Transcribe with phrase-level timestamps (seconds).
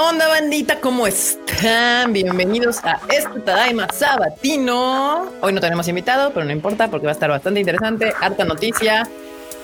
[0.00, 0.78] onda bandita?
[0.80, 2.12] ¿Cómo están?
[2.12, 5.26] Bienvenidos a este Tadaima Sabatino.
[5.40, 9.08] Hoy no tenemos invitado, pero no importa porque va a estar bastante interesante, harta noticia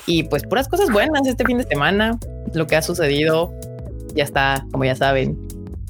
[0.06, 2.18] y pues puras cosas buenas este fin de semana.
[2.52, 3.54] Lo que ha sucedido
[4.14, 5.38] ya está, como ya saben,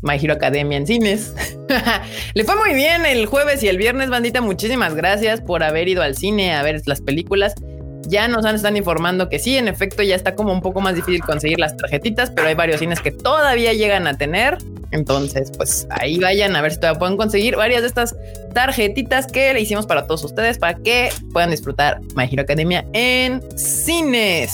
[0.03, 1.35] My Hero Academia en cines.
[2.35, 4.43] Le fue muy bien el jueves y el viernes, bandita.
[4.43, 7.55] Muchísimas gracias por haber ido al cine a ver las películas.
[8.09, 11.23] Ya nos están informando que sí, en efecto, ya está como un poco más difícil
[11.23, 14.59] conseguir las tarjetitas, pero hay varios cines que todavía llegan a tener.
[14.91, 18.15] Entonces, pues ahí vayan a ver si todavía pueden conseguir varias de estas
[18.53, 23.43] tarjetitas que le hicimos para todos ustedes para que puedan disfrutar My Hero Academia en
[23.59, 24.53] cines.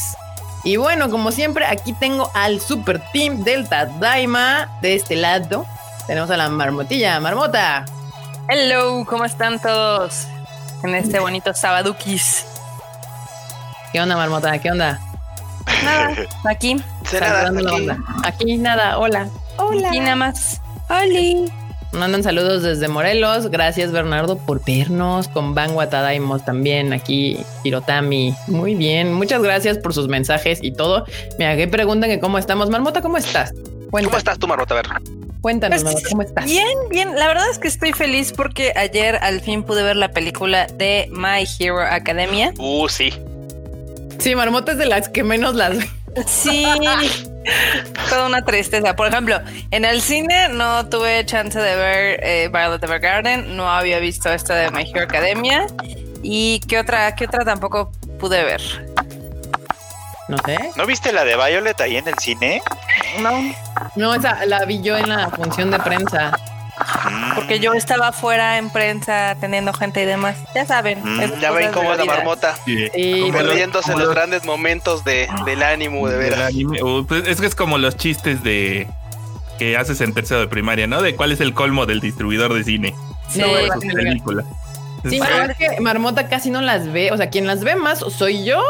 [0.64, 5.66] Y bueno, como siempre, aquí tengo al super team Delta Daima de este lado.
[6.06, 7.84] Tenemos a la marmotilla, marmota.
[8.48, 10.26] Hello, ¿cómo están todos?
[10.82, 12.46] En este bonito sabadukis.
[13.92, 14.58] ¿Qué onda, marmota?
[14.58, 15.00] ¿Qué onda?
[15.84, 16.14] Nada,
[16.50, 16.76] aquí.
[17.04, 17.88] Saludando aquí.
[18.24, 19.28] Aquí nada, hola.
[19.56, 19.88] Hola.
[19.88, 20.60] Aquí nada más.
[20.88, 21.50] Oli.
[21.92, 23.50] Mandan saludos desde Morelos.
[23.50, 25.26] Gracias, Bernardo, por vernos.
[25.26, 28.34] Con Van Watadaimos también aquí, Hirotami.
[28.46, 29.12] Muy bien.
[29.12, 31.04] Muchas gracias por sus mensajes y todo.
[31.38, 32.70] Mira, que preguntan que cómo estamos.
[32.70, 33.52] Marmota, ¿cómo estás?
[33.90, 34.74] ¿Cómo estás tú, Marmota?
[34.74, 34.86] A ver.
[35.40, 36.44] cuéntanos, Pues, Marmota, ¿cómo estás?
[36.44, 37.16] Bien, bien.
[37.16, 41.08] La verdad es que estoy feliz porque ayer al fin pude ver la película de
[41.10, 42.52] My Hero Academia.
[42.58, 43.12] Uh, sí.
[44.20, 45.90] Sí, Marmota es de las que menos las ve.
[46.26, 46.66] Sí,
[48.08, 48.94] toda una tristeza.
[48.96, 49.40] Por ejemplo,
[49.70, 54.54] en el cine no tuve chance de ver eh, Violet Evergarden, no había visto esta
[54.54, 55.66] de My Hero Academia.
[56.22, 58.60] ¿Y qué otra, qué otra tampoco pude ver?
[60.28, 60.58] No sé.
[60.76, 62.62] ¿No viste la de Violet ahí en el cine?
[63.20, 63.30] No,
[63.96, 66.32] No, esa la vi yo en la función de prensa.
[67.10, 70.36] Mm, porque yo estaba afuera en prensa atendiendo gente y demás.
[70.54, 71.00] Ya saben.
[71.02, 72.54] Mm, Ya ven cómo es la marmota.
[72.64, 76.40] Sí, pero- Perdiéndose los los- grandes momentos de, del ánimo, de veras.
[76.40, 76.82] anime.
[76.82, 78.88] Uh, pues es que es como los chistes de
[79.58, 81.02] que haces en tercero de primaria, ¿no?
[81.02, 82.94] De cuál es el colmo del distribuidor de cine.
[83.28, 83.46] Sí, No
[83.94, 84.44] película.
[85.08, 87.10] Sí, pero es que Marmota casi no las ve.
[87.12, 88.62] O sea, quien las ve más soy yo,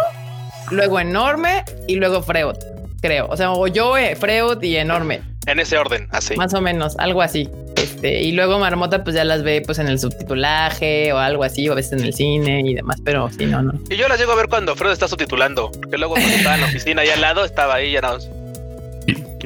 [0.70, 2.56] luego Enorme y luego Freud,
[3.00, 3.26] creo.
[3.28, 6.36] O sea, o yo, eh, Freud y Enorme, En ese orden, así.
[6.36, 7.48] más o menos, algo así.
[7.76, 11.68] Este, y luego Marmota, pues ya las ve pues en el subtitulaje o algo así,
[11.68, 13.72] o a veces en el cine y demás, pero sí, no, no.
[13.88, 15.70] Y yo las llego a ver cuando Freud está subtitulando.
[15.90, 18.28] Que luego cuando estaba en la oficina ahí al lado, estaba ahí ya nada más.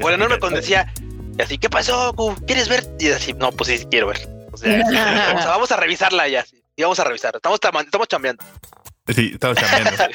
[0.01, 0.93] Bueno, no me cuando decía,
[1.39, 2.15] y así, ¿qué pasó?
[2.47, 2.85] ¿Quieres ver?
[2.99, 4.29] Y así, no, pues sí, sí quiero ver.
[4.53, 4.83] O sea,
[5.29, 6.45] vamos a, vamos a revisarla ya.
[6.45, 6.61] sí.
[6.77, 7.37] Y vamos a revisar.
[7.37, 8.45] Estamos, estamos chambeando.
[9.15, 10.05] Sí, estamos cambiando.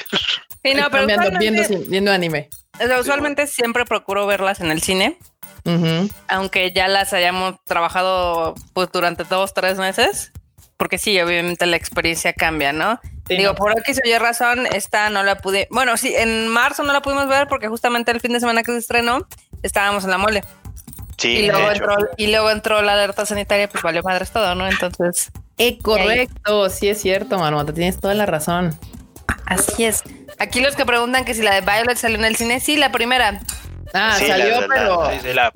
[0.62, 2.50] Sí, no, pero Cambiando, viendo, usualmente, viendo anime.
[2.74, 5.16] o sea, usualmente siempre procuro verlas en el cine,
[5.64, 6.08] Ujú.
[6.28, 10.32] aunque ya las hayamos trabajado pues durante dos, tres meses,
[10.76, 12.98] porque sí, obviamente la experiencia cambia, ¿no?
[13.28, 13.54] Sí, Digo, no.
[13.56, 17.02] por X o Y razón, esta no la pude, bueno, sí, en marzo no la
[17.02, 19.26] pudimos ver porque justamente el fin de semana que se estrenó
[19.62, 20.42] estábamos en la mole.
[21.18, 24.66] Sí, y, luego entró, y luego entró la alerta sanitaria, pues valió madres todo, ¿no?
[24.66, 28.74] Entonces, Eh, correcto, sí es cierto, Marmota, tienes toda la razón.
[29.44, 30.02] así es.
[30.38, 32.90] Aquí los que preguntan que si la de Violet salió en el cine, sí, la
[32.90, 33.40] primera.
[33.92, 35.52] Ah, Sí, salió, la- la- pero sí, la,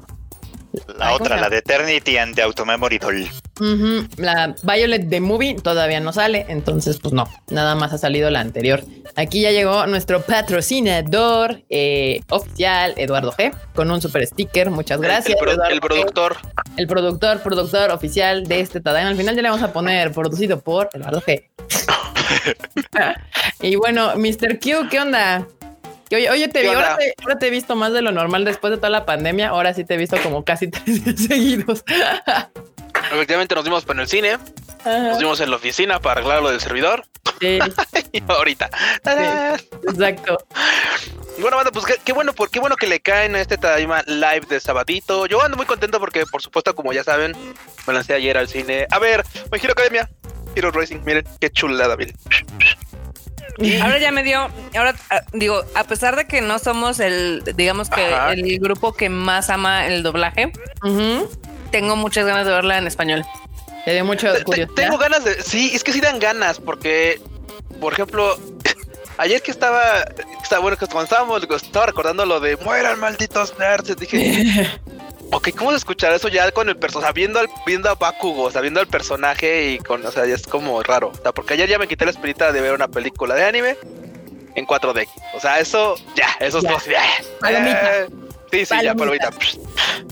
[0.99, 3.29] La Ay, ¿cómo otra, la de Eternity and the Automemory Doll.
[4.17, 8.41] La Violet de Movie todavía no sale, entonces pues no, nada más ha salido la
[8.41, 8.83] anterior.
[9.15, 14.71] Aquí ya llegó nuestro patrocinador eh, oficial, Eduardo G, con un super sticker.
[14.71, 15.39] Muchas gracias.
[15.41, 15.81] el, pro- G.
[15.81, 16.37] productor.
[16.77, 19.11] el productor, productor oficial de este Tadaima.
[19.11, 21.51] Al final ya le vamos a poner producido por Eduardo G.
[23.61, 24.59] y bueno, Mr.
[24.59, 25.47] Q, ¿qué onda?
[26.13, 28.71] Oye, oye, te vi, ahora te, ahora te he visto más de lo normal después
[28.71, 29.49] de toda la pandemia.
[29.49, 31.85] Ahora sí te he visto como casi tres días seguidos.
[33.13, 34.39] Efectivamente nos vimos en el cine,
[34.81, 37.05] Ajá, nos vimos en la oficina para arreglar lo del servidor.
[37.41, 37.59] sí,
[38.13, 38.71] Y ahorita.
[39.03, 39.61] ¡Tarán!
[39.89, 40.39] exacto.
[41.39, 44.03] Bueno, banda, pues qué, qué bueno, por, qué bueno que le caen a este Tadaima
[44.07, 45.27] live de sabadito.
[45.27, 47.33] Yo ando muy contento porque, por supuesto, como ya saben,
[47.87, 48.87] me lancé ayer al cine.
[48.91, 50.09] A ver, My Hero Academia,
[50.55, 52.15] Hero Racing, miren, qué chulada, miren.
[53.83, 57.89] Ahora ya me dio, ahora ah, digo, a pesar de que no somos el, digamos
[57.89, 58.33] que Ajá.
[58.33, 60.53] el grupo que más ama el doblaje,
[61.71, 63.25] tengo muchas ganas de verla en español.
[63.85, 64.75] Te dio mucho curiosidad.
[64.75, 65.43] Tengo ganas de.
[65.43, 67.21] Sí, es que sí dan ganas, porque,
[67.81, 68.39] por ejemplo,
[69.19, 70.05] ayer que estaba.
[70.43, 73.97] estaba bueno, que cuando estábamos, estaba recordando lo de mueran malditos nerds.
[73.97, 74.71] Dije,
[75.37, 77.05] ok, ¿cómo se escuchará eso ya con el personaje?
[77.05, 80.05] O sea, viendo, al, viendo a Bakugo, o sea, viendo al personaje y con.
[80.07, 81.09] O sea, ya es como raro.
[81.09, 83.77] O sea, porque ayer ya me quité la espinita de ver una película de anime
[84.55, 85.09] en 4D.
[85.35, 86.71] O sea, eso, ya, eso es Ya.
[86.71, 86.79] todo.
[86.91, 88.03] Ya.
[88.03, 88.09] Eh,
[88.53, 89.31] Sí, sí, ya, Palomita.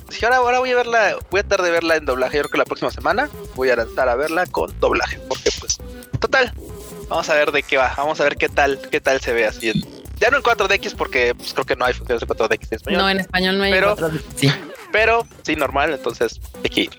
[0.09, 2.39] Dije, ahora, ahora voy a verla, voy a tratar de verla en doblaje.
[2.39, 5.21] Yo creo que la próxima semana voy a lanzar a verla con doblaje.
[5.29, 5.79] Porque, pues,
[6.19, 6.53] total,
[7.09, 7.95] vamos a ver de qué va.
[7.97, 9.71] Vamos a ver qué tal, qué tal se ve así.
[9.71, 12.77] en- ya no en 4DX, porque pues, creo que no hay funciones de 4DX en
[12.77, 13.01] español.
[13.03, 13.97] No, en español no hay Pero-
[14.35, 14.53] Sí.
[14.93, 16.91] Pero sí, normal, entonces hay que ir.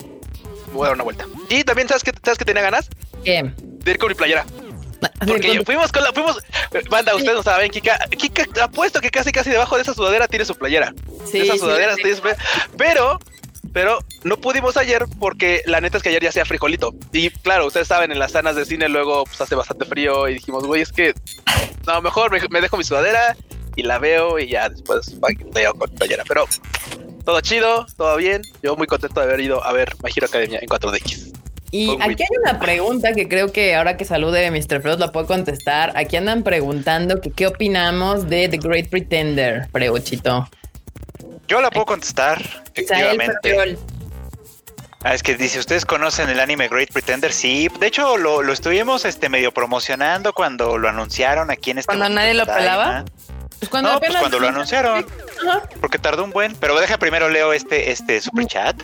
[0.73, 1.27] Voy a dar una vuelta.
[1.49, 2.89] Y también, ¿sabes que ¿Sabes que tenía ganas?
[3.23, 3.53] ¿Qué?
[3.57, 4.45] De ir con mi playera.
[5.27, 6.37] Porque fuimos con la, fuimos,
[6.89, 10.45] banda, ustedes no saben, Kika, Kika, apuesto que casi casi debajo de esa sudadera tiene
[10.45, 10.93] su playera.
[11.29, 12.03] Sí, esa sí, sudadera sí.
[12.03, 12.43] tiene su playera.
[12.77, 13.19] Pero,
[13.73, 16.93] pero no pudimos ayer porque la neta es que ayer ya hacía frijolito.
[17.11, 20.35] Y claro, ustedes saben, en las salas de cine luego pues hace bastante frío y
[20.35, 21.13] dijimos, güey, es que
[21.85, 23.35] no, mejor me, me dejo mi sudadera
[23.75, 25.15] y la veo y ya después
[25.53, 26.23] veo con playera.
[26.27, 26.45] Pero
[27.25, 28.41] todo chido, todo bien.
[28.61, 31.33] Yo muy contento de haber ido a ver My Hero Academia en 4DX.
[31.71, 34.79] Y aquí hay una pregunta que creo que ahora que salude Mr.
[34.81, 35.91] Freud la puedo contestar.
[35.95, 40.47] Aquí andan preguntando que qué opinamos de The Great Pretender, Preuchito.
[41.47, 42.39] Yo la puedo contestar,
[42.75, 43.77] efectivamente.
[45.01, 47.33] Ah, es que dice, ¿ustedes conocen el anime Great Pretender?
[47.33, 51.87] Sí, de hecho lo, lo estuvimos este medio promocionando cuando lo anunciaron aquí en este
[51.87, 53.03] Cuando nadie lo pelaba.
[53.63, 55.05] Pues cuando No, pues cuando lo anunciaron,
[55.79, 56.53] porque tardó un buen.
[56.55, 58.75] Pero deja primero leo este, este super chat.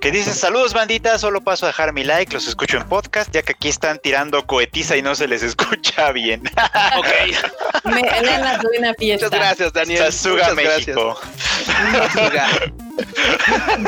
[0.00, 3.42] Que dice, saludos bandita, solo paso a dejar mi like, los escucho en podcast, ya
[3.42, 6.42] que aquí están tirando cohetiza y no se les escucha bien.
[6.96, 7.06] Ok,
[7.84, 9.26] Me, Elena, tuve una fiesta.
[9.26, 9.98] muchas gracias, Daniel.
[10.12, 10.86] Sasuga Muchas gracias.
[10.96, 11.20] México.
[12.14, 12.48] Sasuga.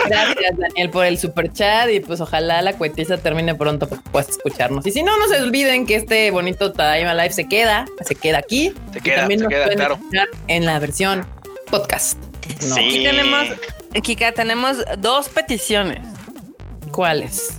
[0.07, 1.89] Gracias, Daniel, por el super chat.
[1.91, 4.87] Y pues ojalá la cuetiza termine pronto para que puedas escucharnos.
[4.87, 8.39] Y si no, no se olviden que este bonito Tadaima Live se queda, se queda
[8.39, 8.75] aquí.
[8.93, 9.95] Se Y queda, también se nos queda, pueden claro.
[9.95, 11.27] escuchar en la versión
[11.71, 12.19] podcast.
[12.67, 12.75] No.
[12.77, 12.81] Sí.
[12.81, 13.47] Aquí tenemos,
[14.03, 16.01] Kika, tenemos dos peticiones.
[16.93, 17.51] ¿Cuáles?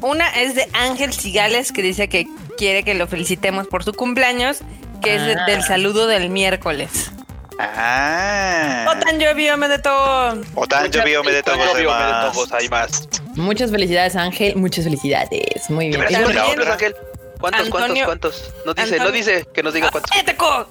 [0.00, 2.26] Una es de Ángel Cigales que dice que
[2.58, 4.58] quiere que lo felicitemos por su cumpleaños,
[5.02, 5.44] que es de- Ah.
[5.46, 7.10] del saludo del miércoles.
[7.58, 8.86] Ah.
[8.90, 12.32] Otanjo bio me de todos Obvio, me de demás.
[12.32, 13.08] todos, hay más.
[13.34, 14.56] Muchas felicidades, Ángel.
[14.56, 15.68] Muchas felicidades.
[15.70, 16.00] Muy bien.
[16.00, 16.96] Gracias por cumples, Ángel.
[17.40, 18.52] ¿Cuántos, cuántos, Antonio- cuántos?
[18.64, 20.10] No dice, no Antonio- dice que nos diga cuántos.
[20.16, 20.66] ¡Eh, teco!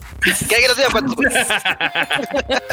[0.50, 1.16] Que alguien nos diga cuántos.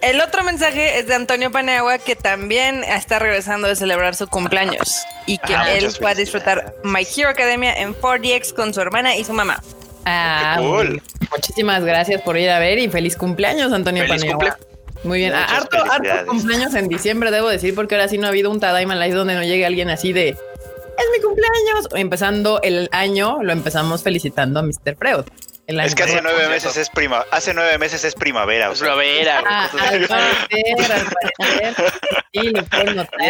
[0.00, 5.04] El otro mensaje es de Antonio Paneagua que también está regresando de celebrar su cumpleaños
[5.26, 6.74] y que Ah, él va a disfrutar.
[6.84, 9.62] My Hero Academia en 4DX con su hermana y su mamá.
[10.04, 11.02] ah, Qué cool.
[11.30, 14.58] Muchísimas gracias por ir a ver y feliz cumpleaños, Antonio Feliz Paniagua.
[15.04, 15.34] Muy bien.
[15.34, 18.50] Ah, Muchas harto, harto cumpleaños en diciembre, debo decir, porque ahora sí no ha habido
[18.50, 20.36] un Tadaima Live donde no llegue alguien así de
[20.98, 21.88] es mi cumpleaños.
[21.94, 24.96] Empezando el año, lo empezamos felicitando a Mr.
[24.96, 25.24] Freud.
[25.66, 28.70] Es que hace nueve meses es prima, hace nueve meses es primavera.
[28.70, 29.42] Es primavera.
[29.44, 31.92] Ah, al parecer, al parecer.
[32.32, 33.20] Sí, lo pueden notar.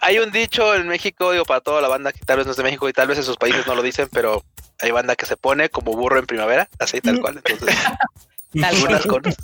[0.00, 2.56] Hay un dicho en México, digo, para toda la banda que tal vez no es
[2.56, 4.42] de México y tal vez en sus países no lo dicen, pero
[4.80, 7.40] hay banda que se pone como burro en primavera, así tal cual.
[7.44, 7.76] Entonces,
[8.60, 9.34] Tal unas cual, con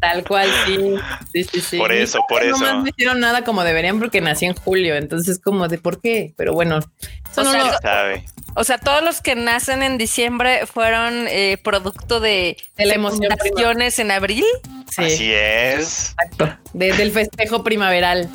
[0.00, 0.94] tal cual, sí.
[1.32, 1.78] Sí, sí, sí.
[1.78, 2.56] Por eso, por eso.
[2.58, 6.32] No me hicieron nada como deberían porque nací en julio, entonces como de por qué,
[6.36, 6.78] pero bueno.
[7.30, 8.24] Eso O no sea, lo- Sabe.
[8.54, 13.30] O sea, todos los que nacen en diciembre fueron eh, producto de De la emoción
[13.98, 14.44] en abril.
[14.90, 16.10] sí, Así es.
[16.10, 16.56] exacto.
[16.72, 18.28] De- del festejo primaveral.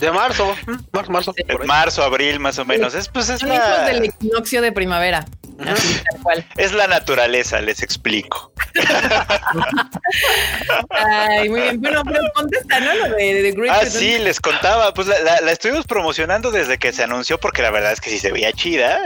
[0.00, 0.54] de marzo,
[0.92, 1.34] marzo, marzo.
[1.36, 1.42] Sí.
[1.66, 2.94] Marzo, abril, más o menos.
[2.94, 5.26] Es pues es la, del equinoccio de primavera.
[5.66, 6.46] Así, tal cual.
[6.56, 8.52] es la naturaleza, les explico.
[10.90, 11.80] Ay, muy bien.
[11.80, 12.94] Bueno, pero contesta, ¿no?
[12.94, 14.92] Lo de, de Great Ah, sí, les contaba.
[14.94, 18.10] Pues la, la- la estuvimos promocionando desde que se anunció, porque la verdad es que
[18.10, 18.98] sí se veía chida.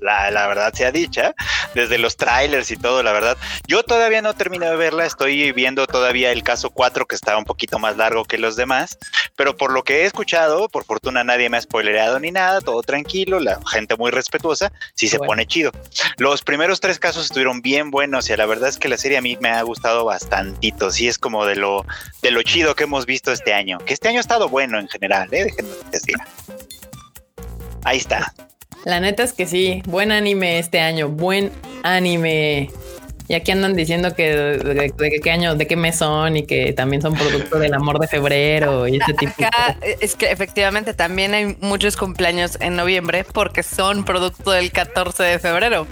[0.00, 1.34] La, la verdad sea dicha.
[1.74, 3.36] Desde los trailers y todo, la verdad.
[3.66, 5.06] Yo todavía no terminé de verla.
[5.06, 8.98] Estoy viendo todavía el caso 4, que está un poquito más largo que los demás.
[9.36, 12.60] Pero por lo que he escuchado, por fortuna nadie me ha spoilereado ni nada.
[12.60, 14.72] Todo tranquilo, la gente muy respetuosa.
[14.94, 15.30] Sí se Bueno.
[15.30, 15.72] pone chido.
[16.18, 19.22] Los primeros tres casos estuvieron bien buenos y la verdad es que la serie a
[19.22, 20.90] mí me ha gustado bastantito.
[20.90, 21.84] Sí es como de lo,
[22.22, 23.78] de lo chido que hemos visto este año.
[23.78, 25.44] Que este año ha estado bueno en general, ¿eh?
[25.44, 26.16] Déjenme decir.
[27.84, 28.32] Ahí está.
[28.84, 31.52] La neta es que sí, buen anime este año, buen
[31.84, 32.70] anime.
[33.32, 36.42] Y aquí andan diciendo que de, de- de qué año, de qué mes son y
[36.44, 40.92] que también son producto del amor de febrero y ese tipo Acá es que efectivamente
[40.92, 45.86] también hay muchos cumpleaños en noviembre porque son producto del 14 de febrero.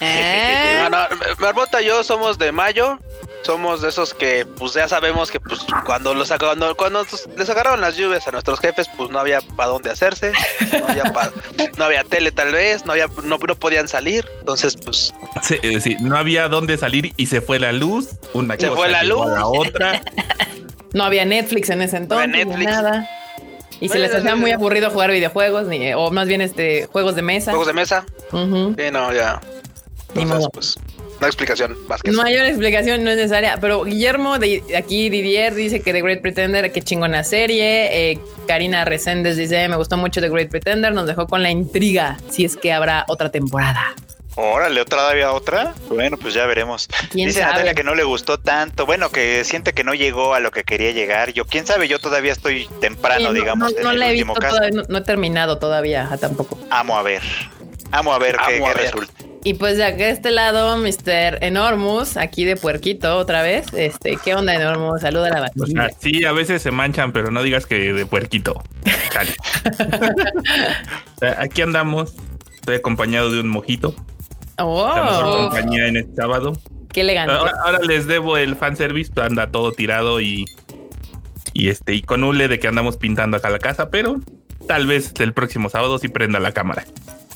[0.00, 0.54] ¿Eh?
[0.90, 1.06] No, no,
[1.38, 2.98] Marmota y yo somos de mayo.
[3.42, 7.80] Somos de esos que, pues ya sabemos que, pues cuando los cuando, cuando les agarraron
[7.80, 10.32] las lluvias a nuestros jefes, pues no había para dónde hacerse,
[10.78, 11.30] no había, pa-
[11.76, 15.96] no había tele tal vez, no había, no, no podían salir, entonces, pues Sí, sí,
[16.00, 18.08] no había dónde salir y se fue la luz.
[18.34, 19.26] Una Se cosa fue la luz.
[19.26, 20.02] la otra.
[20.92, 22.70] No había Netflix en ese entonces, Netflix.
[22.70, 23.08] nada.
[23.78, 27.22] Y se les hacía muy aburrido jugar videojuegos, ni, o más bien este juegos de
[27.22, 27.50] mesa.
[27.52, 29.38] juegos de mesa, sí, no, ya.
[30.14, 30.76] Entonces, pues,
[31.20, 32.22] no hay explicación más que eso.
[32.22, 36.70] Mayor explicación no es necesaria, pero Guillermo de aquí Didier dice que The Great Pretender,
[36.72, 38.10] qué chingona serie.
[38.12, 42.16] Eh, Karina Reséndez dice, me gustó mucho The Great Pretender, nos dejó con la intriga
[42.30, 43.94] si es que habrá otra temporada.
[44.40, 45.74] Órale, otra todavía otra.
[45.88, 46.88] Bueno, pues ya veremos.
[47.10, 47.52] ¿Quién Dice sabe?
[47.54, 48.86] Natalia que no le gustó tanto.
[48.86, 51.32] Bueno, que siente que no llegó a lo que quería llegar.
[51.32, 54.06] Yo, quién sabe, yo todavía estoy temprano, Sí, no, digamos, no, en no el la
[54.06, 54.56] he último visto caso.
[54.58, 56.56] todavía, no, no he terminado todavía tampoco.
[56.70, 57.22] Amo a ver.
[57.90, 58.86] Amo a ver qué, Amo a qué ver.
[58.92, 59.12] resulta.
[59.48, 61.38] Y pues de acá de este lado, Mr.
[61.42, 63.66] Enormous, aquí de Puerquito otra vez.
[63.72, 65.00] Este, ¿qué onda, Enormous?
[65.00, 65.90] Saluda a la O sea, bandilla.
[65.98, 68.62] sí, a veces se manchan, pero no digas que de puerquito.
[69.10, 69.34] Chale.
[71.16, 72.12] O sea, aquí andamos.
[72.56, 73.94] Estoy acompañado de un mojito.
[74.58, 76.52] La mejor Oh, compañía en este sábado.
[76.92, 77.32] qué elegante.
[77.32, 80.44] Ahora, ahora les debo el fanservice, pues, anda todo tirado y,
[81.54, 84.20] y este, y con hule de que andamos pintando acá la casa, pero
[84.66, 86.84] tal vez el próximo sábado sí prenda la cámara.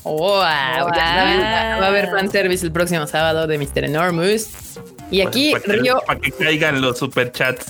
[0.03, 2.15] Wow, ya saben, va va a haber Wow.
[2.17, 3.85] fanservice el próximo sábado de Mr.
[3.85, 4.49] Enormous.
[5.11, 7.67] Y aquí, para, que, Río, para que caigan los superchats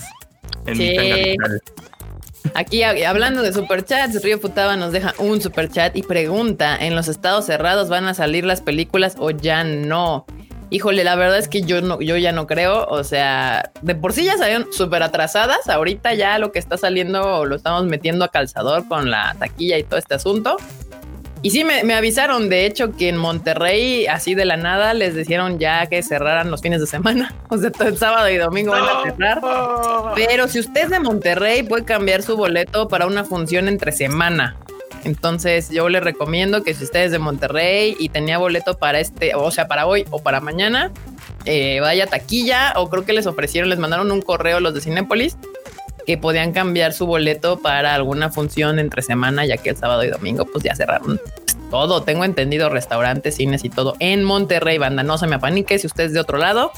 [0.66, 0.96] en Sí.
[0.98, 1.36] mi
[2.54, 7.08] aquí hab- hablando de superchats, Río Futaba nos deja un superchat y pregunta: ¿en los
[7.08, 10.26] estados cerrados van a salir las películas o ya no?
[10.70, 12.86] Híjole, la verdad es que yo no, yo ya no creo.
[12.86, 15.68] O sea, de por sí ya salieron súper atrasadas.
[15.68, 19.84] Ahorita ya lo que está saliendo lo estamos metiendo a calzador con la taquilla y
[19.84, 20.56] todo este asunto.
[21.44, 25.14] Y sí, me, me avisaron, de hecho, que en Monterrey, así de la nada, les
[25.14, 27.34] dijeron ya que cerraran los fines de semana.
[27.50, 29.42] O sea, todo el sábado y domingo van a cerrar.
[30.14, 34.56] Pero si usted es de Monterrey, puede cambiar su boleto para una función entre semana.
[35.04, 39.34] Entonces, yo le recomiendo que si usted es de Monterrey y tenía boleto para este,
[39.34, 40.92] o sea, para hoy o para mañana,
[41.44, 44.80] eh, vaya a taquilla o creo que les ofrecieron, les mandaron un correo los de
[44.80, 45.36] Cinépolis
[46.06, 50.08] que podían cambiar su boleto para alguna función entre semana, ya que el sábado y
[50.08, 51.20] domingo pues ya cerraron
[51.70, 52.02] todo.
[52.02, 55.02] Tengo entendido restaurantes, cines y todo en Monterrey, banda.
[55.02, 56.72] No se me apanique si usted es de otro lado.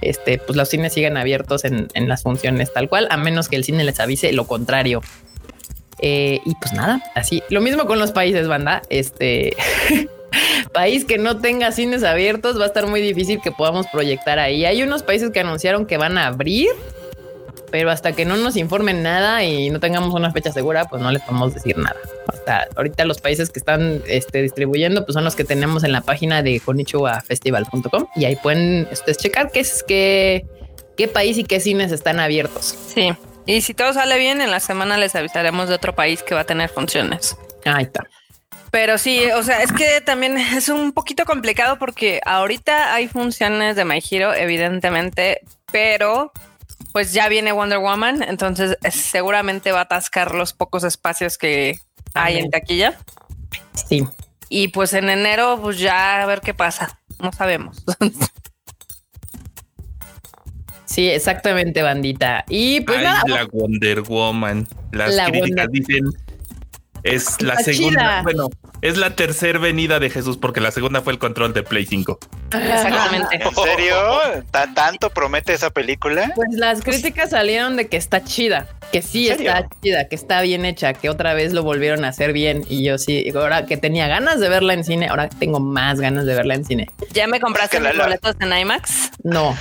[0.00, 3.56] Este, pues los cines siguen abiertos en, en las funciones tal cual, a menos que
[3.56, 5.00] el cine les avise lo contrario.
[6.02, 7.42] Eh, y pues nada, así.
[7.48, 8.82] Lo mismo con los países, banda.
[8.90, 9.56] Este
[10.74, 14.64] país que no tenga cines abiertos va a estar muy difícil que podamos proyectar ahí.
[14.64, 16.70] Hay unos países que anunciaron que van a abrir,
[17.72, 21.10] pero hasta que no nos informen nada y no tengamos una fecha segura, pues no
[21.10, 21.96] les podemos decir nada.
[22.28, 26.02] Hasta ahorita los países que están este, distribuyendo, pues son los que tenemos en la
[26.02, 30.44] página de konichiwafestival.com y ahí pueden ustedes checar qué es qué,
[30.98, 32.76] qué país y qué cines están abiertos.
[32.94, 33.14] Sí.
[33.46, 36.42] Y si todo sale bien, en la semana les avisaremos de otro país que va
[36.42, 37.38] a tener funciones.
[37.64, 38.06] Ahí está.
[38.70, 43.76] Pero sí, o sea, es que también es un poquito complicado porque ahorita hay funciones
[43.76, 45.40] de My Hero, evidentemente,
[45.72, 46.32] pero
[46.92, 51.76] pues ya viene Wonder Woman, entonces eh, seguramente va a atascar los pocos espacios que
[52.14, 52.44] hay Amén.
[52.46, 52.98] en taquilla.
[53.88, 54.06] Sí.
[54.48, 56.98] Y pues en enero, pues ya a ver qué pasa.
[57.20, 57.82] No sabemos.
[60.84, 62.44] Sí, exactamente, bandita.
[62.50, 64.68] Y pues Ay, nada, la Wonder Woman.
[64.90, 66.04] Las La críticas Wonder- dicen
[67.02, 68.22] es la segunda, chida.
[68.22, 68.48] bueno,
[68.82, 72.18] es la tercera venida de Jesús porque la segunda fue el control de Play 5.
[72.52, 73.36] Exactamente.
[73.36, 73.96] ¿En serio?
[74.50, 76.32] ¿Ta- ¿Tanto promete esa película?
[76.34, 80.64] Pues las críticas salieron de que está chida, que sí está chida, que está bien
[80.64, 82.64] hecha, que otra vez lo volvieron a hacer bien.
[82.68, 86.26] Y yo sí, ahora que tenía ganas de verla en cine, ahora tengo más ganas
[86.26, 86.88] de verla en cine.
[87.12, 89.10] ¿Ya me compraste Es que la- mis la- boletos en IMAX?
[89.22, 89.56] No,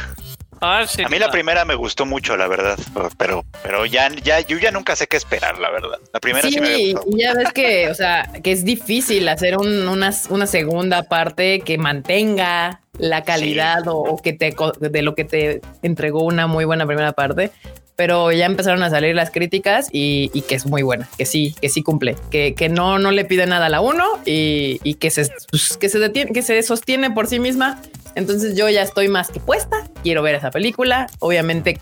[0.61, 1.01] Ah, sí.
[1.03, 2.77] A mí la primera me gustó mucho, la verdad,
[3.17, 5.97] pero pero ya ya yo ya nunca sé qué esperar, la verdad.
[6.13, 7.17] La primera sí, sí, me y gustó.
[7.17, 11.77] ya ves que, o sea, que es difícil hacer un- una, una segunda parte que
[11.79, 16.85] mantenga la calidad o, o que te de lo que te entregó una muy buena
[16.85, 17.49] primera parte.
[17.95, 21.53] Pero ya empezaron a salir las críticas y, y que es muy buena, que sí,
[21.61, 24.95] que sí cumple, que, que no, no le pide nada a la uno y, y
[24.95, 27.79] que se, pues, que se detiene, que se sostiene por sí misma.
[28.15, 31.07] Entonces yo ya estoy más que puesta, quiero ver esa película.
[31.19, 31.79] Obviamente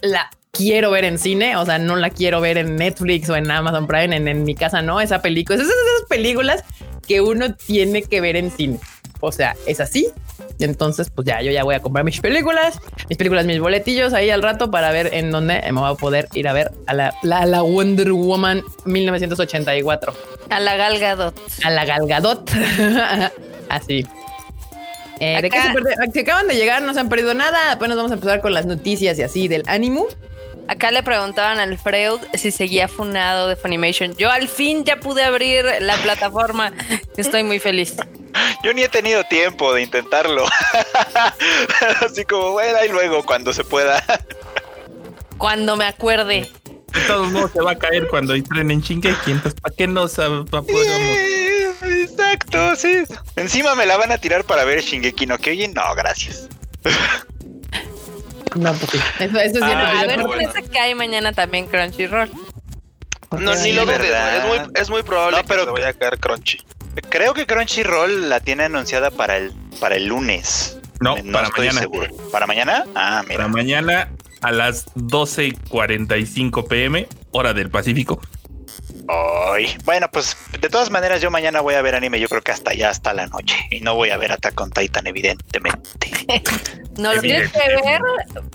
[0.00, 3.50] la quiero ver en cine, o sea, no la quiero ver en Netflix o en
[3.50, 6.64] Amazon Prime, en, en mi casa no, esa película, esas, esas películas
[7.06, 8.78] que uno tiene que ver en cine.
[9.20, 10.08] O sea, es así.
[10.60, 14.30] Entonces, pues ya, yo ya voy a comprar mis películas, mis películas, mis boletillos ahí
[14.30, 17.14] al rato para ver en dónde me voy a poder ir a ver a la,
[17.22, 20.12] la, la Wonder Woman 1984.
[20.50, 21.38] A la Gal Gadot.
[21.64, 22.50] A la Galgadot.
[23.68, 24.06] Así.
[25.20, 25.74] Eh, ¿De qué Acá-
[26.12, 27.72] se acaban de llegar, no se han perdido nada.
[27.72, 30.06] Apenas vamos a empezar con las noticias y así del ánimo.
[30.68, 34.14] Acá le preguntaban al Freud si seguía funado de Funimation.
[34.16, 36.72] Yo al fin ya pude abrir la plataforma.
[37.16, 37.96] Estoy muy feliz.
[38.62, 40.44] Yo ni he tenido tiempo de intentarlo.
[42.06, 44.02] Así como, bueno, y luego cuando se pueda.
[45.38, 46.48] Cuando me acuerde.
[46.92, 50.68] De todos modos se va a caer cuando estrenen Shingeki, entonces ¿para qué nos apuramos?
[51.82, 53.04] Exacto, sí.
[53.36, 55.72] Encima me la van a tirar para ver Shingeki no Kyojin.
[55.74, 56.48] No, gracias.
[58.54, 58.86] No, sí.
[59.20, 59.66] Eso, eso es cierto.
[59.66, 60.38] Ah, a ver, bueno.
[60.52, 62.30] piensa que hay mañana también Crunchyroll.
[63.38, 65.88] No, Sí, ni lo dudes, es muy, es muy probable No, pero- que se vaya
[65.88, 66.58] a caer Crunchy.
[67.10, 70.78] Creo que Crunchyroll la tiene anunciada para el para el lunes.
[71.00, 71.80] No, no para estoy mañana.
[71.82, 72.06] seguro.
[72.32, 72.84] ¿Para mañana?
[72.94, 73.36] Ah, mira.
[73.36, 74.08] Para mañana
[74.40, 78.20] a las 12.45 pm, hora del Pacífico.
[79.08, 82.52] Ay, bueno, pues de todas maneras yo mañana voy a ver anime, yo creo que
[82.52, 86.10] hasta ya hasta la noche y no voy a ver Attack on Titan evidentemente.
[86.98, 88.00] No lo tienes que ver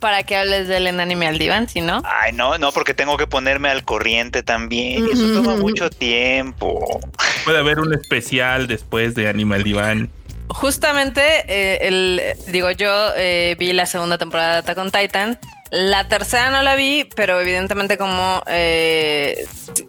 [0.02, 2.02] para que hables del en anime al diván, si no.
[2.04, 7.00] Ay, no, no, porque tengo que ponerme al corriente también y eso toma mucho tiempo.
[7.46, 10.10] Puede haber un especial después de Animal Diván.
[10.50, 15.40] Justamente, eh, el, digo, yo eh, vi la segunda temporada de Attack on Titan.
[15.74, 19.48] La tercera no la vi, pero evidentemente como eh,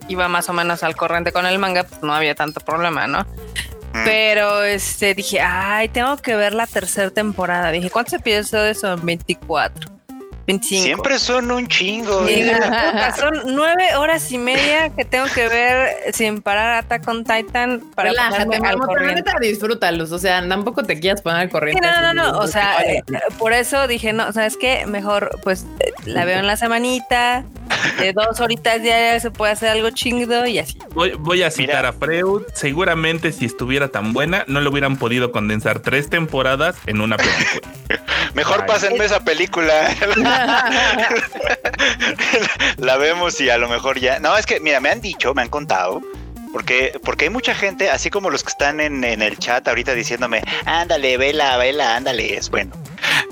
[0.09, 3.27] iba más o menos al corriente con el manga, pues no había tanto problema, ¿no?
[3.93, 4.05] Mm.
[4.07, 7.71] Pero este dije, ay, tengo que ver la tercera temporada.
[7.71, 9.05] Dije, ¿cuántos episodios son?
[9.05, 9.91] 24,
[10.47, 10.83] 25.
[10.85, 12.29] Siempre son un chingo.
[12.29, 12.45] Y ¿eh?
[12.45, 17.25] dije, "Puta, son nueve horas y media que tengo que ver sin parar Attack on
[17.25, 19.31] Titan para Relájate, al corriente.
[19.41, 20.13] disfrútalos.
[20.13, 21.81] O sea, tampoco te quieras poner al Sí, corriente.
[21.87, 23.03] no, no, no, o sea, eh,
[23.39, 24.85] por eso dije, no, ¿sabes qué?
[24.87, 27.45] Mejor, pues, eh, la veo en la semanita,
[27.99, 30.79] de dos horitas diarias se puede hacer algo chido y así.
[30.95, 31.89] Voy, voy a citar Mira.
[31.91, 32.43] a Freud.
[32.55, 37.69] Seguramente si estuviera tan buena, no le hubieran podido condensar tres temporadas en una película.
[38.35, 38.67] Mejor Ay.
[38.67, 39.73] pásenme esa película.
[42.79, 44.19] la vemos y a lo mejor ya.
[44.21, 46.01] No, es que, mira, me han dicho, me han contado.
[46.53, 49.93] Porque, porque hay mucha gente, así como los que están en, en el chat ahorita
[49.95, 52.77] diciéndome, ándale, vela, vela, ándale, es bueno.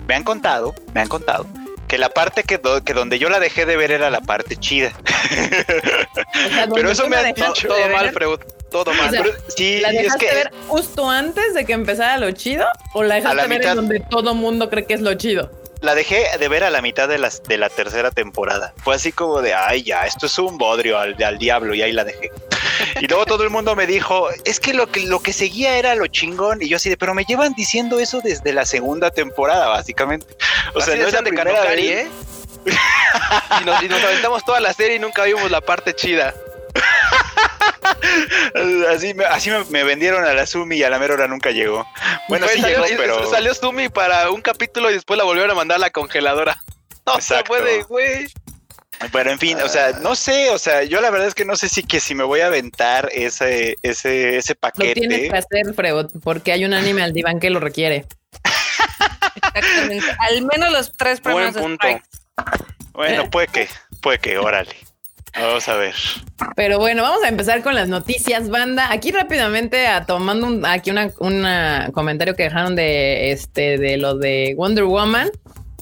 [0.08, 1.46] Me han contado, me han contado,
[1.86, 4.56] que la parte que, do- que donde yo la dejé de ver era la parte
[4.56, 4.90] chida.
[4.98, 8.40] O sea, donde Pero eso me han dejaste Todo mal, Freud.
[8.72, 9.06] Todo mal.
[9.06, 12.66] O sea, Pero sí, ¿La es que ver justo antes de que empezara lo chido?
[12.92, 13.70] ¿O la dejaste la ver mitad.
[13.72, 15.48] en donde todo mundo cree que es lo chido?
[15.82, 18.72] La dejé de ver a la mitad de, las, de la tercera temporada.
[18.82, 21.92] Fue así como de, ay, ya, esto es un bodrio al, al diablo, y ahí
[21.92, 22.30] la dejé.
[23.00, 25.94] Y luego todo el mundo me dijo, es que lo que lo que seguía era
[25.94, 26.62] lo chingón.
[26.62, 30.26] Y yo así de, pero me llevan diciendo eso desde la segunda temporada, básicamente.
[30.74, 31.80] O sea, no es la de vez.
[31.80, 32.08] ¿eh?
[33.60, 36.32] y, nos, y nos aventamos toda la serie y nunca vimos la parte chida.
[38.88, 41.50] Así, me, así me, me vendieron a la Sumi y a la mera hora nunca
[41.50, 41.86] llegó.
[42.28, 43.30] Bueno, sí salió, llegó, pero...
[43.30, 46.56] salió Sumi para un capítulo y después la volvieron a mandar a la congeladora.
[47.04, 48.28] No se puede, güey.
[49.12, 51.56] Pero en fin, o sea, no sé, o sea, yo la verdad es que no
[51.56, 55.28] sé si que si me voy a aventar ese, ese, ese Lo tienes paquete.
[55.28, 58.06] que hacer, Freud, porque hay un anime al diván que lo requiere.
[59.54, 60.06] Exactamente.
[60.18, 61.88] Al menos los tres Buen premios de punto.
[62.92, 63.68] Bueno, puede que,
[64.00, 64.76] puede que, órale.
[65.34, 65.94] Vamos a ver.
[66.56, 68.92] Pero bueno, vamos a empezar con las noticias, banda.
[68.92, 74.16] Aquí rápidamente, a, tomando un, aquí una, una comentario que dejaron de este de lo
[74.16, 75.30] de Wonder Woman,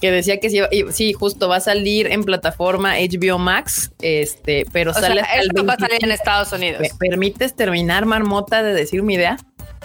[0.00, 0.60] que decía que sí,
[0.92, 5.74] sí, justo va a salir en plataforma HBO Max, este, pero O sale sea, va
[5.74, 6.12] a salir en 25.
[6.12, 6.80] Estados Unidos.
[6.80, 9.36] ¿Me permites terminar, marmota, de decir mi idea?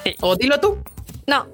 [0.04, 0.16] Sí.
[0.22, 0.78] O dilo tú.
[1.28, 1.48] No,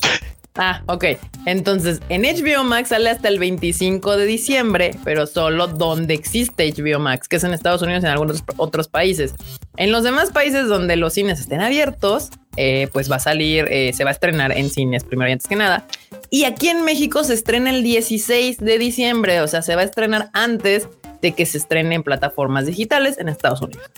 [0.56, 1.06] Ah, ok.
[1.46, 7.00] Entonces, en HBO Max sale hasta el 25 de diciembre, pero solo donde existe HBO
[7.00, 9.34] Max, que es en Estados Unidos y en algunos otros países.
[9.78, 13.94] En los demás países donde los cines estén abiertos, eh, pues va a salir, eh,
[13.94, 15.86] se va a estrenar en cines primero y antes que nada.
[16.30, 19.86] Y aquí en México se estrena el 16 de diciembre, o sea, se va a
[19.86, 20.90] estrenar antes
[21.22, 23.90] de que se estrene en plataformas digitales en Estados Unidos.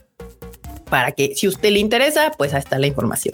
[0.90, 3.34] Para que si usted le interesa, pues ahí está la información.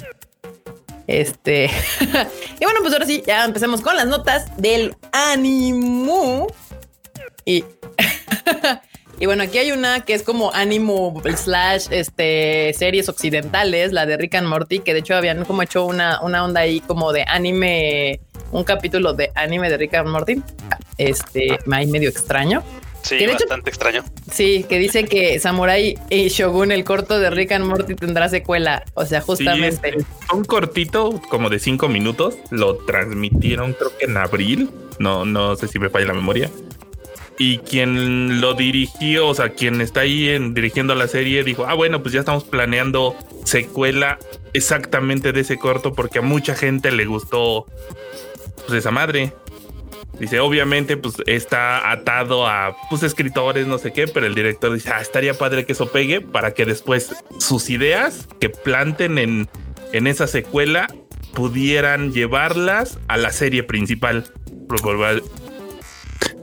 [1.10, 1.66] Este.
[2.60, 6.46] y bueno, pues ahora sí, ya empecemos con las notas del ánimo.
[7.46, 7.66] Y.
[9.20, 14.18] y bueno, aquí hay una que es como ánimo slash este, series occidentales, la de
[14.18, 17.26] Rick and Morty, que de hecho habían como hecho una, una onda ahí como de
[17.28, 18.20] anime,
[18.52, 20.44] un capítulo de anime de Rick and Morty.
[21.00, 22.64] Este, ahí medio extraño.
[23.02, 24.04] Sí, Que de hecho- bastante extraño.
[24.32, 28.84] Sí, que dice que Samurai y Shogun, el corto de Rick and Morty, tendrá secuela.
[28.94, 29.90] O sea, justamente.
[29.98, 32.36] es un cortito como de cinco minutos.
[32.52, 34.70] Lo transmitieron creo que en abril.
[35.00, 36.50] No, no sé si me falla la memoria.
[37.38, 41.74] Y quien lo dirigió, o sea, quien está ahí en, dirigiendo la serie, dijo, ah,
[41.74, 44.20] bueno, pues ya estamos planeando secuela
[44.54, 47.66] exactamente de ese corto porque a mucha gente le gustó
[48.68, 49.32] pues esa madre.
[50.18, 54.90] Dice, obviamente, pues está atado a pues escritores, no sé qué, pero el director dice,
[54.94, 59.50] ah, estaría padre que eso pegue para que después sus ideas que planten en,
[59.94, 60.88] en esa secuela
[61.34, 64.26] pudieran llevarlas a la serie principal.
[64.68, 64.82] Por-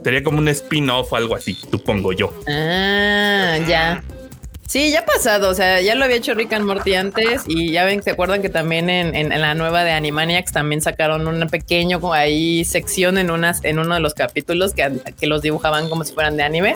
[0.03, 2.33] Sería como un spin-off algo así, supongo yo.
[2.47, 4.01] Ah, ya.
[4.67, 5.49] Sí, ya ha pasado.
[5.49, 7.43] O sea, ya lo había hecho Rick and Morty antes.
[7.47, 10.81] Y ya ven, ¿se acuerdan que también en, en- en la nueva de Animaniacs también
[10.81, 15.41] sacaron una pequeño ahí sección en unas, en uno de los capítulos que, que los
[15.41, 16.75] dibujaban como si fueran de anime?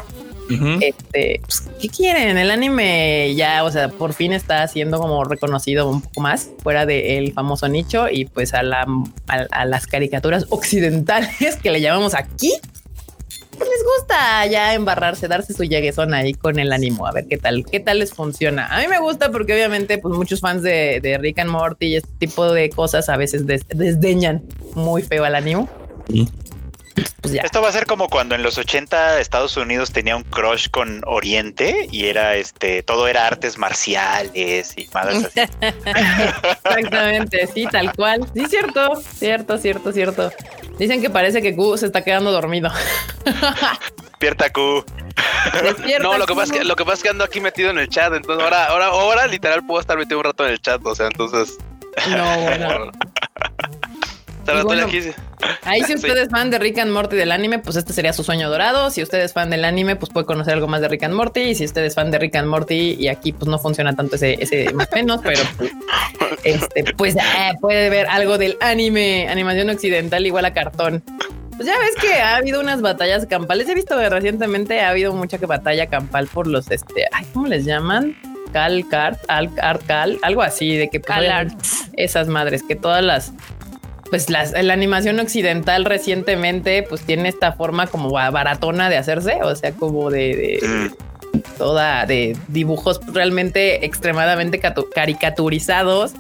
[0.82, 2.38] Este, pues, ¿qué quieren?
[2.38, 6.86] El anime ya, o sea, por fin está siendo como reconocido un poco más fuera
[6.86, 8.86] del famoso nicho y pues a, la,
[9.28, 12.54] a, a las caricaturas occidentales que le llamamos aquí.
[13.70, 17.66] Les gusta ya embarrarse, darse su lleguezón ahí con el ánimo, a ver qué tal,
[17.66, 18.68] qué tal les funciona.
[18.68, 22.10] A mí me gusta porque obviamente pues muchos fans de, Rick and Morty y este
[22.20, 24.44] tipo de cosas a veces des- desdeñan
[24.76, 25.70] muy feo al ánimo.
[27.22, 27.42] Pues ya.
[27.44, 31.02] Esto va a ser como cuando en los 80 Estados Unidos tenía un crush con
[31.06, 35.42] Oriente y era este, todo era artes marciales y madres así.
[36.66, 38.28] Exactamente, sí, tal cual.
[38.34, 40.32] Sí, cierto, cierto, cierto, cierto.
[40.78, 42.70] Dicen que parece que Q se está quedando dormido.
[44.02, 44.84] Despierta Q.
[45.64, 46.40] Despierta, No, lo que Q.
[46.40, 48.44] pasa es que lo que pasa es que ando aquí metido en el chat, entonces
[48.44, 51.58] ahora, ahora, ahora literal puedo estar metido un rato en el chat, o sea, entonces.
[52.10, 52.92] No, bueno.
[54.64, 55.00] Bueno, aquí.
[55.64, 55.94] Ahí si Sí.
[55.96, 58.90] usted es fan de Rick and Morty del anime, pues este sería su sueño dorado.
[58.92, 61.42] Si usted es fan del anime, pues puede conocer algo más de Rick and Morty.
[61.42, 64.16] Y si usted es fan de Rick and Morty y aquí pues no funciona tanto
[64.16, 65.72] ese, ese más menos, pero pues,
[66.44, 71.04] este, pues eh, puede ver algo del anime, animación occidental igual a cartón.
[71.56, 73.70] Pues ya ves que ha habido unas batallas campales.
[73.70, 77.48] He visto que recientemente ha habido mucha que batalla campal por los, este, ay, ¿cómo
[77.48, 78.16] les llaman?
[78.52, 81.20] Cal, Cart, Al, Art, Cal, algo así de que pues,
[81.94, 83.32] esas madres que todas las
[84.12, 89.40] pues las, la animación occidental recientemente pues tiene esta forma como ba- baratona de hacerse,
[89.42, 91.42] o sea, como de, de Mm.
[91.58, 96.12] toda de dibujos realmente extremadamente catu- caricaturizados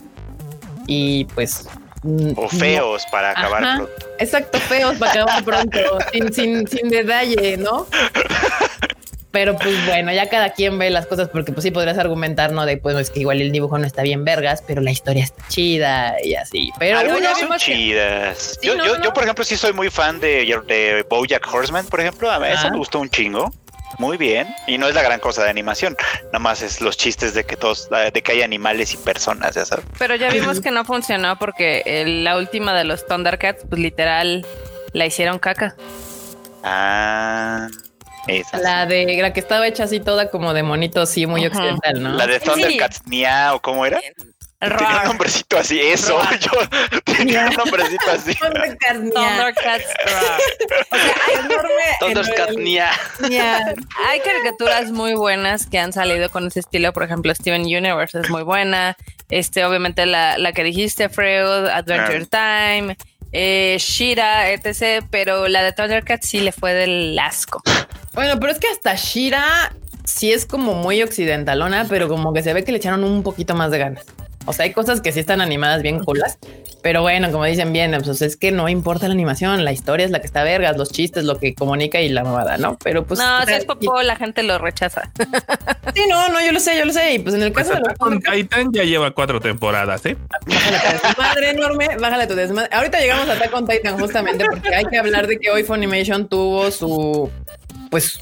[0.88, 1.68] y pues
[2.04, 3.76] mm, O no- feos para acabar Ajá.
[3.78, 3.94] pronto.
[4.20, 5.80] exacto, feos para acabar pronto,
[6.14, 7.86] sin, sin, sin detalle, ¿no?
[9.32, 12.66] Pero pues bueno, ya cada quien ve las cosas porque pues sí podrías argumentar, ¿no?
[12.66, 15.42] De pues es que igual el dibujo no está bien vergas, pero la historia está
[15.48, 16.70] chida y así.
[16.78, 18.58] Pero Algunas son que- chidas.
[18.62, 19.04] Sí, yo, no, yo, no.
[19.06, 22.30] yo, por ejemplo, sí soy muy fan de, de Bojack Horseman, por ejemplo.
[22.30, 23.54] A mí eso me gustó un chingo.
[23.98, 24.48] Muy bien.
[24.68, 25.96] Y no es la gran cosa de animación.
[26.26, 29.64] Nada más es los chistes de que todos, de que hay animales y personas, ya
[29.66, 29.86] sabes.
[30.00, 34.46] Pero ya vimos que no funcionó porque el- la última de los Thundercats, pues literal,
[34.94, 35.76] la hicieron caca.
[36.64, 37.68] Ah,
[38.28, 38.64] esa sí.
[38.64, 42.10] la de la que estaba hecha así toda como de monito, sí, muy occidental, ¿no?
[42.14, 42.46] La de Sí.
[42.46, 44.00] Thundercats Nia o cómo era.
[44.60, 46.20] Tenía un nombrecito así, eso.
[46.40, 46.52] Yo
[47.04, 48.36] tenía un nombrecito así.
[48.36, 49.00] Thundercats.
[49.12, 49.86] Thundercats.
[50.92, 51.70] O sea, hay enorme.
[52.00, 52.90] Thundercat en- Nia.
[53.28, 53.74] ña.
[54.08, 56.94] Hay caricaturas muy buenas que han salido con ese estilo.
[56.94, 58.96] Por ejemplo, Steven Universe es muy buena.
[59.30, 62.98] Este, obviamente, la, la que dijiste, Freud, Adventure Time,
[63.32, 65.06] eh, Shira, etc.
[65.10, 67.62] Pero la de Thundercats sí le fue del asco.
[68.14, 72.54] Bueno, pero es que hasta Shira sí es como muy occidentalona, pero como que se
[72.54, 74.06] ve que le echaron un poquito más de ganas.
[74.46, 76.38] O sea, hay cosas que sí están animadas bien culas,
[76.82, 80.12] pero bueno, como dicen bien, pues es que no importa la animación, la historia es
[80.12, 82.78] la que está vergas, los chistes, lo que comunica y la mamada, ¿no?
[82.84, 85.12] Pero pues no, si es popó, la gente lo rechaza.
[85.94, 87.16] Sí, no, no, yo lo sé, yo lo sé.
[87.16, 90.16] Y pues en el Pues caso de los Titan ya lleva cuatro temporadas, ¿eh?
[90.46, 92.70] Bájale tu desmadre enorme, bájale tu desmadre.
[92.72, 96.30] Ahorita llegamos a Attack on Titan justamente porque hay que hablar de que hoy Funimation
[96.30, 97.30] tuvo su,
[97.90, 98.22] pues,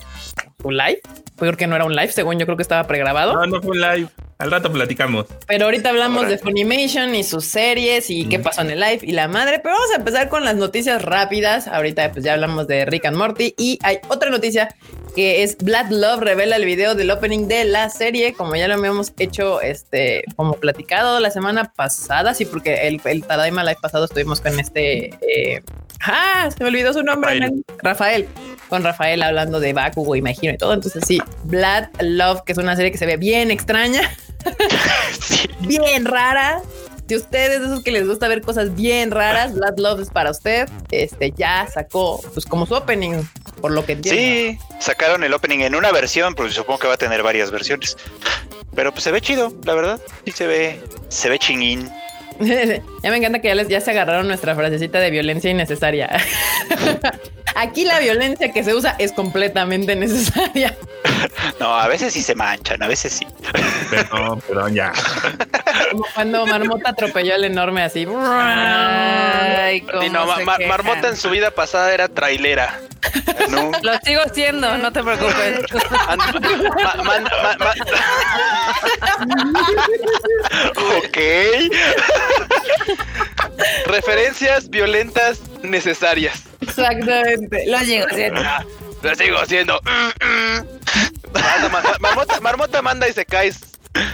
[0.59, 1.01] su live.
[1.35, 3.33] Porque no era un live, según yo creo que estaba pregrabado.
[3.33, 4.07] No, no fue un live.
[4.41, 5.25] Al rato platicamos.
[5.47, 6.37] Pero ahorita hablamos Órale.
[6.37, 9.59] de Funimation y sus series y qué pasó en el live y la madre.
[9.61, 11.67] Pero vamos a empezar con las noticias rápidas.
[11.67, 14.73] Ahorita pues ya hablamos de Rick and Morty y hay otra noticia
[15.13, 18.75] que es Blood Love revela el video del opening de la serie, como ya lo
[18.75, 24.05] habíamos hecho, este, como platicado la semana pasada, sí, porque el, el Tadaima Live pasado
[24.05, 25.61] estuvimos con este, eh,
[25.99, 27.65] ah, se me olvidó su nombre, Rafael.
[27.79, 28.27] Rafael,
[28.69, 30.73] con Rafael hablando de Bakugo, imagino y todo.
[30.73, 34.09] Entonces sí, Blood Love, que es una serie que se ve bien extraña
[35.21, 35.49] Sí.
[35.61, 36.61] bien rara.
[37.07, 40.29] Si ustedes de esos que les gusta ver cosas bien raras, Blood Love es para
[40.29, 40.69] usted.
[40.91, 43.23] Este ya sacó pues como su opening,
[43.61, 44.21] por lo que entiendo.
[44.21, 47.97] Sí, sacaron el opening en una versión, pero supongo que va a tener varias versiones.
[48.75, 49.99] Pero pues se ve chido, la verdad.
[50.25, 51.89] Sí se ve, se ve chinguín.
[52.39, 56.09] ya me encanta que ya, les, ya se agarraron nuestra frasecita de violencia innecesaria.
[57.61, 60.75] Aquí la violencia que se usa es completamente necesaria.
[61.59, 63.27] No, a veces sí se manchan, a veces sí.
[63.89, 64.93] Perdón, perdón, ya.
[65.91, 68.07] Como cuando Marmota atropelló al enorme así.
[68.07, 70.67] Ay, cómo Sí, no, ma- quejan.
[70.69, 72.79] Marmota en su vida pasada era trailera.
[73.49, 73.71] No.
[73.81, 75.59] Lo sigo siendo, no te preocupes.
[76.07, 77.73] Ma- ma-
[80.97, 81.17] ok.
[83.85, 86.43] Referencias violentas necesarias.
[86.61, 87.65] Exactamente.
[87.67, 88.41] Lo llego haciendo.
[89.01, 89.81] Lo sigo haciendo.
[91.33, 93.51] Ma- Marmota, Marmota manda y se cae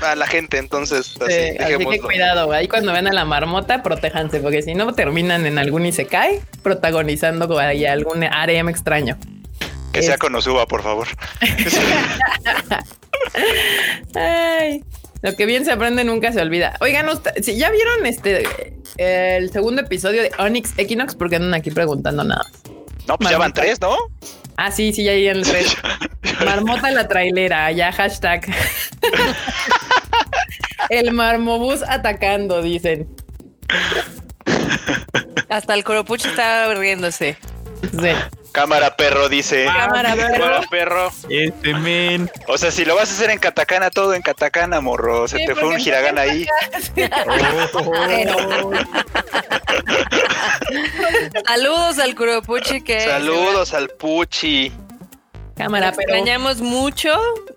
[0.01, 3.83] a la gente, entonces así, Sí, así que cuidado, ahí cuando ven a la marmota,
[3.83, 9.17] protéjanse, porque si no terminan en algún Isekai protagonizando ahí algún harem extraño.
[9.91, 11.07] Que sea con Osuba, por favor.
[14.15, 14.83] Ay,
[15.25, 16.77] lo que bien se aprende nunca se olvida.
[16.81, 18.43] Oigan, usted- si ya vieron este
[18.97, 22.45] el segundo episodio de Onyx Equinox, porque andan aquí preguntando nada.
[23.07, 23.97] No, pues ya van tres, ¿no?
[24.55, 25.75] Ah, sí, sí, ya el tres.
[26.45, 28.45] Marmota la trailera, ya hashtag.
[30.89, 33.07] el marmobús atacando, dicen.
[35.49, 37.37] Hasta el Coropuch está riéndose.
[37.91, 38.11] Sí.
[38.51, 39.65] Cámara perro dice.
[39.65, 40.15] Cámara,
[40.69, 41.11] perro.
[41.29, 42.31] Este men.
[42.47, 45.27] O sea, si lo vas a hacer en katakana, todo en katakana, morro.
[45.27, 46.45] Se Sí, te fue un hiragana ahí.
[46.95, 48.71] Pero-
[51.47, 54.71] Saludos al Kuropuchi que Saludos al Puchi.
[55.57, 57.13] Cámara, pero extrañamos mucho.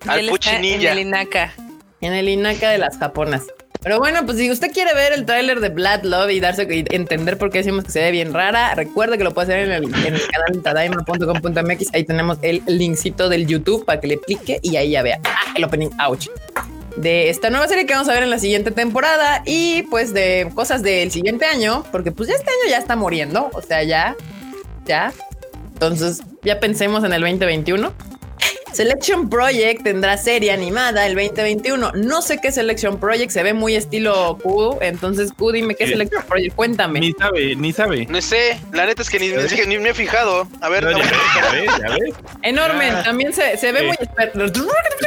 [0.06, 1.52] Al él Puchi está en el Inaka.
[2.00, 3.42] en el Inaca de las japonas.
[3.82, 7.38] Pero bueno, pues si usted quiere ver el tráiler de Blood Love y darse entender
[7.38, 9.84] por qué decimos que se ve bien rara, recuerde que lo puede hacer en el,
[9.84, 11.94] en el canal tadaima.com.mx.
[11.94, 15.52] Ahí tenemos el linkcito del YouTube para que le clique y ahí ya vea ah,
[15.54, 16.28] el opening ouch
[17.00, 20.50] de esta nueva serie que vamos a ver en la siguiente temporada y pues de
[20.54, 24.16] cosas del siguiente año, porque pues este año ya está muriendo, o sea, ya,
[24.84, 25.12] ya.
[25.74, 27.92] Entonces ya pensemos en el 2021.
[28.78, 31.90] Selection Project tendrá serie animada el 2021.
[31.96, 34.78] No sé qué Selection Project, se ve muy estilo Q.
[34.80, 35.92] Entonces, Q, dime qué Sí.
[35.94, 37.00] Selection Project, cuéntame.
[37.00, 38.06] Ni sabe, ni sabe.
[38.08, 40.46] No sé, la neta es que ni, ni, ni me he fijado.
[40.60, 42.14] A ver, No, no, ya ves, ya ves, ya ves.
[42.44, 43.02] Enorme, Ah.
[43.02, 43.86] también se, se ve Sí.
[43.86, 43.96] muy.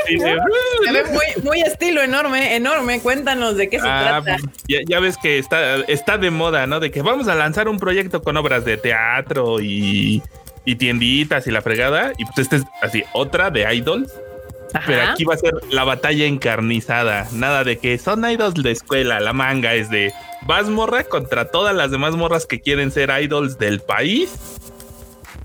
[0.06, 0.20] Sí.
[0.20, 3.00] Se ve muy, muy estilo enorme, enorme.
[3.00, 4.44] Cuéntanos de qué se Ah, trata.
[4.68, 6.82] ya, ya ves que está, está de moda, ¿no?
[6.82, 10.22] De que vamos a lanzar un proyecto con obras de teatro y,
[10.66, 12.14] y tienditas y la fregada.
[12.18, 14.12] Y pues este es así, otra de idols.
[14.86, 17.28] Pero aquí va a ser la batalla encarnizada.
[17.34, 19.20] Nada de que son idols de escuela.
[19.20, 23.58] La manga es de vas morra contra todas las demás morras que quieren ser idols
[23.58, 24.32] del país.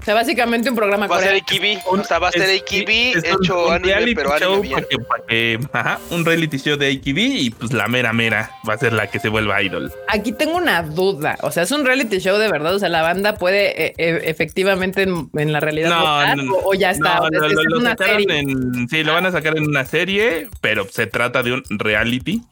[0.06, 1.36] O sea, básicamente un programa va a ser.
[1.36, 1.78] Ikibi.
[1.86, 4.74] O sea, va a ser un- hecho un anime, reality pero anime show bien.
[4.74, 8.52] para que- para que- ajá, un reality show de AKB y pues la mera mera
[8.68, 9.92] va a ser la que se vuelva idol.
[10.06, 11.36] Aquí tengo una duda.
[11.42, 12.72] O sea, es un reality show de verdad.
[12.76, 16.74] O sea, la banda puede eh, eh, efectivamente en, en la realidad votar, o, o
[16.74, 17.16] ya está.
[17.16, 18.38] No, o sea, no, es, lo, es lo una sacaron serie.
[18.38, 22.42] en- sí, lo van a sacar en una serie, pero se trata de un reality.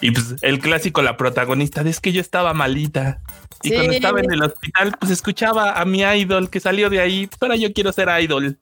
[0.00, 3.20] Y pues el clásico, la protagonista, de es que yo estaba malita.
[3.62, 3.74] Y Sí.
[3.74, 7.28] cuando estaba en el hospital, pues escuchaba a mi idol que salió de ahí.
[7.40, 8.58] Ahora yo quiero ser idol.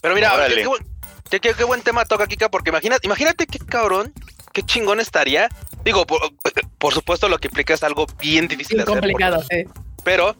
[0.00, 0.86] Pero mira, qué, qué buen,
[1.30, 4.12] qué- qué- qué buen tema toca Kika, porque imagínate, imagínate qué cabrón,
[4.52, 5.48] qué chingón estaría.
[5.84, 6.20] Digo, por,
[6.78, 8.86] por supuesto lo que implica es algo bien difícil hacer.
[8.94, 9.64] complicado, sí.
[10.04, 10.36] Pero,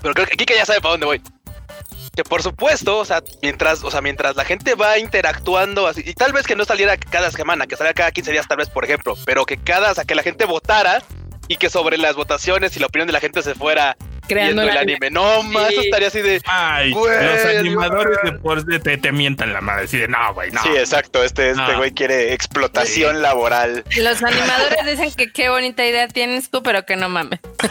[0.00, 1.22] pero creo que Kika ya sabe para dónde voy.
[2.20, 6.12] Que por supuesto, o sea, mientras, o sea, mientras la gente va interactuando así, y
[6.12, 8.84] tal vez que no saliera cada semana, que saliera cada 15 días, tal vez, por
[8.84, 11.02] ejemplo, pero que cada, o sea, que la gente votara
[11.48, 13.96] y que sobre las votaciones y la opinión de la gente se fuera
[14.30, 15.10] Creando el anime.
[15.10, 15.76] No, más, Sí.
[15.84, 16.40] estaría así de.
[16.46, 18.32] Ay, Güey, los animadores güey.
[18.32, 19.84] de por sí te, te mientan la madre.
[19.84, 20.62] Así de no, güey, no.
[20.62, 21.22] Sí, exacto.
[21.24, 23.84] Este, este güey quiere explotación laboral.
[23.98, 27.40] Los animadores dicen que qué bonita idea tienes tú, pero que no mames.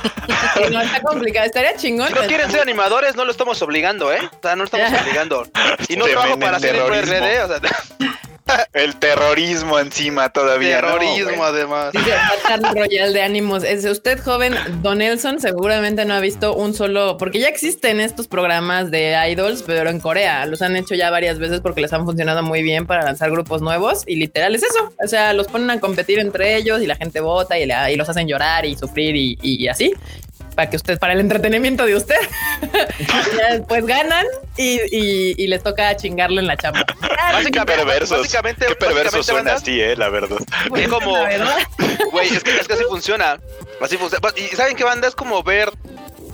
[0.55, 1.45] Sí, no, está complicado.
[1.45, 2.07] Estaría chingón.
[2.07, 4.19] Si no quieren ser animadores, no lo estamos obligando, ¿eh?
[4.23, 5.47] O sea, no lo estamos obligando.
[5.87, 7.13] Y no trabajo para hacer terrorismo.
[7.15, 7.59] RD, o sea,
[8.73, 10.81] El terrorismo encima todavía.
[10.81, 11.91] ¿no, terrorismo además.
[11.91, 12.11] Dice
[12.49, 13.63] Battle Royal de ánimos.
[13.63, 18.27] Es usted joven, Don Nelson, seguramente no ha visto un solo, porque ya existen estos
[18.27, 22.05] programas de idols, pero en Corea los han hecho ya varias veces porque les han
[22.05, 24.93] funcionado muy bien para lanzar grupos nuevos y literal es eso.
[25.03, 27.95] O sea, los ponen a competir entre ellos y la gente vota y, le- y
[27.95, 29.93] los hacen llorar y sufrir y, y así.
[30.59, 32.17] Para que usted, para el entretenimiento de usted,
[33.49, 34.25] después ganan
[34.57, 36.85] y, y- y les toca chingarlo en la chamba.
[37.31, 38.17] Básicamente, Qué perversos.
[38.19, 40.35] básicamente, Qué perverso básicamente, suena así, eh, la verdad.
[40.67, 41.15] Pues, es como-.
[42.11, 43.39] Güey, es que, es que así funciona.
[43.79, 44.27] Así funciona.
[44.35, 45.71] Y saben qué banda es como ver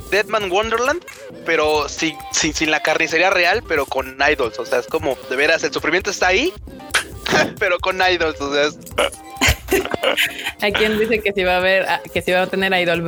[0.10, 1.06] Deadman Wonderland,
[1.46, 4.58] pero sin, sin, sin la carnicería real, pero con idols.
[4.58, 6.52] O sea, es como de veras, el sufrimiento está ahí,
[7.60, 8.42] pero con idols.
[8.42, 8.78] O sea, es-
[10.62, 13.04] Hay quien dice que si va a haber, ah, que si va a tener idol.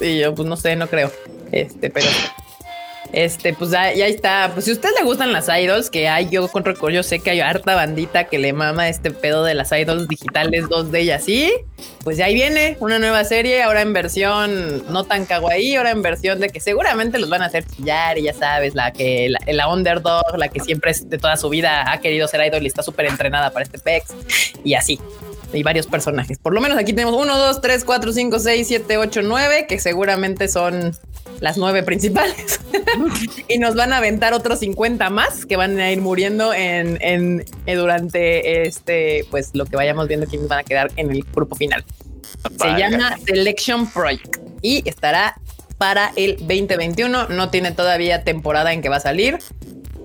[0.00, 1.10] Y yo, pues no sé, no creo.
[1.52, 2.06] Este, pero.
[3.12, 4.50] Este, pues ya, está.
[4.52, 7.30] Pues si a usted le gustan las idols, que hay, yo con yo sé que
[7.30, 11.24] hay harta bandita que le mama este pedo de las idols digitales, dos de ellas,
[11.24, 11.52] sí.
[12.04, 16.02] Pues ya ahí viene una nueva serie, ahora en versión no tan kawaii, ahora en
[16.02, 19.38] versión de que seguramente los van a hacer chillar y ya sabes, la que la,
[19.46, 22.82] la underdog, la que siempre de toda su vida ha querido ser idol y está
[22.82, 24.12] súper entrenada para este pex
[24.64, 25.00] y así
[25.52, 26.38] y varios personajes.
[26.38, 29.78] Por lo menos aquí tenemos 1, 2, 3, 4, 5, 6, 7, 8, 9, que
[29.78, 30.94] seguramente son
[31.40, 32.60] las nueve principales.
[33.48, 37.44] y nos van a aventar otros 50 más que van a ir muriendo en, en-
[37.66, 41.54] eh, durante este, pues lo que vayamos viendo quiénes van a quedar en el grupo
[41.56, 41.84] final.
[42.60, 45.36] Se llama Selection Project y estará
[45.78, 47.28] para el 2021.
[47.28, 49.38] No tiene todavía temporada en que va a salir.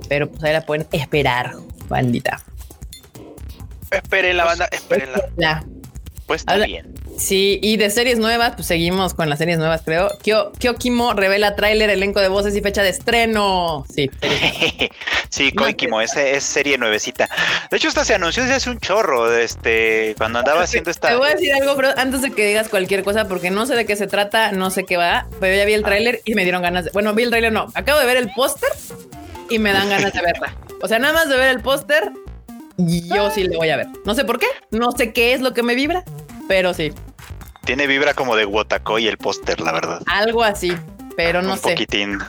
[0.07, 1.53] pero pues ahí la pueden esperar,
[1.89, 2.43] bandita.
[3.93, 5.21] Esperen la banda, espérenla.
[5.37, 5.63] Ya.
[6.27, 6.93] Pues está Habla- bien.
[7.17, 10.09] Sí, y de series nuevas, pues seguimos con las series nuevas, creo.
[10.23, 13.85] Kyo, Kyokimo revela tráiler, elenco de voces y fecha de estreno.
[13.93, 14.09] Sí,
[15.29, 17.29] sí, Koikimo, esa es serie nuevecita.
[17.69, 21.09] De hecho, esta se anunció desde hace un chorro, este, cuando andaba haciendo esta.
[21.09, 23.75] Te voy a decir algo, pero antes de que digas cualquier cosa, porque no sé
[23.75, 26.41] de qué se trata, no sé qué va, pero ya vi el tráiler y me
[26.43, 26.91] dieron ganas de.
[26.91, 27.67] Bueno, vi el tráiler, no.
[27.75, 28.69] Acabo de ver el póster
[29.51, 30.55] y me dan ganas de verla.
[30.81, 32.11] O sea, nada más de ver el póster,
[32.77, 33.87] yo sí le voy a ver.
[34.05, 36.03] No sé por qué, no sé qué es lo que me vibra,
[36.47, 36.91] pero sí,
[37.65, 40.01] Tiene vibra como de Wotakoi el póster, la verdad.
[40.07, 40.73] algo así,
[41.15, 41.69] pero no un sé.
[41.71, 42.19] poquitín.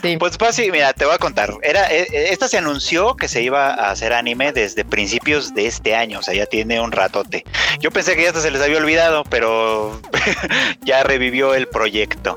[0.00, 0.16] Sí.
[0.18, 1.52] Pues fácil, mira, te voy a contar.
[1.62, 5.66] Era, eh, eh, esta se anunció que se iba a hacer anime desde principios de
[5.66, 7.44] este año, o sea, ya tiene un ratote.
[7.80, 10.00] Yo pensé que ya hasta se les había olvidado, pero
[10.84, 12.36] ya revivió el proyecto.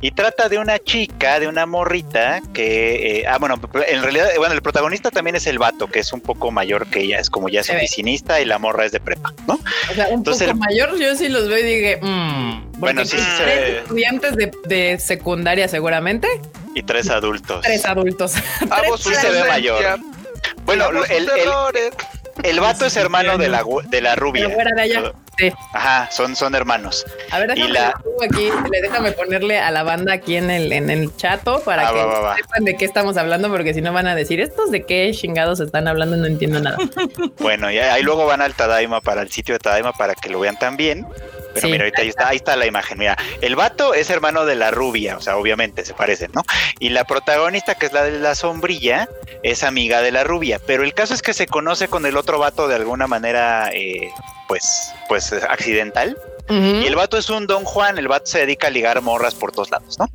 [0.00, 4.54] Y trata de una chica, de una morrita que, eh, ah, bueno, en realidad, bueno,
[4.54, 7.48] el protagonista también es el vato, que es un poco mayor que ella, es como
[7.48, 7.78] ya es Se ve.
[7.78, 9.58] oficinista y la morra es de prepa, ¿no?
[9.90, 12.72] O sea, un Entonces, poco mayor, yo sí los veo y dije, mmm.
[12.78, 13.24] Bueno, sí, sí
[13.78, 16.28] estudiantes de, de secundaria seguramente,
[16.76, 17.62] Y tres adultos.
[17.62, 18.34] tres adultos.
[18.70, 19.98] Hago Sí se ve mayor.
[20.64, 21.30] Bueno, el, el,
[22.42, 24.50] el vato es hermano de la, de la rubia.
[24.50, 25.12] Fuera de allá.
[25.38, 25.52] Sí.
[25.74, 27.04] Ajá, son, son hermanos.
[27.30, 30.36] A ver, Y déjame la- lo pongo aquí, le déjame ponerle a la banda aquí
[30.36, 32.36] en el, en el chato para Ah, que va, va, va.
[32.36, 35.60] sepan de qué estamos hablando, porque si no van a decir, estos de qué chingados
[35.60, 36.78] están hablando, no entiendo nada.
[37.38, 40.40] Bueno, y ahí luego van al Tadaima para el sitio de Tadaima para que lo
[40.40, 41.06] vean también.
[41.56, 41.72] Pero Sí.
[41.72, 42.98] mira, ahorita ahí está, ahí está la imagen.
[42.98, 46.42] Mira, el vato es hermano de la rubia, o sea, obviamente se parecen, ¿no?
[46.78, 49.08] Y la protagonista, que es la de la sombrilla,
[49.42, 50.60] es amiga de la rubia.
[50.66, 54.10] Pero el caso es que se conoce con el otro vato de alguna manera, eh,
[54.48, 56.16] pues, pues accidental.
[56.48, 59.50] Y el vato es un Don Juan, el vato se dedica a ligar morras por
[59.50, 60.08] todos lados, ¿no?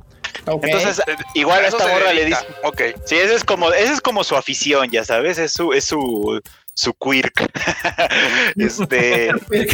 [0.64, 1.02] Entonces,
[1.34, 2.82] igual a esta morra le dice, Ok.
[3.06, 6.42] Sí, ese es como, ese es como su afición, ya sabes, es su, es su,
[6.74, 7.52] su quirk.
[8.58, 9.32] este,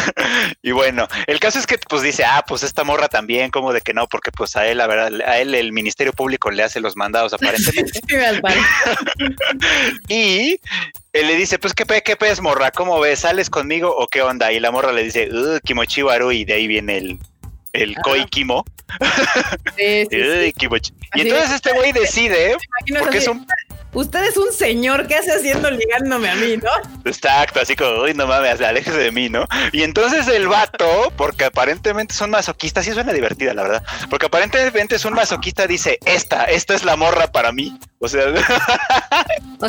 [0.62, 3.80] y bueno, el caso es que pues dice, ah, pues esta morra también, como de
[3.80, 6.80] que no, porque pues a él, la verdad, a él el Ministerio Público le hace
[6.80, 8.00] los mandados aparentemente.
[10.08, 10.60] Y
[11.12, 13.20] él le dice, pues qué pe, qué pez, morra, ¿cómo ves?
[13.20, 14.52] ¿Sales conmigo o qué onda?
[14.52, 17.18] Y la morra le dice, uh, Kimochi Waru, y de ahí viene el,
[17.72, 17.94] el.
[17.96, 18.64] Koi Kimo.
[19.76, 20.52] sí, sí.
[21.14, 22.56] Y entonces este güey decide,
[22.98, 23.46] porque es un
[23.92, 26.70] Usted es un señor, ¿qué hace haciendo ligándome a mí, no?
[27.04, 29.48] Exacto, así como, uy, no mames, aléjese de mí, ¿no?
[29.72, 34.94] Y entonces el vato, porque aparentemente son masoquistas, sí suena divertida, la verdad, porque aparentemente
[34.94, 37.78] es un masoquista, dice, esta, esta es la morra para mí.
[38.02, 38.24] O sea,
[39.60, 39.68] O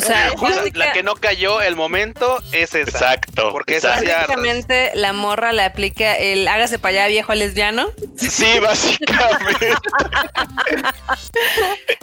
[0.72, 2.78] la que no cayó el momento es esa.
[2.80, 3.50] exacto.
[3.52, 4.08] Porque esa exacto.
[4.08, 7.88] ya- básicamente la morra le aplica el hágase para allá viejo lesbiano.
[8.16, 9.74] Sí, básicamente.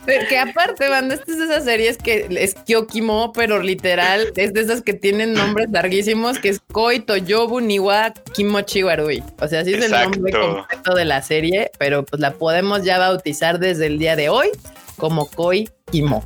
[0.06, 4.54] Pero que aparte, banda, esta es de esas series que es Kyokimo, pero literal es
[4.54, 9.24] de esas que tienen nombres larguísimos, que es Koi Toyobu Niwa Kimochi Warui.
[9.40, 13.00] O sea, así es el nombre completo de la serie, pero pues la podemos ya
[13.00, 14.52] bautizar desde el día de hoy
[15.00, 16.24] como Koi Kimo.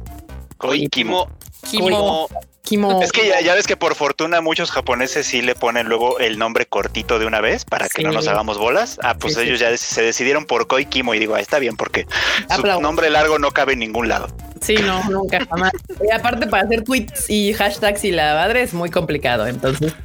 [0.57, 1.29] Koi Kimo.
[1.69, 2.27] Kimo.
[2.63, 3.01] Kimo.
[3.01, 6.37] Es que ya, ya ves que por fortuna muchos japoneses sí le ponen luego el
[6.39, 8.03] nombre cortito de una vez para que Sí.
[8.03, 8.99] no nos hagamos bolas.
[9.03, 9.47] Ah, pues Sí, sí.
[9.47, 12.07] ellos ya se decidieron por Koi Kimo y digo, ah, está bien porque
[12.55, 14.27] su nombre largo no cabe en ningún lado.
[14.63, 15.73] Sí, no, nunca jamás.
[16.01, 19.93] Y aparte para hacer tweets y hashtags y la madre es muy complicado, entonces.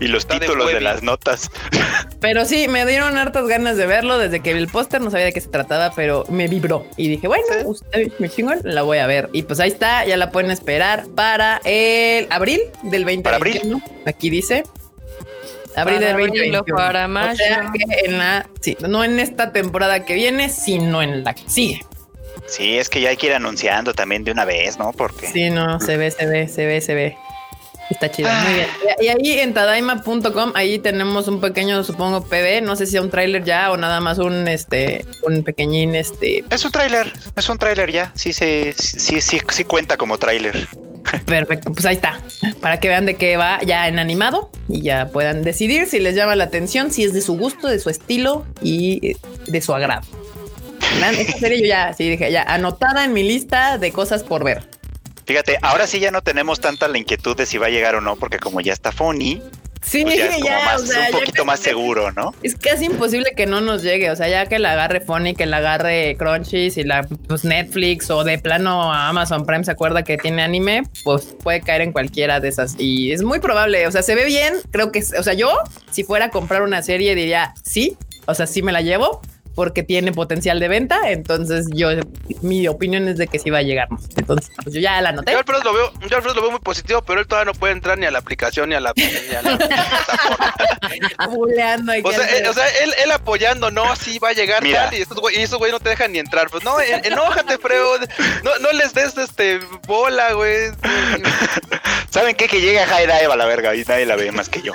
[0.00, 1.50] Y los de títulos de las notas.
[2.20, 5.26] Pero sí, me dieron hartas ganas de verlo desde que vi el póster, no sabía
[5.26, 8.98] de qué se trataba, pero me vibró y dije, bueno, usted me chingón, la voy
[8.98, 9.28] a ver.
[9.32, 13.22] Y pues ahí está, ya la pueden esperar para el abril del 2021.
[13.22, 13.82] Para abril.
[14.06, 14.64] Aquí dice.
[15.76, 16.76] Abril del abril o 2021.
[16.76, 17.36] para O mayo.
[17.36, 21.48] sea que en la, sí, no en esta temporada que viene, sino en la que
[21.48, 21.80] sigue.
[22.46, 24.92] Sí, es que ya hay que ir anunciando también de una vez, ¿no?
[24.92, 27.16] Porque Sí, no, se ve, se ve, se ve, se ve.
[27.90, 28.68] Está chido, muy bien.
[29.00, 33.10] Y ahí en tadaima.com, ahí tenemos un pequeño, supongo, PB, no sé si es un
[33.10, 37.58] tráiler ya o nada más un, este, un pequeñín, este, es un tráiler, es un
[37.58, 38.12] tráiler ya.
[38.14, 40.68] Sí, sí, sí, sí, sí cuenta como tráiler.
[41.26, 42.20] perfecto, pues ahí está,
[42.60, 46.14] para que vean de qué va ya en animado y ya puedan decidir si les
[46.14, 49.16] llama la atención, si es de su gusto, de su estilo y eh,
[49.48, 50.02] de su agrado.
[51.18, 54.64] Esta serie yo ya, sí, dije, ya anotada en mi lista de cosas por ver.
[55.26, 58.00] Fíjate, ahora sí ya no tenemos tanta la inquietud de si va a llegar o
[58.00, 59.42] no, porque como ya está Funny,
[59.82, 62.12] Sí, pues ya es como ya, más, o sea, un ya poquito más casi- seguro,
[62.12, 62.34] ¿no?
[62.42, 64.10] Es casi imposible que no nos llegue.
[64.10, 68.10] O sea, ya que la agarre Funny, que la agarre Crunchy, si la pues Netflix
[68.10, 71.92] o de plano a Amazon Prime se acuerda que tiene anime, pues puede caer en
[71.92, 72.74] cualquiera de esas.
[72.78, 73.86] Y es muy probable.
[73.86, 74.52] O sea, se ve bien.
[74.70, 75.48] Creo que, o sea, yo
[75.90, 77.96] si fuera a comprar una serie diría sí.
[78.26, 79.22] O sea, sí me la llevo
[79.60, 81.10] porque tiene potencial de venta.
[81.10, 81.88] Entonces, yo,
[82.40, 83.88] mi opinión es de que sí va a llegar.
[84.16, 85.32] Entonces, pues yo ya la anoté.
[85.32, 87.74] Yo Alfredo lo veo, yo Alfredo lo veo muy positivo, pero él todavía no puede
[87.74, 90.54] entrar ni a la aplicación ni a la, ni a la plataforma.
[91.36, 94.32] Buleando ahí O sea, Alfredo- eh, o sea, él, él apoyando, no, sí va a
[94.32, 94.86] llegar Mira.
[94.86, 96.48] tal, y estos güey, esos güey no te dejan ni entrar.
[96.48, 98.08] Pues no, en- enójate, Freud.
[98.42, 100.70] No, no les des este bola, güey.
[102.08, 102.48] ¿Saben qué?
[102.48, 104.72] Que llega High Dive a la verga y nadie la ve más que yo.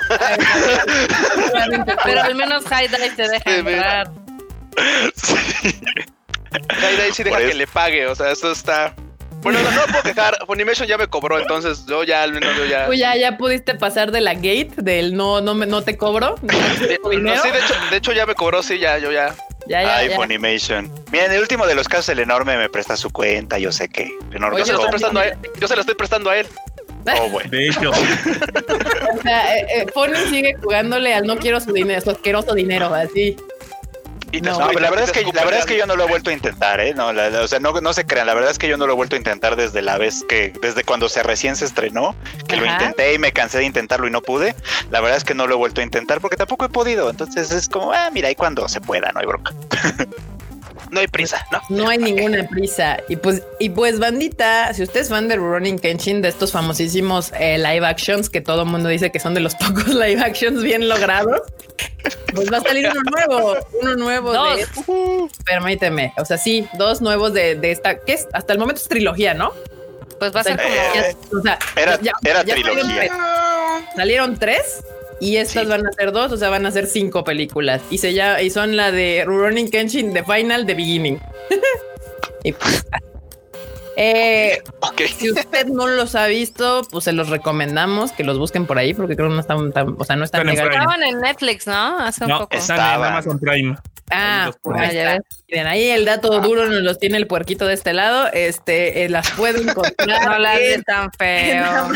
[2.04, 4.02] Pero al menos High Dive te deja Sí, mira.
[4.02, 4.25] entrar.
[6.80, 8.94] De ahí sí deja que le pague, o sea, eso está.
[9.42, 10.38] Bueno, no, no puedo quejar.
[10.46, 12.86] Funimation ya me cobró, entonces yo ya al menos yo ya.
[12.86, 16.36] Tú ya, ya pudiste pasar de la gate del no, no, me, no te cobro.
[16.42, 16.48] no
[16.86, 17.42] te Eh, cobro no, dinero.
[17.42, 19.34] sí, de hecho, de hecho ya me cobró, sí, ya, yo ya.
[19.66, 20.16] ya, ya, Ay, ya.
[20.16, 20.90] Funimation.
[21.12, 24.04] Miren, el último de los casos, el enorme me presta su cuenta, yo sé que.
[24.30, 25.38] El enorme Oye, Yo se lo estoy es prestando a él.
[25.60, 26.46] Yo se lo estoy prestando a él.
[27.20, 27.48] Oh, bueno.
[27.50, 27.90] De hecho,
[29.18, 32.92] O sea, eh, eh, Fonny sigue jugándole al no quiero su dinero, su asqueroso dinero,
[32.92, 33.36] así.
[34.32, 36.04] No, No, escupe- pero la verdad es que la verdad es que yo no lo
[36.04, 36.92] he vuelto a intentar, ¿eh?
[36.94, 38.86] No, la- la- o sea, no, no se crean, la verdad es que yo no
[38.86, 42.14] lo he vuelto a intentar desde la vez que, desde cuando se recién se estrenó,
[42.48, 44.54] que lo intenté y me cansé de intentarlo y no pude.
[44.90, 47.08] La verdad es que no lo he vuelto a intentar porque tampoco he podido.
[47.08, 49.52] Entonces es como, ah, mira, y cuando se pueda, no hay bronca.
[50.96, 51.60] No hay prisa, ¿no?
[51.68, 52.96] No hay ninguna prisa.
[53.08, 57.32] Y pues, y pues, bandita, si usted es fan de Rurouni Kenshin, de estos famosísimos
[57.38, 60.62] eh, live actions que todo el mundo dice que son de los pocos live actions
[60.62, 61.42] bien logrados,
[62.34, 64.66] pues va a salir uno nuevo, uno nuevo de.
[64.86, 65.30] Dos.
[65.44, 66.12] Permíteme.
[66.16, 69.34] O sea, sí, dos nuevos de, de esta, que es hasta el momento es trilogía,
[69.34, 69.52] ¿no?
[70.18, 70.68] Pues va a ser como.
[70.74, 72.96] Eh, O sea, Era- era salieron trilogía.
[73.00, 73.12] tres.
[73.96, 74.82] Salieron tres
[75.20, 75.68] y estas Sí.
[75.68, 77.82] van a ser dos, o sea, van a ser cinco películas.
[77.90, 81.20] Y se ya, y son la de Rurouni Kenshin, The Final, The Beginning.
[82.44, 82.86] y pues,
[83.96, 85.02] eh, Ok.
[85.16, 88.92] si usted no los ha visto, pues se los recomendamos que los busquen por ahí,
[88.92, 90.46] porque creo que no están tan, o sea, no están.
[90.48, 91.98] Estaban en Netflix, ¿no?
[91.98, 92.56] Hace un no, poco.
[92.56, 93.04] están en.
[93.06, 93.76] Amazon Prime.
[94.10, 95.18] Ah, Ahí ya.
[95.48, 98.28] Miren, ahí el dato duro nos los tiene el puerquito de este lado.
[98.32, 99.96] Este eh, las puedo encontrar.
[100.30, 101.92] No la en- haces tan feo.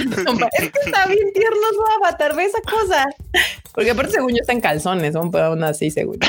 [0.52, 3.06] Es que está bien tierno su avatar, ve esa cosa.
[3.72, 6.18] Porque aparte, según yo, está en calzones, son aún así, según.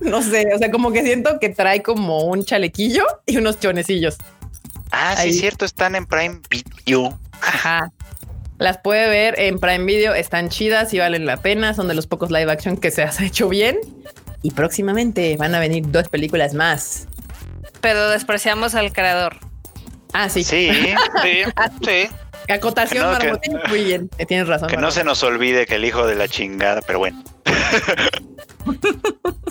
[0.00, 4.16] No sé, o sea, como que siento que trae como un chalequillo y unos chonecillos.
[4.90, 5.30] Ah, sí, Ahí.
[5.30, 7.16] es cierto, están en Prime Video.
[7.40, 7.92] Ajá.
[8.58, 11.74] Las puede ver en Prime Video, están chidas y valen la pena.
[11.74, 13.78] Son de los pocos live action que se has hecho bien.
[14.44, 17.08] Y próximamente van a venir dos películas más.
[17.80, 19.38] Pero despreciamos al creador.
[20.12, 20.44] Ah, sí.
[20.44, 20.70] Sí,
[21.22, 21.42] Sí,
[21.82, 22.08] sí.
[22.52, 23.50] Acotación, no, que-.
[23.70, 24.68] Muy bien, tienes razón.
[24.68, 27.24] que no se nos olvide que el hijo de la chingada, pero bueno.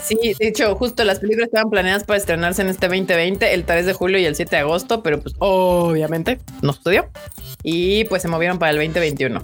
[0.02, 3.86] Sí, de hecho, justo las películas estaban planeadas para estrenarse en este 2020, el 3
[3.86, 7.10] de julio y el 7 de agosto, pero pues obviamente no sucedió.
[7.64, 9.42] Y pues se movieron para el 2021.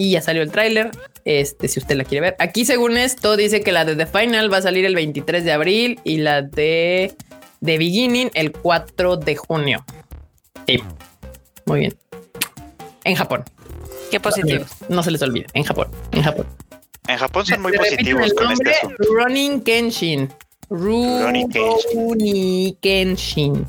[0.00, 0.92] Y ya salió el tráiler,
[1.26, 2.36] este, si usted la quiere ver.
[2.38, 5.52] Aquí, según esto, dice que la de The Final va a salir el 23 de
[5.52, 7.12] abril y la de
[7.62, 9.84] The Beginning el 4 de junio.
[10.66, 10.82] Sí,
[11.66, 11.94] muy bien.
[13.04, 13.44] En Japón.
[14.10, 14.64] Qué positivo.
[14.88, 16.46] No se les olvide, en Japón, en Japón.
[17.06, 18.96] En Japón son muy positivos el con este asunto.
[19.12, 20.30] Ronin Kenshin.
[20.70, 21.44] Rurouni
[22.80, 23.66] Kenshin.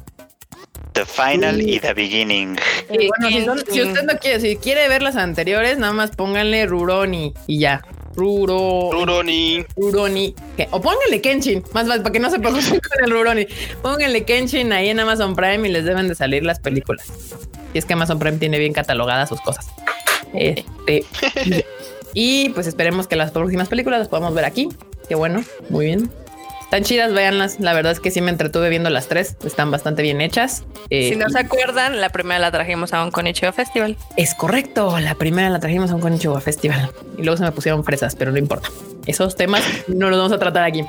[0.94, 1.76] The Final Sí.
[1.76, 2.58] y The Beginning.
[2.90, 3.88] Y bueno, si, son- si Kenshin.
[3.88, 7.82] usted no quiere, si quiere ver las anteriores, nada más pónganle Ruroni y ya.
[8.14, 9.66] Ruro, Ruroni.
[9.78, 10.36] Ruroni.
[10.72, 13.48] O pónganle Kenshin, más vale, para que no se preocupen con el Ruroni.
[13.82, 17.08] Pónganle Kenshin ahí en Amazon Prime y les deben de salir las películas.
[17.74, 19.68] Y es que Amazon Prime tiene bien catalogadas sus cosas.
[20.34, 21.06] Este,
[22.14, 24.68] y pues esperemos que las próximas películas las podamos ver aquí.
[25.08, 26.12] Qué bueno, muy bien.
[26.72, 27.60] Están chidas, véanlas.
[27.60, 29.36] La verdad es que sí me entretuve viendo las tres.
[29.44, 30.64] Están bastante bien hechas.
[30.90, 33.98] Eh, Si no y- se acuerdan, la primera la trajimos a un Konichiwa Festival.
[34.16, 34.98] Es correcto.
[35.00, 38.32] La primera la trajimos a un Konichiwa Festival y luego se me pusieron fresas, pero
[38.32, 38.70] no importa.
[39.06, 40.86] Esos temas no los vamos a tratar aquí.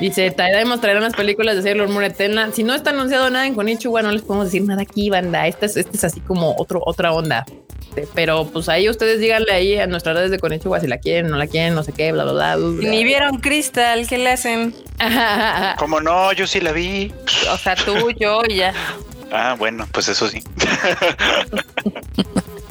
[0.00, 2.50] Dice, traeremos traerán las películas de Sailor Moon Eterna.
[2.52, 5.46] Si no está anunciado nada en Konichiwa, no les podemos decir nada aquí, banda.
[5.46, 7.46] Esta es, esta es así como otro, otra onda.
[7.90, 11.28] Este, Pero pues ahí ustedes díganle ahí a nuestras redes de Konichiwa si la quieren,
[11.28, 12.56] no la quieren, no sé qué, bla, bla, bla.
[12.56, 14.74] Ni vieron Crystal, ¿qué le hacen?
[15.78, 17.12] Como no, yo sí la vi.
[17.52, 18.74] O sea, tú, yo y ya.
[19.32, 20.42] Ah, bueno, pues eso sí.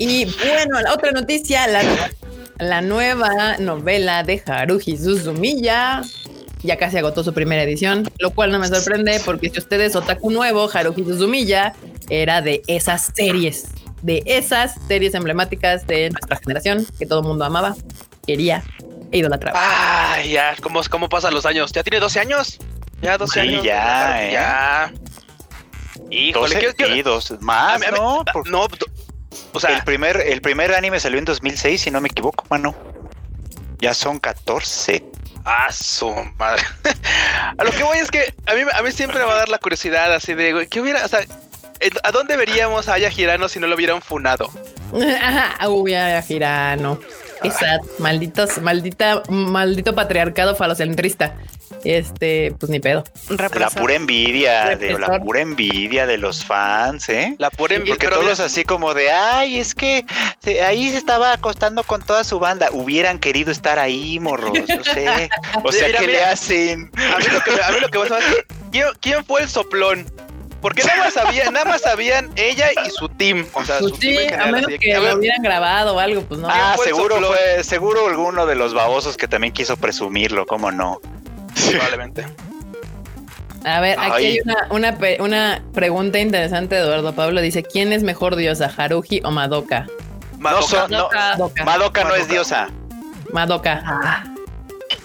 [0.02, 1.82] Y bueno, la otra noticia, la,
[2.58, 6.04] la nueva novela de Haruhi Suzumiya
[6.64, 9.96] ya casi agotó su primera edición, lo cual no me sorprende porque si usted es
[9.96, 11.74] otaku nuevo, Haruhi Suzumiya
[12.10, 13.66] era de esas series,
[14.02, 17.76] de esas series emblemáticas de nuestra generación que todo el mundo amaba,
[18.26, 18.64] quería
[19.12, 19.60] e idolatraba.
[20.14, 21.72] Ay, ya, ¿cómo, ¿cómo pasan los años?
[21.72, 22.60] ¿Ya tiene 12 años?
[23.02, 23.64] Ya, 12 Sí, años.
[23.64, 24.32] ya, eh.
[24.34, 24.94] Ya.
[26.12, 28.22] Híjole, 12 ¿qué- qué- y dos a más, mí- a mí- ¿no?
[28.22, 28.68] ah, Por- no,
[29.54, 32.76] o sea, el primer, el primer anime salió en 2006, si no me equivoco, mano.
[33.80, 35.04] Ya son 14.
[35.46, 36.64] Ah, su madre.
[37.58, 39.50] a lo que voy es que a mí, a mí siempre me va a dar
[39.50, 41.22] la curiosidad así de, güey, ¿qué hubiera, o sea,
[42.04, 44.52] ¿a dónde veríamos a Aya Girano si no lo hubieran funado?
[45.22, 47.00] Ajá, uy, a Girano.
[47.42, 47.80] Sad.
[48.00, 51.36] Malditos, maldita, maldito patriarcado falocentrista.
[51.86, 53.06] Este, pues ni pedo.
[53.30, 57.36] La pura envidia, de, la pura envidia de los fans, ¿eh?
[57.38, 57.94] La pura envidia.
[57.96, 60.06] Porque todos mira, así como de, ay, es que
[60.44, 62.68] se- ahí se estaba acostando con toda su banda.
[62.74, 65.30] Hubieran querido estar ahí, morros, no sé.
[65.64, 66.20] O sea, Mira, ¿qué mira.
[66.20, 66.92] le hacen?
[66.98, 70.06] A mí lo que, a mí lo que es, ¿quién, quién fue el soplón?
[70.62, 73.46] Porque nada más sabían, nada más sabían ella y su team.
[73.54, 75.16] O sea, Pues su sí, team en a general, menos así de que a lo
[75.18, 76.48] hubieran grabado o algo, pues no.
[76.50, 80.72] Ah, fue el seguro fue, seguro alguno de los babosos que también quiso presumirlo, ¿cómo
[80.72, 81.00] no?
[81.72, 82.26] Probablemente.
[83.66, 84.26] A ver, aquí Ay.
[84.26, 87.42] hay una, una, pe- una pregunta interesante de Eduardo Pablo.
[87.42, 89.86] Dice, ¿quién es mejor diosa, Haruhi o Madoka?
[90.34, 90.88] No Madoka.
[90.88, 91.66] no, Madoka.
[91.66, 92.34] Madoka no es Madoka.
[92.34, 92.68] diosa.
[93.34, 94.24] Madoka.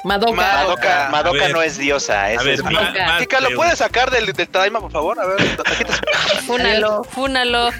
[0.04, 0.32] Madoka.
[0.34, 2.22] Ma- Madoka, no es diosa.
[2.24, 3.18] A esa ver, es Madoka.
[3.18, 5.18] Chica, ¿lo puedes sacar del, del Tadaima, por favor?
[5.20, 5.38] A ver,
[6.46, 7.70] Fúnalo, fúnalo.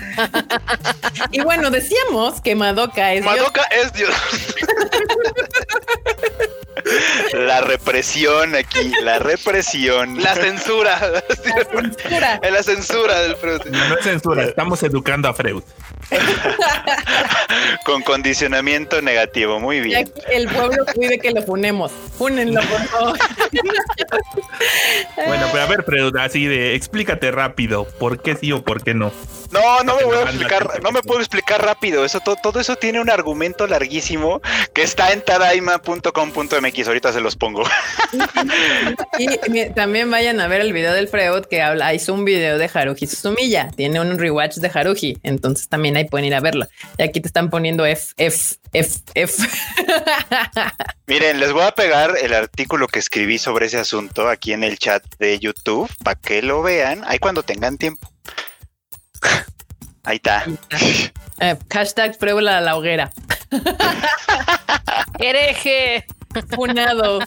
[1.31, 3.37] Y bueno, decíamos que Madoka es diosa.
[3.37, 4.15] Madoka es Dios.
[7.33, 10.23] La represión aquí, la represión.
[10.23, 10.99] La censura.
[11.43, 12.41] Censura.
[12.43, 13.61] Es la censura del Freud.
[13.67, 15.63] No, no es censura, estamos educando a Freud.
[17.85, 19.99] Con condicionamiento negativo, muy Y bien.
[20.01, 21.93] aquí el pueblo pide que lo funemos.
[22.19, 23.19] Fúnenlo, por favor.
[25.27, 28.95] Bueno, pero a ver, Freud, así de explícate rápido, ¿por qué sí o por qué
[28.95, 29.13] no?
[29.51, 32.05] No, no me voy a explicar, no me puedo explicar rápido.
[32.05, 34.41] Eso todo, todo eso tiene un argumento larguísimo
[34.73, 36.64] que está en tadaima.com.mx.
[36.65, 37.63] Ahorita se los pongo.
[39.19, 42.71] Y también vayan a ver el video del Freud que habla, hizo un video de
[42.73, 46.67] Haruhi Suzumiya, tiene un rewatch de Haruhi, entonces también ahí pueden ir a verlo.
[46.99, 49.49] Y aquí te están poniendo F, F, F, F.
[51.07, 54.79] Miren, les voy a pegar el artículo que escribí sobre ese asunto aquí en el
[54.79, 57.03] chat de YouTube para que lo vean.
[57.07, 58.11] Ahí cuando tengan tiempo.
[60.03, 60.45] Ahí está.
[61.41, 63.13] Eh, hashtag Freud a la hoguera.
[65.19, 66.07] Hereje.
[66.55, 67.21] Funado.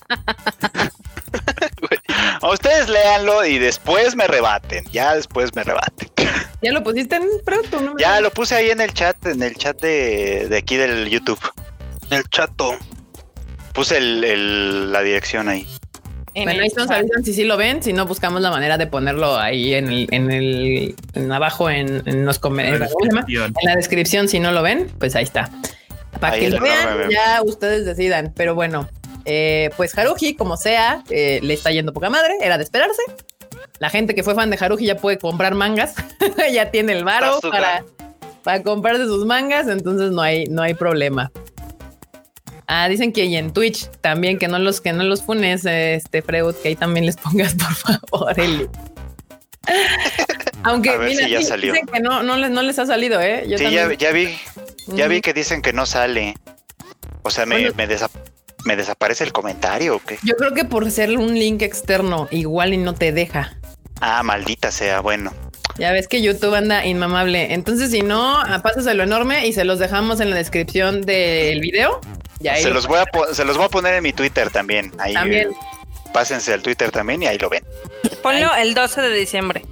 [2.42, 4.86] A ustedes léanlo y después me rebaten.
[4.92, 6.10] Ya después me rebaten.
[6.62, 7.24] ¿Ya lo pusiste en?
[7.70, 10.58] ¿Tú no me- Ya lo puse ahí en el chat, en el chat de, de
[10.58, 11.40] aquí del YouTube.
[12.10, 12.76] El chato.
[13.74, 15.68] Puse el- el- la dirección ahí.
[16.34, 18.86] En Bueno, ahí nos avisan si sí lo ven, si no buscamos la manera de
[18.88, 22.92] ponerlo ahí en el, en el, en abajo en, en los comentarios.
[23.28, 25.50] En la descripción, si no lo ven, pues ahí está.
[26.20, 28.34] Para Ahí que lo vean, ya ustedes decidan.
[28.36, 28.88] Pero bueno,
[29.28, 33.02] eh, pues Haruhi, como sea, eh, le está yendo poca madre, era de esperarse.
[33.80, 35.94] La gente que fue fan de Haruhi ya puede comprar mangas,
[36.52, 37.84] ya tiene el varo para,
[38.44, 41.30] para comprarse sus mangas, entonces no hay, no hay problema.
[42.68, 45.96] Ah, dicen que y en Twitch también que no los que no los funes, eh,
[45.96, 48.70] este Freud, que ahí también les pongas por favor el.
[50.64, 51.74] Aunque A ver mira, si ya sí, salió.
[51.74, 53.46] dicen que no, no les, no les ha salido, eh.
[53.48, 54.38] Yo Sí, ya, vi,
[54.88, 56.36] ya vi que dicen que no sale.
[57.24, 57.74] O sea, me, Bueno.
[57.78, 57.88] me,
[58.68, 60.20] me desaparece el comentario o qué.
[60.24, 63.56] Yo creo que por ser un link externo, igual y no te deja.
[64.02, 65.34] Ah, maldita sea, bueno.
[65.80, 67.54] Ya ves que YouTube anda inmamable.
[67.54, 72.00] Entonces, si no, ah, pásaselo enorme y se los dejamos en la descripción del video.
[72.40, 74.14] Y ahí Se lo- los, voy a po- se los voy a poner en mi
[74.14, 74.92] Twitter también.
[75.00, 75.50] Ahí También.
[76.14, 77.64] pásense al Twitter también y ahí lo ven.
[78.22, 79.66] Ponlo el 12 de diciembre.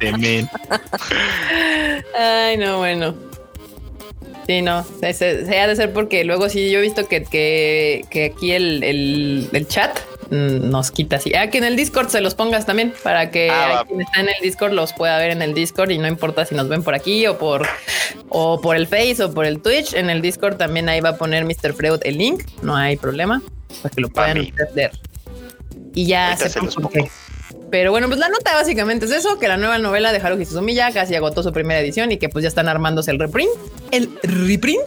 [0.00, 0.46] Este.
[2.18, 3.14] Ay, no, bueno.
[4.46, 7.22] Sí, no, se, se- se ha de ser porque luego sí yo he visto que,
[7.24, 9.98] que, que aquí el, el, el chat
[10.30, 11.32] mm, nos quita así.
[11.34, 14.28] Ah, que en el Discord se los pongas también para que Ah, quien está en
[14.28, 16.94] el Discord los pueda ver en el Discord y no importa si nos ven por
[16.94, 17.66] aquí o por
[18.28, 19.94] o por el Face o por el Twitch.
[19.94, 21.72] En el Discord también ahí va a poner Mr.
[21.72, 23.40] Freud el link, no hay problema,
[23.82, 24.90] para que lo puedan ver.
[25.94, 26.90] Y ya se los pongo.
[27.74, 30.92] Pero bueno, pues la nota básicamente es eso, que la nueva novela de Haruhi Suzumiya
[30.92, 33.50] casi agotó su primera edición y que pues ya están armándose el reprint.
[33.90, 34.80] El reprint.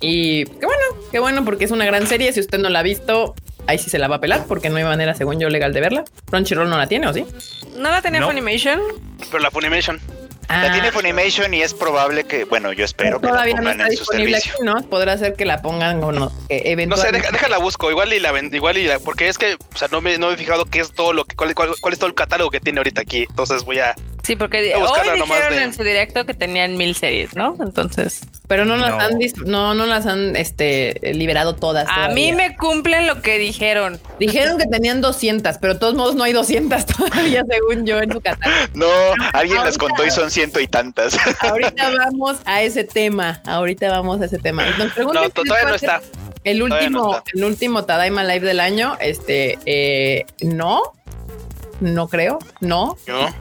[0.00, 2.32] Y qué bueno, qué bueno porque es una gran serie.
[2.32, 3.34] Si usted no la ha visto,
[3.66, 5.80] ahí sí se la va a pelar porque no hay manera, según yo, legal de
[5.80, 6.04] verla.
[6.30, 7.26] Crunchyroll no la tiene, ¿o sí?
[7.76, 8.28] ¿No la tenía No.
[8.28, 8.80] Funimation?
[9.32, 9.98] Pero la Funimation.
[10.48, 13.60] Ah, La tiene Funimation y es probable que, bueno, yo espero que la todavía no
[13.62, 14.54] pongan está en su disponible servicio.
[14.54, 14.88] aquí, ¿no?
[14.90, 16.32] Podrá ser que la pongan o no.
[16.48, 17.90] que No sé, deja- déjala busco.
[17.90, 20.34] Igual y la igual y la, porque es que, o sea, no me, no me
[20.34, 22.60] he fijado qué es todo lo que, cuál, cuál, cuál es todo el catálogo que
[22.60, 23.26] tiene ahorita aquí.
[23.28, 23.94] Entonces voy a.
[24.24, 27.56] Sí, porque hoy dijeron de- en su directo que tenían mil series, ¿no?
[27.60, 29.00] Entonces, Pero no las No.
[29.00, 31.86] han dis- no, no las han este liberado todas.
[31.88, 33.98] a mí me cumplen lo que dijeron.
[34.18, 36.84] dijeron que tenían 200, pero de todos modos no hay 200
[37.32, 38.58] todavía, según yo, en su catálogo.
[38.74, 38.86] No,
[39.32, 41.16] alguien las Ahorita- contó y son ciento y tantas.
[41.40, 43.40] Ahorita vamos a ese tema.
[43.46, 44.64] Ahorita vamos a ese tema.
[44.78, 46.00] Nos No, todavía no está.
[46.44, 47.30] El no último, está.
[47.34, 50.82] el último Tadaima Live del año, este, eh, no,
[51.80, 53.34] no creo, no, ¿no?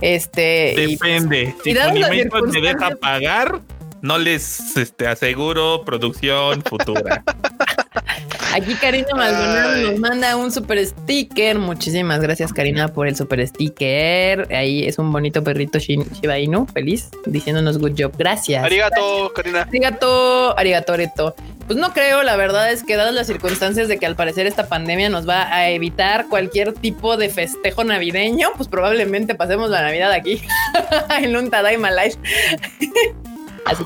[0.00, 1.54] Este, y- Depende.
[1.64, 3.60] y Si Funimation me deja pagar,
[4.02, 7.22] no les este, aseguro producción futura.
[8.54, 9.82] Aquí Karina Maldonado Ay.
[9.84, 11.58] nos manda un super sticker.
[11.58, 14.52] Muchísimas gracias, Karina, por el super sticker.
[14.54, 18.12] Ahí es un bonito perrito Shiba Inu, feliz, diciéndonos good job.
[18.16, 18.64] Gracias.
[18.64, 19.62] Arigato, Karina.
[19.62, 20.92] Arigato, arigato,
[21.68, 24.68] Pues no creo, la verdad es que dadas las circunstancias de que al parecer esta
[24.68, 30.10] pandemia nos va a evitar cualquier tipo de festejo navideño, pues probablemente pasemos la Navidad
[30.10, 30.42] aquí
[31.22, 32.16] en un Tadaima que-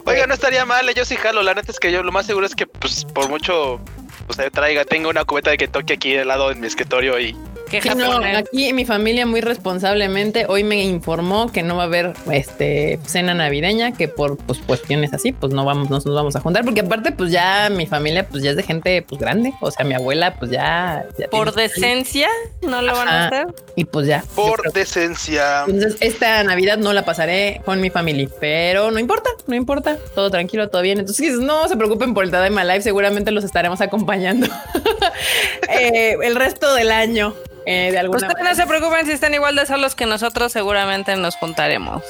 [0.05, 1.43] Oiga, no estaría mal, eh, yo sí jalo.
[1.43, 3.81] La neta es que yo lo más seguro es que, pues, por mucho,
[4.29, 7.37] pues, ahí traiga, tengo una cubeta de Kentucky aquí al lado en mi escritorio y
[7.81, 12.13] Sí, no, aquí mi familia muy responsablemente hoy me informó que no va a haber
[12.31, 16.41] este cena navideña, que por pues, cuestiones así, pues no vamos, no nos vamos a
[16.41, 19.53] juntar, porque aparte, pues ya mi familia, pues ya es de gente pues grande.
[19.61, 21.07] O sea, mi abuela, pues ya.
[21.19, 22.29] ya Por decencia,
[22.63, 23.47] no lo van a hacer.
[23.77, 24.25] Y pues ya.
[24.35, 25.65] por creo- decencia.
[25.67, 30.31] Entonces, esta Navidad no la pasaré con mi familia, pero no importa, no importa, todo
[30.31, 30.99] tranquilo, todo bien.
[30.99, 34.47] Entonces, no se preocupen por el Tadaima Live, seguramente los estaremos acompañando
[35.69, 37.35] Eh, el resto del año.
[37.67, 41.17] Eh, de alguna Ustedes no se preocupen si están igual de solos que nosotros, seguramente
[41.17, 42.03] nos juntaremos.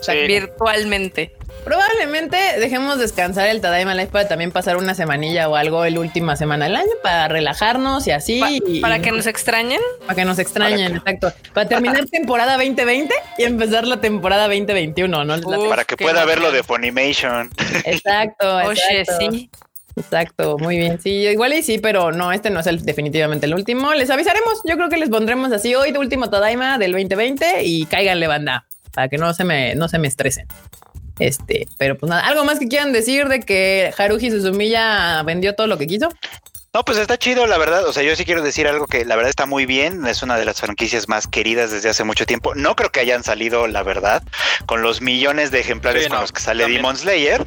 [0.00, 0.26] O sea, Sí.
[0.26, 1.32] virtualmente.
[1.64, 6.36] Probablemente dejemos descansar el Tadaima Live para también pasar una semanilla o algo el última
[6.36, 8.38] semana del año para relajarnos y así.
[8.38, 9.80] Pa- y- para que nos extrañen.
[10.00, 11.32] para que nos extrañen, exacto.
[11.54, 15.34] Para terminar temporada 2020 y empezar la temporada 2021, ¿no?
[15.36, 17.50] Uf, Para que pueda ver lo de Funimation.
[17.86, 19.26] exacto, Oye, exacto.
[19.32, 19.50] sí.
[19.96, 21.00] Exacto, muy bien.
[21.00, 23.94] Sí, igual y sí, pero no, este no es el, definitivamente el último.
[23.94, 24.60] Les avisaremos.
[24.64, 28.66] Yo creo que les pondremos así hoy de último Tadaima del 2020 y cáiganle banda
[28.92, 30.46] para que no se me, no se me estresen.
[31.18, 35.68] Este, pero pues nada, algo más que quieran decir de que Haruhi Suzumiya vendió todo
[35.68, 36.08] lo que quiso.
[36.74, 37.86] No, pues está chido, la verdad.
[37.86, 40.04] O sea, yo sí quiero decir algo que la verdad está muy bien.
[40.08, 42.56] Es una de las franquicias más queridas desde hace mucho tiempo.
[42.56, 44.24] No creo que hayan salido, la verdad,
[44.66, 46.82] con los millones de ejemplares Sí, con no, los que sale también.
[46.82, 47.46] Demon Slayer,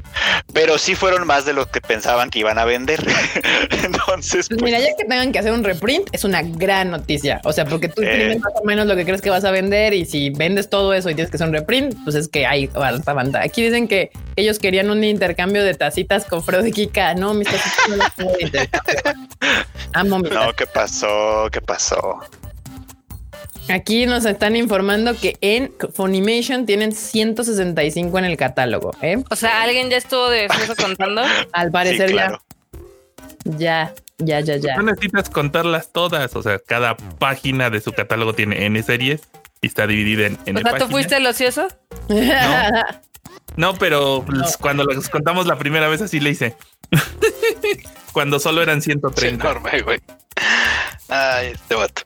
[0.53, 3.05] pero sí fueron más de los que pensaban que iban a vender.
[3.83, 7.41] Entonces, Pues pues, mira, ya que tengan que hacer un reprint, es una gran noticia.
[7.43, 8.05] O sea, porque tú Eh.
[8.05, 10.93] imprimes más o menos lo que crees que vas a vender y si vendes todo
[10.93, 13.41] eso y tienes que hacer un reprint, pues es que hay alta banda.
[13.43, 17.13] Aquí dicen que ellos querían un intercambio de tacitas con Freud y Kika.
[17.15, 19.16] No, mis tacitas no las intercambio.
[19.93, 21.47] Amo no, ¿qué pasó?
[21.51, 22.19] ¿Qué pasó?
[23.69, 28.91] Aquí nos están informando que en Funimation tienen 165 en el catálogo.
[29.01, 29.23] ¿eh?
[29.29, 31.21] O sea, alguien ya estuvo de eso contando.
[31.51, 32.41] Al parecer Sí, claro.
[33.43, 34.77] ya, ya, ya, ya, ya.
[34.77, 36.35] No necesitas contarlas todas.
[36.35, 39.21] O sea, cada página de su catálogo tiene N series
[39.61, 40.91] y está dividida en N O sea, ¿tú páginas.
[40.91, 41.67] fuiste el ocioso?
[43.57, 46.55] No, pero pues, cuando los contamos la primera vez así le hice.
[48.13, 49.49] cuando solo eran Es 130.
[49.49, 49.99] enorme, güey.
[51.09, 52.01] Ay, este vato.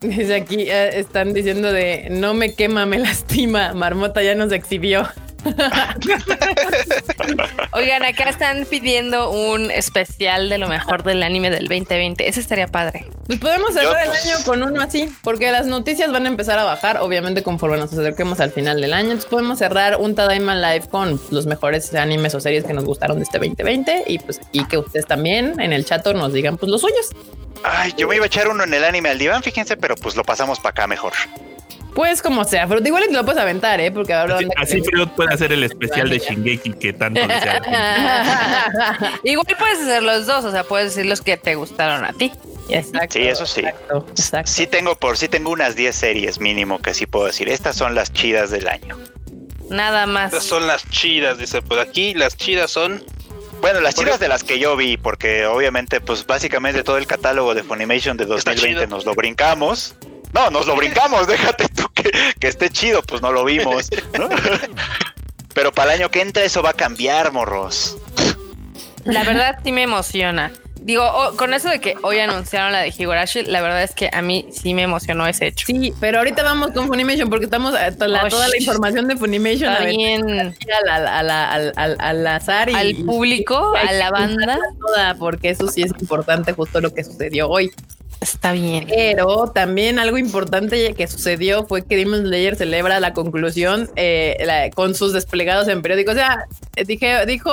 [0.00, 3.74] Dice aquí, eh, están diciendo de no me quema, me lastima.
[3.74, 5.08] Marmota ya nos exhibió.
[7.72, 12.28] Oigan, acá están pidiendo un especial de lo mejor del anime del 2020.
[12.28, 13.06] Ese estaría padre.
[13.26, 16.28] Pues podemos cerrar Yo, el pues- año con uno así, porque las noticias van a
[16.28, 19.10] empezar a bajar, obviamente, conforme nos acerquemos al final del año.
[19.10, 23.18] Entonces podemos cerrar un Tadaima Live con los mejores animes o series que nos gustaron
[23.18, 26.70] de este 2020 y pues y que ustedes también en el chat nos digan pues
[26.70, 27.10] los suyos.
[27.64, 30.16] Ay, yo me iba a echar uno en el anime al diván, fíjense, pero pues
[30.16, 31.12] lo pasamos para acá mejor.
[31.98, 33.90] Pues como sea, pero igual te lo puedes aventar, ¿eh?
[33.90, 34.82] Porque ahora Así, así
[35.16, 37.60] puede hacer el especial de Shingeki que tanto desea.
[39.24, 42.30] Igual puedes hacer los dos, o sea, puedes decir los que te gustaron a ti.
[42.68, 43.62] Exacto, Sí, eso sí.
[43.62, 44.48] Exacto, exacto.
[44.48, 47.48] Sí tengo por sí tengo unas 10 series mínimo que sí puedo decir.
[47.48, 48.96] Estas son las chidas del año.
[49.68, 50.32] Nada más.
[50.32, 51.62] Estas son las chidas, dice.
[51.62, 53.02] Pues aquí las chidas son.
[53.60, 57.56] Bueno, las chidas de las que yo vi, porque obviamente, pues básicamente todo el catálogo
[57.56, 58.86] de Funimation de Está 2020 chido.
[58.86, 59.96] nos lo brincamos.
[60.32, 63.90] No, nos lo brincamos, déjate tú que, que esté chido, pues no lo vimos.
[64.18, 64.28] ¿no?
[65.54, 67.96] Pero para el año que entra eso va a cambiar, morros.
[69.04, 70.52] La verdad sí me emociona.
[70.80, 74.08] Digo, oh, con eso de que hoy anunciaron la de Higurashi, la verdad es que
[74.12, 75.66] a mí sí me emocionó ese hecho.
[75.66, 79.06] Sí, pero ahorita vamos con Funimation porque estamos a to- la- Oh, toda la información
[79.08, 82.94] de Funimation a ver, bien a la- a la- al, al- al azar y, al
[83.04, 87.70] público, a la banda, toda, porque eso sí es importante justo lo que sucedió hoy.
[88.20, 88.86] está bien.
[88.88, 94.70] Pero también algo importante que sucedió fue que Demon Slayer celebra la conclusión eh, la-
[94.70, 96.14] con sus desplegados en periódicos.
[96.14, 96.46] O sea,
[96.84, 97.52] dije, dijo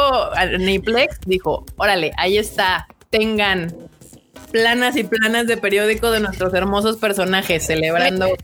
[0.58, 3.74] Niplex, dijo, órale, ahí está, tengan
[4.52, 8.36] planas y planas de periódico de nuestros hermosos personajes celebrando.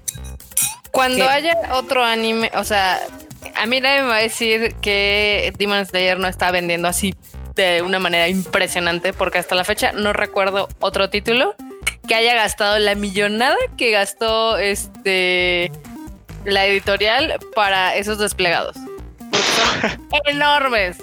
[0.92, 1.30] Cuando ¿Qué?
[1.30, 3.00] haya otro anime, o sea,
[3.56, 7.14] a mí nadie me va a decir que Demon Slayer no está vendiendo así
[7.56, 11.56] de una manera impresionante porque hasta la fecha no recuerdo otro título
[12.08, 15.72] que haya gastado la millonada que gastó este
[16.46, 18.76] la editorial para esos desplegados.
[19.30, 19.48] Porque
[20.22, 20.98] son enormes.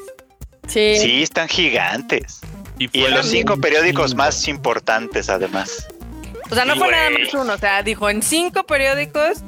[0.66, 0.96] Sí.
[0.98, 2.40] Sí, están gigantes.
[2.78, 5.86] Y en fueron los cinco periódicos más importantes, además.
[6.50, 7.52] O sea, no Sí, fue nada más uno.
[7.52, 9.38] O sea, dijo en cinco periódicos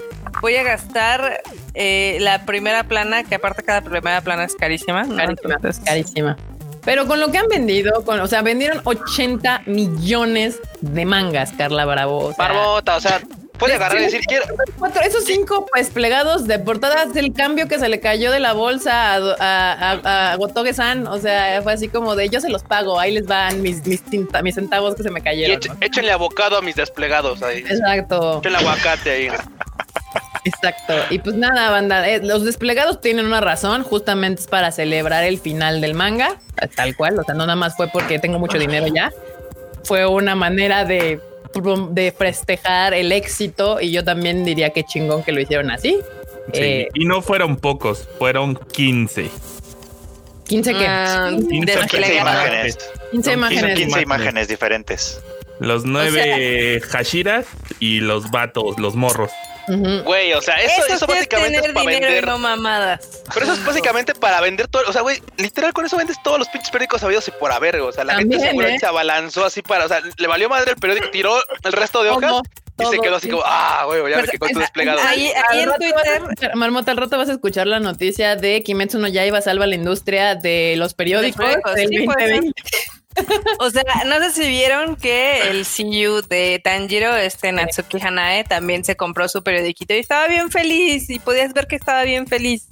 [0.43, 1.41] voy a gastar
[1.75, 5.05] eh, la primera plana, que aparte cada primera plana es carísima.
[5.05, 5.17] ¿no?
[5.17, 6.37] Carísima, Entonces, carísima.
[6.85, 11.85] Pero con lo que han vendido, con, o sea, vendieron 80 millones de mangas, Carla
[11.85, 12.27] Bravo.
[12.27, 13.21] o sea, Barbota, o sea,
[13.61, 14.47] puede agarrar y decir, quiero.
[14.79, 18.53] cuatro- esos cinco pues plegados de portadas del cambio que se le cayó de la
[18.55, 21.07] bolsa a, a, a- a Gotoge-san.
[21.07, 24.03] O sea, fue así como de yo se los pago, ahí les van mis, mis,
[24.03, 25.61] cinta- mis centavos que se me cayeron.
[25.61, 25.77] eche- ¿no?
[25.81, 27.59] échenle abocado a mis desplegados ahí.
[27.59, 29.29] Exacto, Échenle aguacate ahí.
[30.45, 30.95] exacto.
[31.11, 35.39] Y pues nada, banda, eh, los desplegados tienen una razón, justamente es para celebrar el
[35.39, 36.37] final del manga,
[36.77, 37.19] tal cual.
[37.19, 39.13] O sea, no nada más fue porque tengo mucho dinero ya.
[39.85, 41.21] Fue una manera de,
[41.91, 45.99] de festejar el éxito y yo también diría que chingón que lo hicieron así.
[46.53, 49.31] Sí, Eh, y no fueron pocos, fueron 15.
[50.49, 51.89] 15 que ah, 15 desplegados.
[51.93, 52.79] 15 imágenes.
[53.13, 53.61] 15 Son imágenes.
[53.61, 54.03] Son 15 imágenes.
[54.03, 55.21] imágenes diferentes.
[55.61, 57.47] Los nueve Hashiras
[57.79, 59.31] y los vatos, los morros.
[60.05, 62.25] Güey, o sea, eso, eso, sí básicamente es tener para dinero vender.
[62.25, 63.23] y no mamadas.
[63.33, 64.83] Pero eso es básicamente para vender todo.
[64.89, 67.77] O sea, güey, literal con eso vendes todos los pinches periódicos sabidos y por haber.
[67.81, 68.81] O sea, la gente También, seguramente ¿eh?
[68.81, 69.85] se abalanzó así para.
[69.85, 72.43] O sea, le valió madre el periódico, tiró el resto de hojas Todo,
[72.79, 73.31] y se todo, quedó así sí.
[73.33, 75.01] como, ah, güey, ya me Pues, tu esa- desplegado.
[75.07, 77.79] ahí- ahí en rato vas a Twitter- escuchar- Marmota, al rato vas a escuchar la
[77.81, 82.31] noticia de Kimetsu no Yaiba salva la industria de los periódicos periódicos, del sí, puede
[82.31, 82.63] 2020.
[83.59, 88.85] O sea, no sé si vieron que el CEO de Tanjiro, este Natsuki Hanae, también
[88.85, 92.67] se compró su periodiquito y estaba bien feliz y podías ver que estaba bien feliz.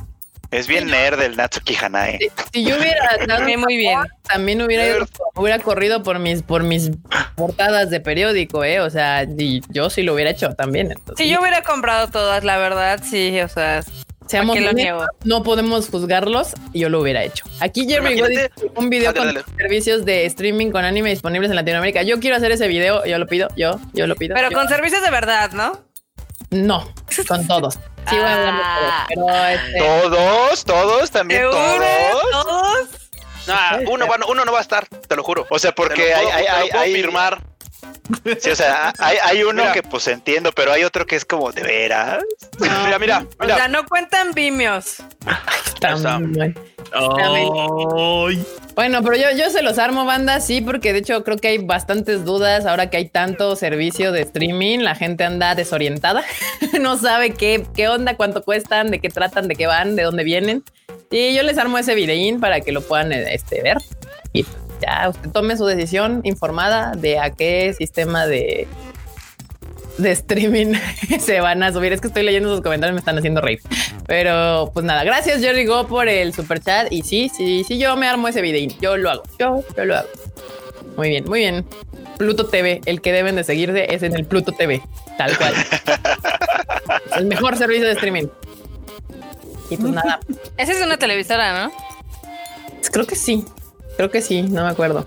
[0.51, 2.19] Es bien nerd el Natsuki Hanae.
[2.55, 3.99] Si yo hubiera Sí, muy bien.
[4.23, 6.91] también hubiera ido- hubiera corrido por mis por mis
[7.35, 10.91] portadas de periódico, eh, o sea, y yo sí lo hubiera hecho también.
[10.93, 13.83] Entonces, Si yo hubiera comprado todas, la verdad, sí, o sea,
[14.29, 14.57] seamos
[15.25, 17.45] no podemos juzgarlos, y yo lo hubiera hecho.
[17.61, 18.21] Aquí Jeremy
[18.77, 19.45] un video Dale, con dale.
[19.57, 22.03] servicios de streaming con anime disponibles en Latinoamérica.
[22.03, 24.35] Yo quiero hacer ese video, yo lo pido, yo, yo lo pido.
[24.35, 25.81] pero yo- con servicios de verdad, ¿no?
[26.51, 26.93] No,
[27.27, 27.75] con todos.
[28.09, 29.07] Sí, voy a hablar de Ah.
[29.15, 31.59] todos, pero este, Todos, todos, también ¿Seguro?
[31.59, 32.31] todos.
[32.47, 32.89] ¿Todos?
[33.47, 35.47] Nah, uno, va- uno no va a estar, te lo juro.
[35.51, 37.43] O sea, Te porque lo hay, puedo- hay, te lo hay, puedo hay- firmar.
[38.41, 39.73] Sí, o sea, hay, hay uno Mira.
[39.73, 42.23] que pues entiendo, pero hay otro que es como de veras.
[42.59, 43.57] Mira, mira, O mira.
[43.57, 44.97] sea, no cuentan bueno.
[46.93, 51.49] Ay, Bueno, pero yo, yo se los armo, banda, sí, porque de hecho creo que
[51.49, 54.81] hay bastantes dudas ahora que hay tanto servicio de streaming.
[54.81, 56.25] La gente anda desorientada,
[56.81, 60.25] no sabe qué, qué onda, cuánto cuestan, de qué tratan, de qué van, de dónde
[60.25, 60.65] vienen.
[61.11, 63.79] Y yo les armo ese videín para que lo puedan este, ver.
[64.33, 64.45] Y
[64.81, 68.67] ya usted tome su decisión informada de a qué sistema de,
[69.99, 70.75] de streaming
[71.21, 71.93] se van a subir.
[71.93, 73.61] Es que estoy leyendo sus comentarios, me están haciendo reír.
[74.07, 76.91] Pero pues nada, gracias Jerry Go por el super chat.
[76.91, 78.73] Y sí, sí, sí, yo me armo ese videín.
[78.81, 80.09] Yo lo hago, yo, yo lo hago.
[80.97, 81.65] Muy bien, muy bien.
[82.17, 84.83] Pluto TV, el que deben de seguirse es en el Pluto TV,
[85.17, 85.55] tal cual.
[87.17, 88.27] el mejor servicio de streaming.
[89.71, 90.21] Y pues nada,
[90.57, 91.73] Esa es una televisora, ¿no?
[92.91, 93.45] creo que sí,
[93.99, 95.07] creo que sí, no me acuerdo.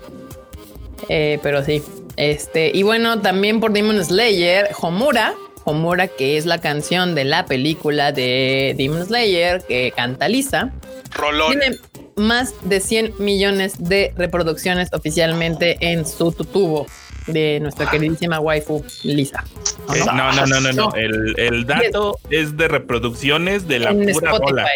[1.08, 1.82] Eh, pero sí.
[2.16, 5.34] Este, y bueno, también por Demon Slayer, Homura,
[5.64, 10.72] Homura, que es la canción de la película de Demon Slayer que canta Lisa,
[11.16, 11.58] Rolón.
[11.58, 11.78] tiene
[12.16, 16.86] más de 100 millones de reproducciones oficialmente en su tubo
[17.26, 19.42] de nuestra queridísima waifu Lisa.
[19.88, 20.32] ¿O eh, no?
[20.32, 20.94] no, no, no, no.
[20.94, 24.66] El, dato es de reproducciones de la pura rola.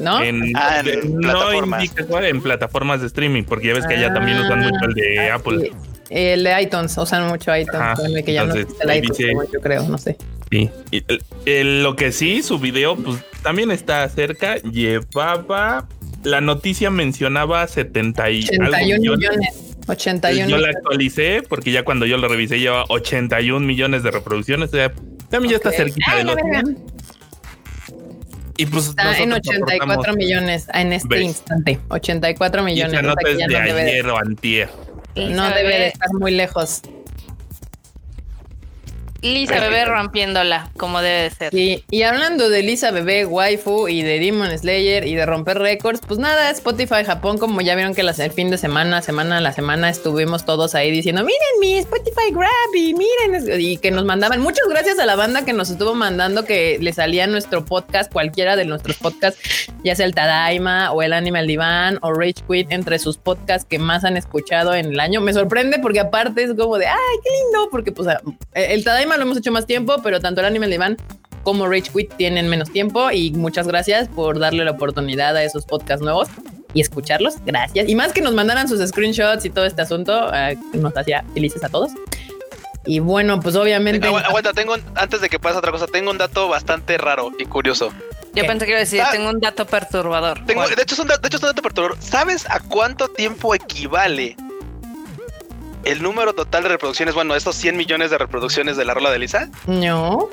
[0.00, 0.22] ¿No?
[0.22, 1.84] En, Ah, en de- no plataformas.
[1.84, 4.94] indica cuál, en plataformas de streaming, porque ya ves que allá también usan mucho el
[4.94, 5.60] de Ah, Apple.
[5.60, 5.70] sí.
[6.08, 9.18] El de iTunes, usan mucho iTunes, Ajá, bueno, que ya no entonces, existe el iTunes,
[9.18, 10.16] dice- como yo creo, no sé.
[10.50, 10.70] Sí.
[10.92, 14.56] Y el- el- lo que sí, su video, pues también está cerca.
[14.58, 15.88] Llevaba.
[16.22, 19.18] La noticia mencionaba 70 y algo 81 millones.
[19.30, 19.62] millones.
[19.88, 24.70] 81 Yo la actualicé porque ya cuando yo lo revisé lleva 81 millones de reproducciones.
[24.70, 24.92] O sea,
[25.30, 25.66] también ya Ok.
[25.66, 26.60] está cerquita Ay, de la los verga.
[26.62, 26.76] 100.
[28.56, 31.22] Y pues Está en nosotros 84 aportamos- millones en este ¿Ves?
[31.22, 31.78] instante.
[31.88, 32.92] 84 Y millones.
[32.94, 34.68] esa o sea nota es de no debe, ayer o antier.
[35.14, 36.82] no debe de estar muy lejos.
[39.34, 41.54] Lisa Bebé rompiéndola, como debe de ser.
[41.54, 46.00] Y, y hablando de Lisa Bebé, Waifu y de Demon Slayer y de romper récords,
[46.06, 49.40] pues nada, Spotify Japón, como ya vieron que las- el fin de semana, semana a
[49.40, 54.04] la semana, estuvimos todos ahí diciendo, miren mi Spotify Grab y miren, y que nos
[54.04, 54.40] mandaban.
[54.40, 58.56] Muchas gracias a la banda que nos estuvo mandando que le salía nuestro podcast, cualquiera
[58.56, 59.40] de nuestros podcasts,
[59.84, 63.78] ya sea el Tadaima o el Animal Divan o Rage Quit, entre sus podcasts que
[63.78, 65.20] más han escuchado en el año.
[65.20, 68.08] Me sorprende porque aparte es como de, ay, qué lindo, porque pues
[68.54, 70.96] el Tadaima lo hemos hecho más tiempo, pero tanto el Animal Divan
[71.42, 75.64] como Rage Quit tienen menos tiempo y muchas gracias por darle la oportunidad a esos
[75.64, 76.28] podcasts nuevos
[76.74, 77.34] y escucharlos.
[77.46, 77.88] Gracias.
[77.88, 81.62] Y más que nos mandaran sus screenshots y todo este asunto, eh, nos hacía felices
[81.64, 81.92] a todos.
[82.84, 84.06] Y bueno, pues obviamente...
[84.08, 87.32] Agu- Aguanta, tengo un- antes de que pase otra cosa, tengo un dato bastante raro
[87.38, 87.90] y curioso.
[88.34, 88.44] Yo ¿Qué?
[88.44, 89.08] pensé que iba a decir, Ah.
[89.10, 90.44] tengo un dato perturbador.
[90.44, 90.52] De
[90.82, 91.96] hecho, es un, da- de hecho es un dato perturbador.
[92.00, 94.36] ¿Sabes a cuánto tiempo equivale
[95.86, 97.14] el número total de reproducciones?
[97.14, 99.48] Bueno, estos 100 millones de reproducciones de la rola de Lisa.
[99.66, 100.28] No.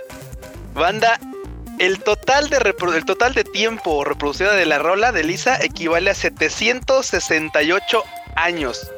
[0.74, 1.20] Banda,
[1.80, 2.58] el total de
[2.95, 8.04] el total de tiempo reproducida de la rola de Lisa equivale a 768
[8.36, 8.89] años.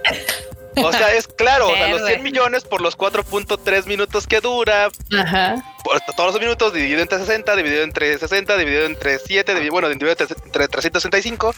[0.77, 2.23] O sea, es claro, o sea, los 100 Verde.
[2.23, 5.55] millones por los 4.3 minutos que dura, Ajá.
[5.83, 9.87] por todos los minutos dividido entre 60, dividido entre 60, dividido entre 7, dividido, bueno,
[9.87, 11.55] dividido entre 365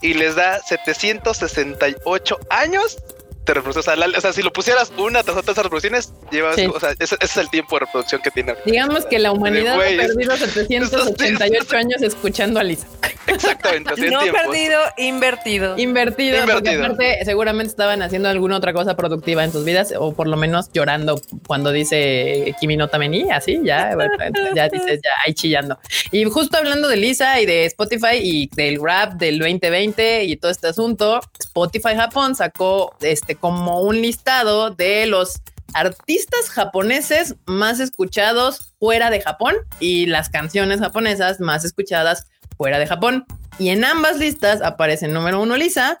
[0.00, 2.96] y les da 768 años
[3.44, 3.80] de reproducción.
[3.80, 6.66] O sea, la- o sea, si lo pusieras una tras otra esas reproducciones, llevas, Sí.
[6.66, 8.54] o sea, ese, ese es el tiempo de reproducción que tiene.
[8.64, 12.86] Digamos que la humanidad ha perdido 788 años escuchando a Lisa.
[13.26, 14.38] Exactamente, así No tiempo.
[14.44, 15.78] perdido, invertido.
[15.78, 16.84] Invertido, porque Invertido.
[16.84, 20.70] aparte seguramente estaban haciendo alguna otra cosa productiva en sus vidas o por lo menos
[20.72, 23.96] llorando cuando dice Kimi no Tameni, así ya,
[24.56, 25.78] ya dices ya ahí chillando.
[26.10, 30.50] Y justo hablando de Lisa y de Spotify y del rap del 2020 y todo
[30.50, 35.40] este asunto, Spotify Japón sacó este como un listado de los
[35.74, 42.26] artistas japoneses más escuchados fuera de Japón y las canciones japonesas más escuchadas
[42.56, 43.24] fuera de Japón.
[43.58, 45.98] Y en ambas listas aparece número uno Lisa,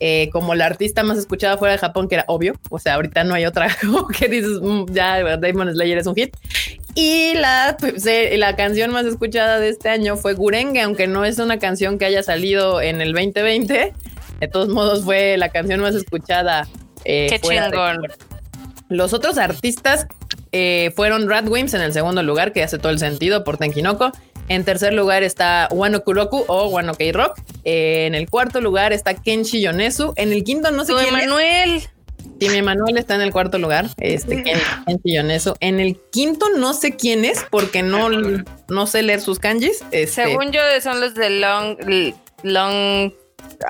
[0.00, 2.54] eh, como la artista más escuchada fuera de Japón, que era obvio.
[2.70, 3.68] O sea, ahorita no hay otra
[4.18, 6.34] que dices, "Mm, ya Demon Slayer es un hit.
[6.94, 8.04] Y la, pues,
[8.38, 12.04] la canción más escuchada de este año fue Gurenge, aunque no es una canción que
[12.04, 13.92] haya salido en el 2020.
[14.44, 16.68] De todos modos, fue la canción más escuchada.
[17.06, 17.40] eh, Qué de
[17.70, 18.06] chingón.
[18.90, 20.06] los otros artistas
[20.52, 24.12] eh, fueron Radwimps en el segundo lugar, que hace todo el sentido por Tenkinoko.
[24.48, 27.40] En tercer lugar está Wano Kuroku o Wano K-Rock.
[27.64, 30.12] Eh, en el cuarto lugar está Kenshi Yonezu.
[30.16, 31.22] En el quinto no sé quién es.
[31.22, 31.82] Emanuel.
[32.38, 33.86] Timmy Emanuel está en el cuarto lugar.
[33.96, 35.54] Este Ken- Kenshi Yonezu.
[35.60, 38.10] En el quinto no sé quién es porque no,
[38.68, 39.82] no sé leer sus kanjis.
[39.92, 41.78] Este, Según yo, son los de Long.
[42.42, 43.12] Long.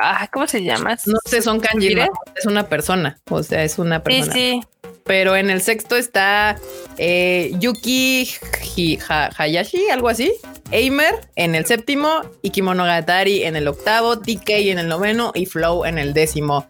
[0.00, 0.96] Ah, ¿Cómo se llama?
[1.06, 1.90] no sé, son kanjis.
[1.90, 2.06] ¿Mire?
[2.06, 3.18] no, es una persona.
[3.30, 4.32] O sea, es una Sí, persona.
[4.32, 4.60] sí.
[5.04, 6.56] pero en el sexto está
[6.98, 8.28] eh, Yuki
[8.76, 10.32] Hi- Ha- Hayashi, algo así.
[10.70, 15.98] Eimer en el séptimo, Ikimonogatari en el octavo, TK en el noveno y Flow en
[15.98, 16.66] el décimo.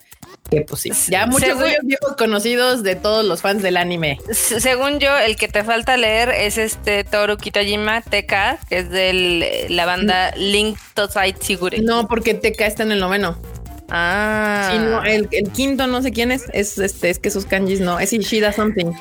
[0.54, 3.76] Que pues sí, ya muchos Según- de ellos viejos conocidos de todos los fans del
[3.76, 4.18] anime.
[4.32, 9.66] Según yo, el que te falta leer es este Toru Kitojima TK, que es de
[9.70, 11.78] la banda Link Tosai Sigure.
[11.80, 13.36] No, porque TK está en el noveno.
[13.90, 14.70] Ah.
[14.72, 16.44] Sí, no, el, el quinto no sé quién es.
[16.52, 18.92] Es este, es que sus kanjis no, es Ishida something.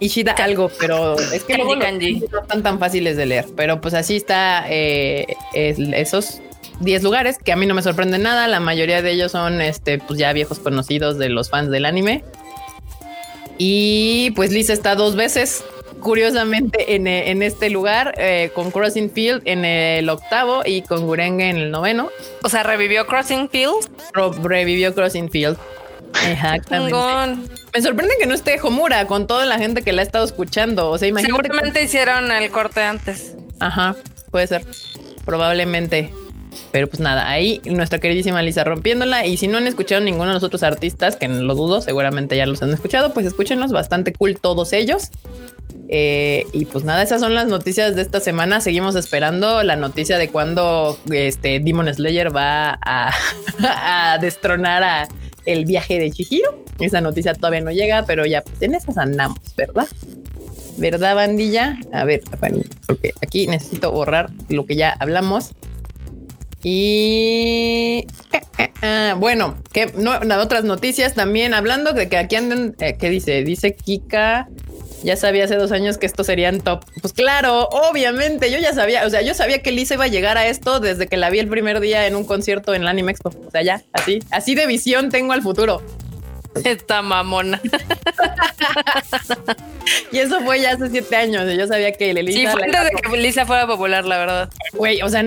[0.00, 2.12] Ishida algo, pero es que Kanji, luego los kanji.
[2.14, 3.46] kanjis no están tan fáciles de leer.
[3.56, 6.40] Pero pues así está eh, esos
[6.84, 8.46] 10 lugares que a mí no me sorprenden nada.
[8.48, 12.24] La mayoría de ellos son este, pues ya viejos conocidos de los fans del anime.
[13.58, 15.64] Y pues Lisa está dos veces,
[16.00, 21.06] curiosamente, en, eh, en este lugar, eh, con Crossing Field en el octavo y con
[21.06, 22.10] Gurenge en el noveno.
[22.42, 23.74] O sea, revivió Crossing Field.
[24.42, 25.56] Revivió Crossing Field.
[26.28, 26.96] Exactamente.
[27.74, 30.90] Me sorprende que no esté Homura con toda la gente que la ha estado escuchando.
[30.90, 31.42] O sea, imagínate.
[31.42, 33.34] que- Seguramente hicieron el corte antes.
[33.60, 33.94] Ajá,
[34.30, 34.64] puede ser.
[35.24, 36.12] Probablemente.
[36.72, 39.26] Pero pues nada, ahí nuestra queridísima Lisa rompiéndola.
[39.26, 42.46] Y si no han escuchado ninguno de los otros artistas, que lo dudo, seguramente ya
[42.46, 43.72] los han escuchado, pues escúchenlos.
[43.72, 45.10] Bastante cool todos ellos.
[45.88, 48.60] Eh, y pues nada, esas son las noticias de esta semana.
[48.60, 53.12] Seguimos esperando la noticia de cuando este Demon Slayer va a,
[54.14, 55.08] a destronar a
[55.46, 56.64] el viaje de Chihiro.
[56.80, 59.86] Esa noticia todavía no llega, pero ya pues en esas andamos, ¿verdad?
[60.76, 61.78] ¿Verdad, bandilla?
[61.92, 62.22] A ver,
[62.86, 65.52] porque aquí necesito borrar lo que ya hablamos.
[66.64, 72.74] Y eh, eh, ah, bueno, que no, otras noticias también hablando de que aquí andan,
[72.80, 73.44] eh, ¿qué dice?
[73.44, 74.48] Dice Kika,
[75.02, 76.82] ya sabía hace dos años que estos serían top.
[77.02, 80.38] Pues claro, obviamente, yo ya sabía, o sea, yo sabía que Lisa iba a llegar
[80.38, 83.12] a esto desde que la vi el primer día en un concierto en la Anime
[83.12, 83.28] Expo.
[83.46, 85.82] O sea, ya, así, así de visión tengo al futuro.
[86.64, 87.60] Esta mamona.
[90.12, 91.44] Y eso fue ya hace siete años.
[91.52, 94.50] y Yo sabía que Sí, Lisa, fue antes de que Lisa fuera popular, la verdad.
[94.72, 95.22] güey, o sea,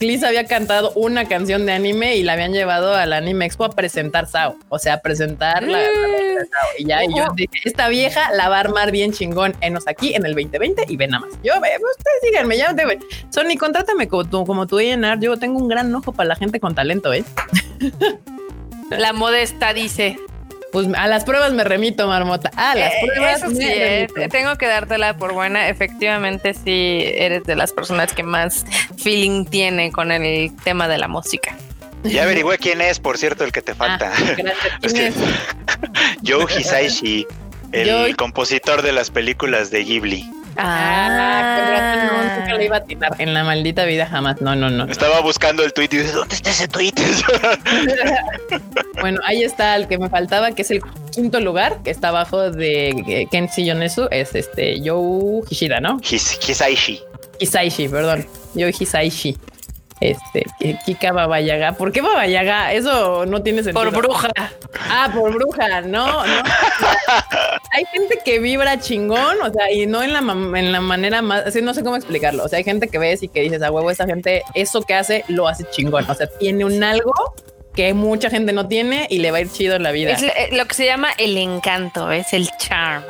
[0.00, 3.70] Lisa había cantado una canción de anime y la habían llevado al Anime Expo a
[3.70, 4.56] presentar Sao.
[4.68, 6.46] O sea, a presentar la, Mm.
[6.50, 6.68] Sao.
[6.78, 9.54] Y ya, y yo dije, esta vieja la va a armar bien chingón.
[9.60, 11.38] Enos aquí en el 2020 y ven nada más.
[11.42, 12.82] Yo, eh, ustedes síganme, ya te
[13.30, 15.18] Sony, contrátame como tú, como tu A&R.
[15.20, 17.24] Yo tengo un gran ojo para la gente con talento, ¿eh?
[18.90, 20.18] La modesta dice.
[20.72, 22.50] Pues a las pruebas me remito, marmota.
[22.56, 24.28] A las Eh, pruebas Eso me sí, eh, remito.
[24.30, 25.68] tengo que dártela por buena.
[25.68, 28.64] Efectivamente, sí, eres de las personas que más
[28.96, 31.54] feeling tiene con el tema de la música.
[32.04, 34.10] Ya averigüé quién es, por cierto, el que te falta.
[34.12, 34.72] Ah, gracias.
[34.82, 36.32] Es ¿Quién que-?
[36.32, 37.26] Joe Hisaishi,
[37.72, 40.28] el compositor de las películas de Ghibli.
[40.56, 44.40] Ah, con razón, no, nunca le iba a atinar en la maldita vida jamás.
[44.40, 44.84] No, no, no.
[44.84, 46.92] Estaba buscando el tweet y dice, ¿dónde está ese tweet?
[49.00, 50.80] Bueno, ahí está el que me faltaba, que es el
[51.12, 55.98] quinto lugar, que está abajo de eh, Kenshi Yonesu, es este Joe Hishida, ¿no?
[56.00, 57.00] His- Hisaishi.
[57.40, 58.26] Hisaishi, perdón.
[58.54, 59.36] Joe Hisaishi.
[60.10, 61.72] Este, Ki- Kika Babayaga.
[61.74, 62.72] ¿Por qué Babayaga?
[62.72, 63.84] Eso no tiene sentido.
[63.90, 64.30] Por bruja.
[64.90, 66.42] Ah, por bruja, no, no.
[67.72, 71.46] hay gente que vibra chingón, o sea, y no en la, en la manera más,
[71.46, 72.44] así no sé cómo explicarlo.
[72.44, 74.94] O sea, hay gente que ves y que dices, a huevo, esa gente, eso que
[74.94, 76.08] hace, lo hace chingón.
[76.10, 77.12] O sea, tiene un algo
[77.74, 80.10] que mucha gente no tiene y le va a ir chido en la vida.
[80.10, 83.04] Es eh, lo que se llama el encanto, es el charm.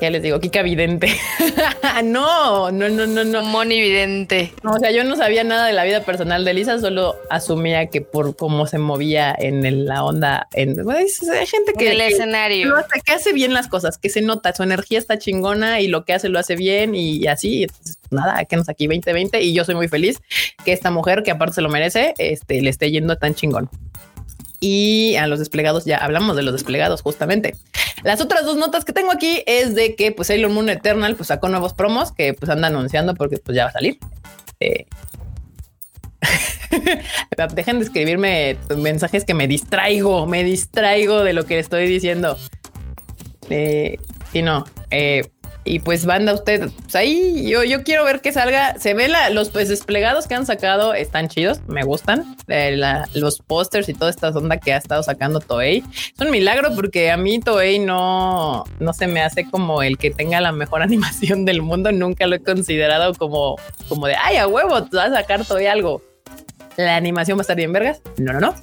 [0.00, 1.08] Ya les digo, Kika Vidente.
[2.04, 3.40] no, no, no, no, no.
[3.42, 4.52] Un monividente.
[4.62, 7.86] No, O sea, yo no sabía nada de la vida personal de Lisa, solo asumía
[7.86, 11.92] que por cómo se movía en el- la onda, en, pues, hay gente que, En
[11.92, 12.68] el escenario.
[12.68, 15.88] lo hace, que hace bien las cosas, que se nota, su energía está chingona y
[15.88, 17.62] lo que hace lo hace bien y así.
[17.62, 20.20] Entonces, nada, que nos aquí 2020 y yo soy muy feliz
[20.64, 23.70] que esta mujer, que aparte se lo merece, este, le esté yendo tan chingón.
[24.60, 27.54] Y a los desplegados, ya hablamos de los desplegados justamente.
[28.02, 31.28] Las otras dos notas que tengo aquí es de que pues Sailor Moon Eternal pues
[31.28, 33.98] sacó nuevos promos que pues anda anunciando porque pues ya va a salir.
[34.60, 34.86] Eh,
[37.54, 42.36] Dejen de escribirme mensajes que me distraigo, me distraigo de lo que estoy diciendo.
[43.50, 43.98] Eh,
[44.32, 45.28] y no, eh,
[45.66, 48.78] y pues banda usted, pues ahí yo, yo quiero ver que salga.
[48.78, 52.36] Se ve los pues, desplegados que han sacado están chidos, me gustan.
[52.46, 52.80] Eh,
[53.14, 55.82] los pósters y toda esta onda que ha estado sacando Toei.
[55.92, 60.10] Es un milagro porque a mí Toei no, no se me hace como el que
[60.12, 61.90] tenga la mejor animación del mundo.
[61.90, 63.56] Nunca lo he considerado como,
[63.88, 66.00] como de ay, a huevo, te vas a sacar Toei algo.
[66.76, 68.00] La animación va a estar bien, vergas.
[68.18, 68.54] No, no, no.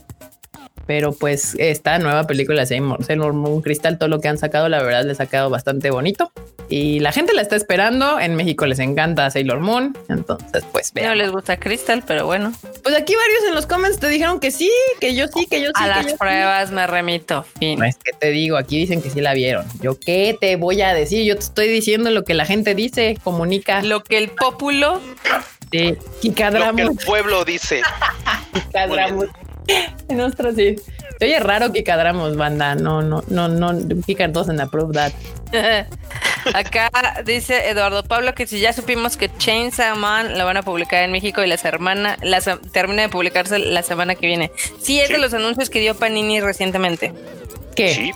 [0.86, 5.06] Pero pues esta nueva película Sailor Moon Crystal, todo lo que han sacado, la verdad,
[5.06, 6.32] les ha quedado bastante bonito.
[6.76, 8.20] Y la gente la está esperando.
[8.20, 9.96] En México les encanta Sailor Moon.
[10.10, 11.20] Entonces, pues No vean.
[11.20, 12.52] les gusta Crystal, pero bueno.
[12.82, 15.68] Pues aquí varios en los comments te dijeron que sí, que yo sí, que yo
[15.68, 15.74] sí.
[15.76, 16.16] A que las yo sí.
[16.18, 17.46] pruebas me remito.
[17.60, 17.78] Fin.
[17.78, 19.68] No es que te digo, aquí dicen que sí la vieron.
[19.84, 23.20] Yo qué te voy a decir, yo te estoy diciendo lo que la gente dice,
[23.24, 23.84] comunica.
[23.84, 25.00] Lo que el pópulo
[25.72, 27.84] Sí, Lo que el pueblo dice.
[28.54, 29.28] Kikadramus.
[30.10, 30.76] En nuestro sí.
[31.20, 32.76] Se oye raro Kikadramus, banda.
[32.76, 33.74] No, no, no, no.
[34.06, 35.12] Kika doesn't approve that.
[36.54, 36.90] Acá
[37.26, 41.12] dice Eduardo Pablo que si ya supimos que Chainsaw Man la van a publicar en
[41.12, 44.52] México y la semana la se- termina de publicarse la semana que viene.
[44.82, 45.14] Sí, es Sí.
[45.14, 47.14] de los anuncios que dio Panini recientemente
[47.76, 47.94] ¿Qué?
[47.94, 48.12] Sí,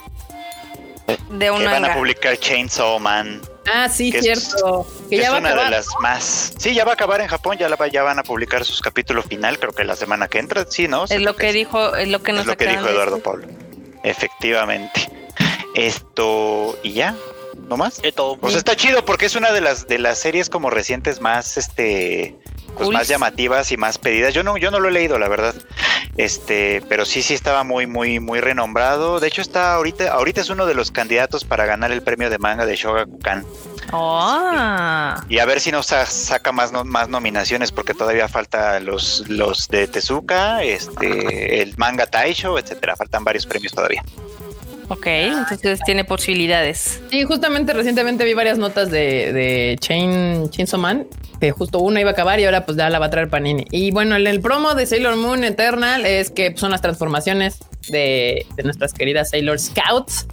[1.30, 3.41] de un que van a publicar Chainsaw Man.
[3.74, 4.88] Ah, sí, Que es- cierto.
[5.11, 6.53] es a una de las más.
[6.57, 8.82] Sí, ya va a acabar en Japón, ya, la, va- ya van a publicar sus
[8.82, 10.65] capítulos final, creo que la semana que entra.
[10.70, 11.03] Sí, ¿no?
[11.05, 13.20] Es lo que dijo, es lo que nos es lo que dijo Eduardo.
[13.20, 13.47] Pablo.
[14.03, 15.09] Efectivamente.
[15.76, 17.15] Esto, y ya,
[17.68, 17.99] ¿no más?
[18.03, 18.38] Es todo.
[18.38, 22.36] Pues está chido porque es una de las de las series como recientes más este
[22.78, 24.34] pues más llamativas y más pedidas.
[24.34, 25.55] Yo no yo no lo he leído, la verdad.
[26.15, 29.20] Este, pero sí sí estaba muy muy muy renombrado.
[29.20, 32.38] De hecho está ahorita ahorita es uno de los candidatos para ganar el premio de
[32.39, 33.45] manga de Shogakukan.
[33.91, 35.13] Oh.
[35.30, 39.24] Y a ver si nos sa- saca más no- más nominaciones porque todavía falta los
[39.30, 42.95] los de Tezuka, este el manga Taisho, etcétera.
[42.95, 44.03] Faltan varios premios todavía.
[44.90, 47.02] Ok, entonces tiene posibilidades.
[47.12, 51.08] Sí, justamente recientemente vi varias notas de, de Chain, Chainsaw Man,
[51.42, 53.66] que justo una iba a acabar y ahora pues ya la va a traer Panini.
[53.72, 57.60] Y bueno, el, promo de Sailor Moon Eternal es que son las transformaciones
[57.90, 60.28] de nuestras queridas Sailor Scouts.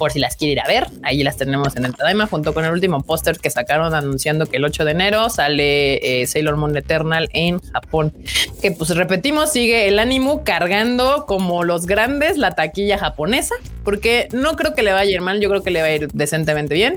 [0.00, 2.64] Por si las quiere ir a ver, ahí las tenemos en el Tadaima junto con
[2.64, 6.74] el último póster que sacaron anunciando que el 8 de enero sale eh, Sailor Moon
[6.74, 8.14] Eternal en Japón.
[8.62, 14.56] Que pues repetimos, sigue el ánimo cargando como los grandes la taquilla japonesa, porque no
[14.56, 16.72] creo que le vaya a ir mal, yo creo que le va a ir decentemente
[16.72, 16.96] bien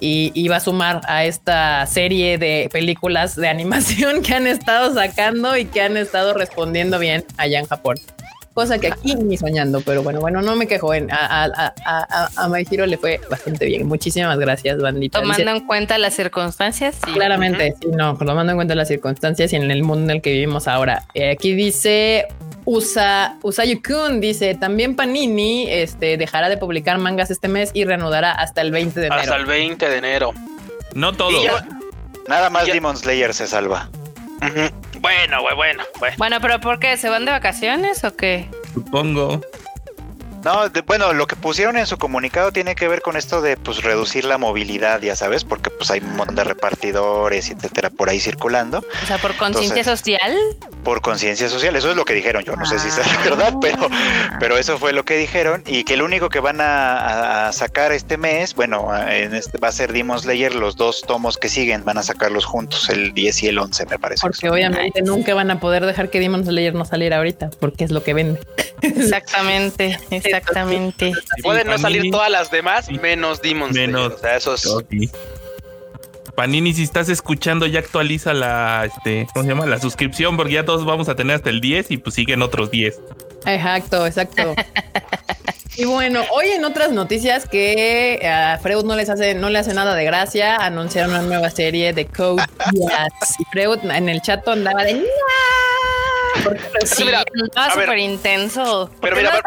[0.00, 5.58] y, va a sumar a esta serie de películas de animación que han estado sacando
[5.58, 7.96] y que han estado respondiendo bien allá en Japón.
[8.54, 10.94] Cosa que aquí ni soñando, pero bueno, bueno, no me quejo.
[10.94, 13.86] En, a, a, a, a, My Hero le fue bastante bien.
[13.86, 15.20] Muchísimas gracias, bandita.
[15.20, 16.96] Tomando en cuenta las circunstancias.
[17.04, 17.12] Sí.
[17.12, 20.30] Claramente, sí, no, tomando en cuenta las circunstancias y en el mundo en el que
[20.30, 21.04] vivimos ahora.
[21.14, 22.28] Eh, aquí dice
[22.64, 28.60] Usa, Usayukun dice también Panini este, dejará de publicar mangas este mes y reanudará hasta
[28.60, 29.20] el 20 de enero.
[29.20, 30.32] Hasta el 20 de enero.
[30.94, 31.30] No todo.
[32.28, 33.90] Nada más Demon Slayer se salva.
[35.04, 36.14] Bueno, güey, bueno, bueno.
[36.16, 36.96] Bueno, pero ¿por qué?
[36.96, 38.48] ¿Se van de vacaciones o qué?
[38.72, 39.42] Supongo.
[40.44, 43.82] No, bueno, lo que pusieron en su comunicado tiene que ver con esto de pues
[43.82, 48.20] reducir la movilidad, ya sabes, porque pues hay un montón de repartidores, etcétera, por ahí
[48.20, 48.84] circulando.
[49.02, 50.36] O sea, por conciencia social.
[50.82, 52.44] Por conciencia social, eso es lo que dijeron.
[52.44, 53.20] Yo no sé si es ah.
[53.24, 53.88] verdad, pero,
[54.38, 58.18] pero eso fue lo que dijeron y que el único que van a, sacar este
[58.18, 61.98] mes, bueno, en este va a ser Demon Slayer, los dos tomos que siguen van
[61.98, 64.20] a sacarlos juntos, el 10 y el 11, me parece.
[64.20, 67.90] Porque obviamente nunca van a poder dejar que Demon Slayer no saliera ahorita, porque es
[67.90, 68.40] lo que vende.
[68.82, 69.98] Exactamente.
[70.10, 70.33] Exactamente.
[71.42, 74.56] Pueden no salir todas las demás, menos Demon menos, O sea, eso
[76.34, 79.66] Panini, si estás escuchando, ya actualiza la, este, ¿cómo se llama?
[79.66, 82.70] La suscripción, porque ya todos vamos a tener hasta el 10 y pues siguen otros
[82.70, 83.00] 10.
[83.46, 84.54] Exacto, exacto.
[85.76, 89.74] y bueno, hoy en otras noticias que a Freud no les hace, no le hace
[89.74, 92.42] nada de gracia, anunciaron una nueva serie de Code
[93.38, 95.04] Y Freud en el chat andaba de
[96.84, 97.24] sí, mira,
[97.72, 98.90] súper intenso.
[99.00, 99.42] Pero mira,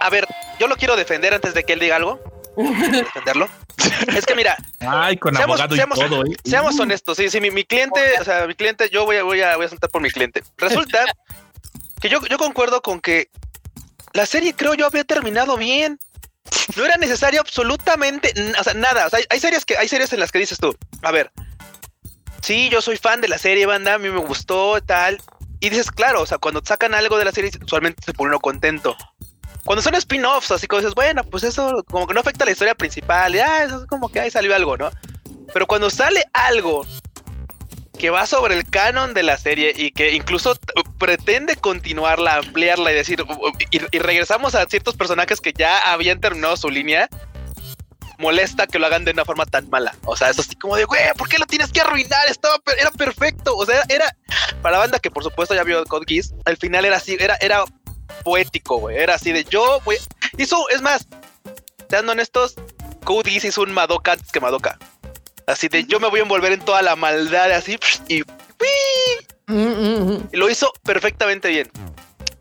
[0.00, 0.26] A ver,
[0.58, 2.20] yo lo quiero defender antes de que él diga algo.
[2.56, 3.48] defenderlo.
[4.16, 6.36] Es que mira, Ay, con seamos, abogado y seamos, todo, ¿eh?
[6.44, 7.16] seamos honestos.
[7.16, 9.66] Sí, sí, mi, mi, cliente, o sea, mi cliente, yo voy a, voy a, voy
[9.66, 10.42] a saltar por mi cliente.
[10.56, 11.04] Resulta
[12.00, 13.28] que yo, yo concuerdo con que
[14.12, 16.00] la serie creo yo había terminado bien.
[16.76, 19.06] No era necesario absolutamente, o sea, nada.
[19.06, 21.32] O sea, hay, hay, series que hay series en las que dices tú, a ver,
[22.40, 25.20] sí, yo soy fan de la serie, banda, a mí me gustó, tal,
[25.60, 28.40] y dices, claro, o sea, cuando sacan algo de la serie, usualmente se pone uno
[28.40, 28.96] contento.
[29.64, 32.52] Cuando son spin-offs, así como dices, bueno, pues eso como que no afecta a la
[32.52, 34.90] historia principal, ya, eso es como que ahí salió algo, ¿no?
[35.52, 36.86] Pero cuando sale algo
[37.98, 40.56] que va sobre el canon de la serie y que incluso
[40.98, 43.24] pretende continuarla, ampliarla y decir,
[43.70, 47.08] y regresamos a ciertos personajes que ya habían terminado su línea,
[48.18, 49.94] molesta que lo hagan de una forma tan mala.
[50.04, 52.26] O sea, es así como de, güey, ¿por qué lo tienes que arruinar?
[52.28, 53.56] Estaba, era perfecto.
[53.56, 54.16] O sea, era,
[54.62, 57.36] para la banda que por supuesto ya vio Code Geass, al final era así, era,
[57.40, 57.64] era
[58.24, 58.96] poético, güey.
[58.96, 59.98] Era así de yo, güey.
[60.38, 61.06] Hizo, es más,
[61.88, 62.54] sean honestos,
[63.04, 64.78] Code Geass hizo un Madoka antes que Madoka.
[65.46, 68.22] Así de yo me voy a envolver en toda la maldad, así, y,
[69.46, 70.28] mm, mm, mm.
[70.32, 71.70] y lo hizo perfectamente bien.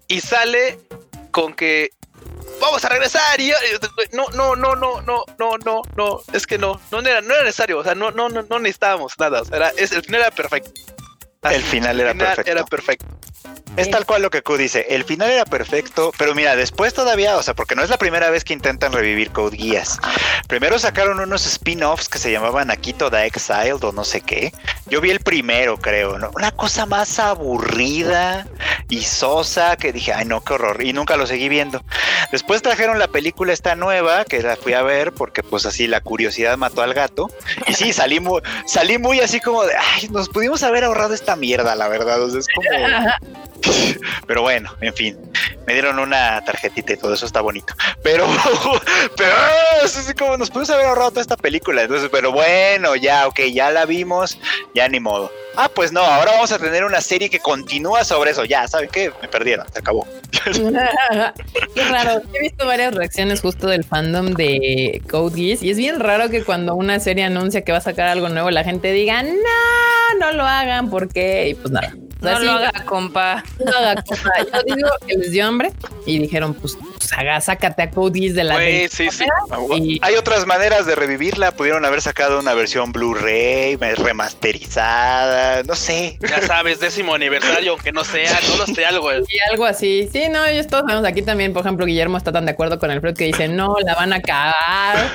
[0.08, 0.80] Y sale
[1.32, 1.90] con que
[2.60, 3.52] vamos a regresar y
[4.14, 7.44] no, no, no, no, no, no, no, no, es que no, no era, no era
[7.44, 10.22] necesario, o sea, no, no, no, no necesitábamos nada, o sea, era, es, el final
[10.22, 10.72] era perfecto.
[11.44, 12.52] el final era perfecto.
[12.52, 13.06] Era perfecto.
[13.78, 14.86] Es tal cual lo que Q dice.
[14.90, 18.30] El final era perfecto, pero mira, después todavía, o sea, porque no es la primera
[18.30, 20.00] vez que intentan revivir Code Geass.
[20.48, 24.54] Primero sacaron unos spin-offs que se llamaban Akito da Exiled o no sé qué.
[24.88, 26.32] Yo vi el primero, creo, ¿no?
[26.36, 28.48] Una cosa más aburrida
[28.88, 30.82] y sosa que dije, ay no, qué horror.
[30.82, 31.84] Y nunca lo seguí viendo.
[32.32, 36.00] Después trajeron la película esta nueva, que la fui a ver porque pues así la
[36.00, 37.30] curiosidad mató al gato.
[37.68, 41.36] Y sí, salí muy, salí muy así como de, ay, nos pudimos haber ahorrado esta
[41.36, 42.22] mierda, la verdad.
[42.24, 42.70] O sea, es como...
[44.28, 45.18] Pero bueno, en fin,
[45.66, 47.74] me dieron una tarjetita y todo eso está bonito.
[48.04, 48.26] Pero,
[49.18, 49.34] pero
[49.84, 51.84] es así como nos pudimos haber ahorrado toda esta película.
[51.84, 54.38] Entonces, pero bueno, ya, ok, ya la vimos,
[54.74, 55.32] ya ni modo.
[55.58, 58.44] Ah, pues no, ahora vamos a tener una serie que continúa sobre eso.
[58.44, 59.12] Ya, ¿saben qué?
[59.22, 60.06] Me perdieron, se acabó.
[61.74, 62.22] Qué raro.
[62.34, 66.44] He visto varias reacciones justo del fandom de Code Geass y es bien raro que
[66.44, 70.32] cuando una serie anuncia que va a sacar algo nuevo, la gente diga, no, no
[70.34, 71.94] lo hagan porque, y pues nada.
[72.22, 73.44] No lo haga, compa.
[73.64, 74.32] No lo haga, compa.
[74.54, 75.72] Yo digo que les dio hambre
[76.06, 79.26] y dijeron, pues, pues haga, sácate a Cody de la Wey, sí, sí.
[80.02, 81.52] Hay otras maneras de revivirla.
[81.52, 86.18] Pudieron haber sacado una versión Blu-ray remasterizada, no sé.
[86.22, 89.12] Ya sabes, décimo aniversario, aunque no sea, no lo sé, algo.
[89.14, 90.10] Y algo así.
[90.12, 91.08] Sí, no, ellos todos sabemos.
[91.08, 93.76] Aquí también, por ejemplo, Guillermo está tan de acuerdo con el Fred que dice, no,
[93.84, 95.10] la van a cagar.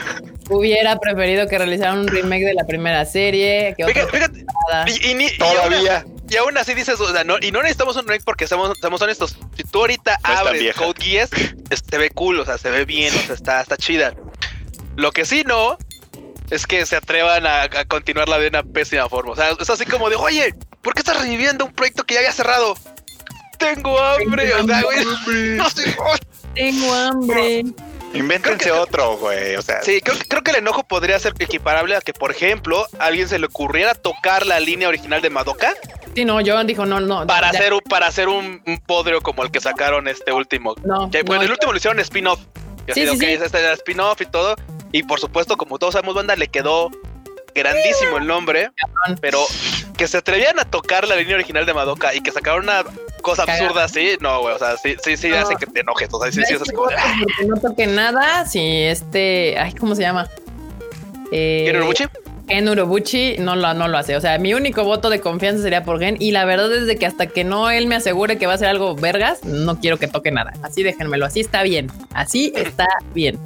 [0.49, 3.75] Hubiera preferido que realizaran un remake de la primera serie.
[3.77, 4.45] Que fíjate, fíjate.
[4.87, 6.05] Y, y, Todavía.
[6.31, 9.03] Y aún así dices, o sea, no, y no necesitamos un remake porque somos, somos
[9.03, 9.37] honestos.
[9.57, 13.19] Si tú ahorita abres Code Geass, se ve cool, o sea, se ve bien, o
[13.27, 14.15] sea, está, está chida.
[14.95, 15.77] Lo que sí no
[16.51, 19.33] es que se atrevan a, continuar la de una pésima forma.
[19.33, 22.21] O sea, es así como de, oye, ¿por qué estás reviviendo un proyecto que ya
[22.21, 22.77] había cerrado?
[23.59, 25.05] Tengo hambre, o sea, güey.
[26.55, 27.65] Tengo hambre.
[28.15, 29.57] Invéntense otro, güey.
[29.57, 29.83] O sea.
[29.83, 33.29] Sí, creo, creo, que el enojo podría ser equiparable a que, por ejemplo, a alguien
[33.29, 35.75] se le ocurriera tocar la línea original de Madoka
[36.15, 37.25] Sí, no, yo dijo, no, no.
[37.27, 40.75] para ya- hacer un, para hacer un, un podrio como el que sacaron este último.
[40.85, 42.41] No, Que, bueno, no, el último lo hicieron spin-off.
[42.89, 43.45] Y así Sí, sí, ok, sí.
[43.45, 44.57] este era spin-off y todo.
[44.91, 46.91] Y por supuesto, como todos sabemos, banda, le quedó
[47.55, 48.71] grandísimo el nombre.
[48.77, 49.19] Cabrón.
[49.21, 49.39] Pero
[50.01, 52.85] que se atrevían a tocar la línea original de Madoka y que sacaron una
[53.21, 54.55] cosa absurda así, no, güey.
[54.55, 55.37] O sea, sí, sí, sí, No.
[55.37, 56.09] hace que te enojes.
[56.11, 57.17] O sea, sí, sí, así qué como voto ah,
[57.47, 58.47] no toque nada.
[58.47, 60.27] Si este, ay, ¿cómo se llama?
[61.31, 62.05] Eh, ¿Quieren Urobuchi?
[62.49, 64.17] Gen Urobuchi no lo, no lo hace.
[64.17, 66.17] O sea, mi único voto de confianza sería por Gen.
[66.19, 68.59] Y la verdad es de que hasta que no él me asegure que va a
[68.59, 70.55] ser algo vergas, no quiero que toque nada.
[70.63, 71.27] Así déjenmelo.
[71.27, 71.93] Así está bien.
[72.15, 73.39] Así está bien.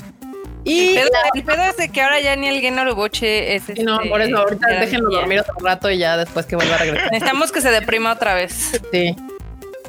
[0.65, 3.65] Y El pedo, el pedo es de que ahora ya ni el Gen Urobuchi es
[3.65, 6.77] Sí, no, este, por eso ahorita déjenlo dormir otro rato y ya después que vuelva
[6.77, 7.13] a regresar.
[7.13, 8.81] Necesitamos que se deprima otra vez.
[8.91, 9.15] Sí.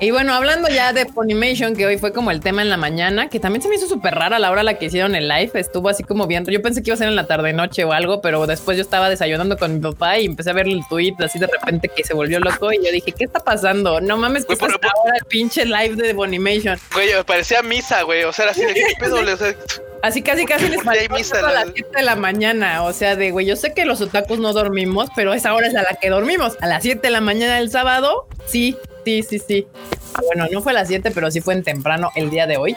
[0.02, 3.30] Y bueno, hablando ya de Funimation, que hoy fue como el tema en la mañana,
[3.30, 5.52] que también se me hizo súper rara la hora a la que hicieron el live.
[5.54, 6.52] Estuvo así como viendo.
[6.52, 8.84] Yo pensé que iba a ser en la tarde noche o algo, pero después yo
[8.84, 12.04] estaba desayunando con mi papá y empecé a ver el tweet así de repente que
[12.04, 12.74] se volvió loco.
[12.74, 14.02] Y yo dije, ¿qué está pasando?
[14.02, 16.78] No mames, que Güey, es pero- ahora el pinche live de Funimation.
[16.94, 18.26] Güey, me parecía misa, güey.
[18.26, 19.56] O sea, era así de qué pedo, le- o sea,
[20.04, 22.84] Así casi casi les ¿Por qué hay faltó a las la- 7 de la mañana.
[22.84, 25.76] O sea, de güey, yo sé que los otakus no dormimos, pero esa hora es
[25.76, 26.58] a la que dormimos.
[26.62, 29.68] A las 7 de la mañana del sábado, sí, sí, sí, sí.
[30.15, 32.57] Ah, Bueno, no fue a las 7, pero sí fue en temprano el día de
[32.57, 32.76] hoy.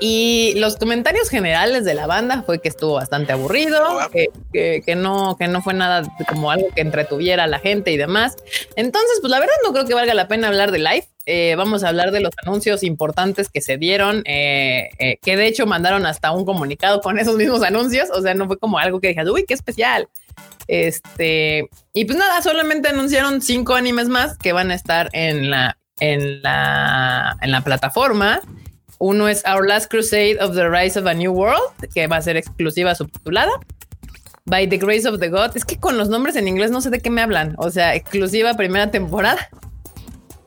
[0.00, 4.94] Y los comentarios generales de la banda fue que estuvo bastante aburrido, que, que- que
[4.94, 8.36] no, que no fue nada como algo que entretuviera a la gente y demás.
[8.76, 11.08] Entonces, pues la verdad no creo que valga la pena hablar de live.
[11.30, 15.46] Eh, vamos a hablar de los anuncios importantes que se dieron, eh, eh, que de
[15.46, 18.08] hecho mandaron hasta un comunicado con esos mismos anuncios.
[18.14, 20.08] O sea, no fue como algo que dijeras, uy, qué especial.
[20.68, 25.76] Este, y pues nada, solamente anunciaron cinco animes más que van a estar en la,
[26.00, 28.40] en la, en la plataforma.
[28.96, 32.22] Uno es Our Last Crusade of the Rise of a New World, que va a
[32.22, 33.52] ser exclusiva subtitulada.
[34.46, 35.54] By the Grace of the God.
[35.58, 37.54] Es que con los nombres en inglés no sé de qué me hablan.
[37.58, 39.50] O sea, exclusiva primera temporada.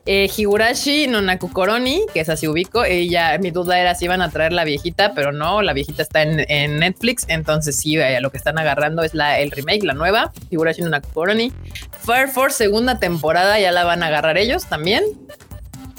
[0.04, 2.84] Eh, Higurashi no Nakukoroni, que es así ubico.
[2.84, 6.22] Ella, mi duda era si iban a traer la viejita, pero no, la viejita está
[6.22, 7.24] en, Netflix.
[7.28, 10.32] Entonces, sí, eh, lo que están agarrando es la, el remake, la nueva.
[10.50, 11.52] Higurashi no Nakukoroni.
[12.00, 15.04] Fire Force, segunda temporada, ya la van a agarrar ellos también.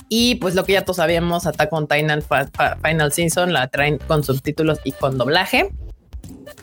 [0.10, 4.24] Y pues lo que ya todos sabíamos, Attack on Titan Final Season la traen con
[4.24, 5.72] subtítulos y con doblaje.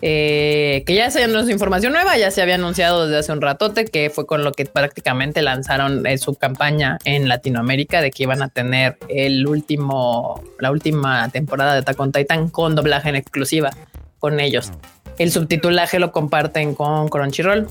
[0.03, 3.41] Eh, que ya se no es información nueva, ya se había anunciado desde hace un
[3.43, 8.23] ratote, que fue con lo que prácticamente lanzaron eh, su campaña en Latinoamérica de que
[8.23, 13.16] iban a tener el último, la última temporada de Attack on Titan con doblaje en
[13.16, 13.70] exclusiva
[14.19, 14.73] con ellos.
[15.19, 17.69] El subtitulaje lo comparten con Crunchyroll.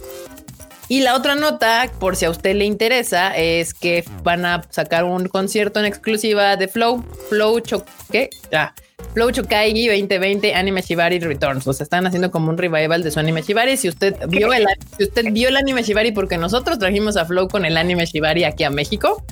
[0.88, 5.03] Y la otra nota, por si a usted le interesa, es que van a sacar
[5.03, 7.03] un concierto en exclusiva de Flow.
[7.30, 8.32] Flow Cho ¿qué?
[8.52, 8.74] Ah,
[9.14, 11.68] Flow Chokaigi 2020 Anime Shibari Returns.
[11.68, 13.78] O sea, están haciendo como un revival de su anime Shibari.
[13.78, 14.66] Si usted vio el,
[14.98, 18.44] si usted vio el anime Shibari, porque nosotros trajimos a Flow con el anime Shibari
[18.44, 19.24] aquí a México,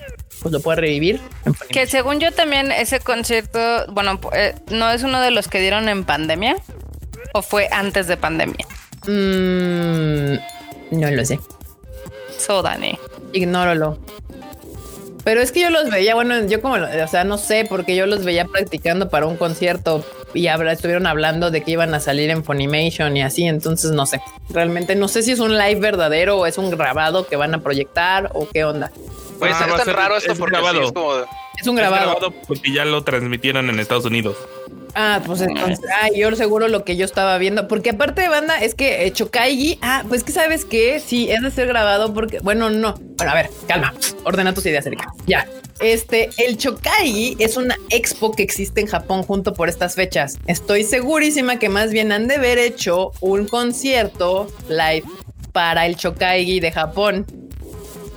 [0.42, 1.20] pues lo puede revivir.
[1.70, 3.60] Que según yo también ese concierto,
[3.92, 6.56] bueno, eh, no es uno de los que dieron en pandemia
[7.34, 8.66] o fue antes de pandemia.
[9.08, 10.38] Mm,
[10.92, 11.40] no lo sé.
[12.38, 12.98] So Dani.
[13.34, 13.98] Ignóralo.
[15.28, 18.06] Pero es que yo los veía, bueno, yo como, o sea, no sé, porque yo
[18.06, 22.30] los veía practicando para un concierto y habla- estuvieron hablando de que iban a salir
[22.30, 24.22] en Funimation y así, entonces no sé.
[24.50, 27.60] Realmente no sé si es un live verdadero o es un grabado que van a
[27.62, 28.90] proyectar o qué onda.
[29.38, 30.86] Pues Ah, es tan ser- raro esto es porque sí, grabado.
[30.86, 31.14] es como
[31.60, 32.34] Es un Es grabado.
[32.48, 34.38] porque ya lo transmitieron en Estados Unidos.
[35.00, 38.60] Ah, pues entonces, ah, yo seguro lo que yo estaba viendo, porque aparte de banda
[38.60, 42.40] es que eh, Chokaigi, ah, pues que sabes que sí, es de ser grabado porque,
[42.40, 43.94] bueno, no, bueno, a ver, calma,
[44.24, 45.14] ordena tus ideas, Erika.
[45.28, 45.48] Ya,
[45.82, 50.40] este, el Chokaigi es una expo que existe en Japón junto por estas fechas.
[50.48, 55.04] Estoy segurísima que más bien han de haber hecho un concierto live
[55.52, 57.28] para el Chokaigi de Japón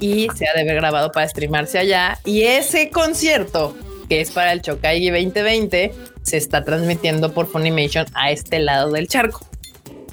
[0.01, 2.19] y se ha de haber grabado para streamarse allá.
[2.25, 3.77] Y ese concierto,
[4.09, 5.93] que es para el Chokaigi 2020,
[6.31, 9.41] se está transmitiendo por Funimation a este lado del charco.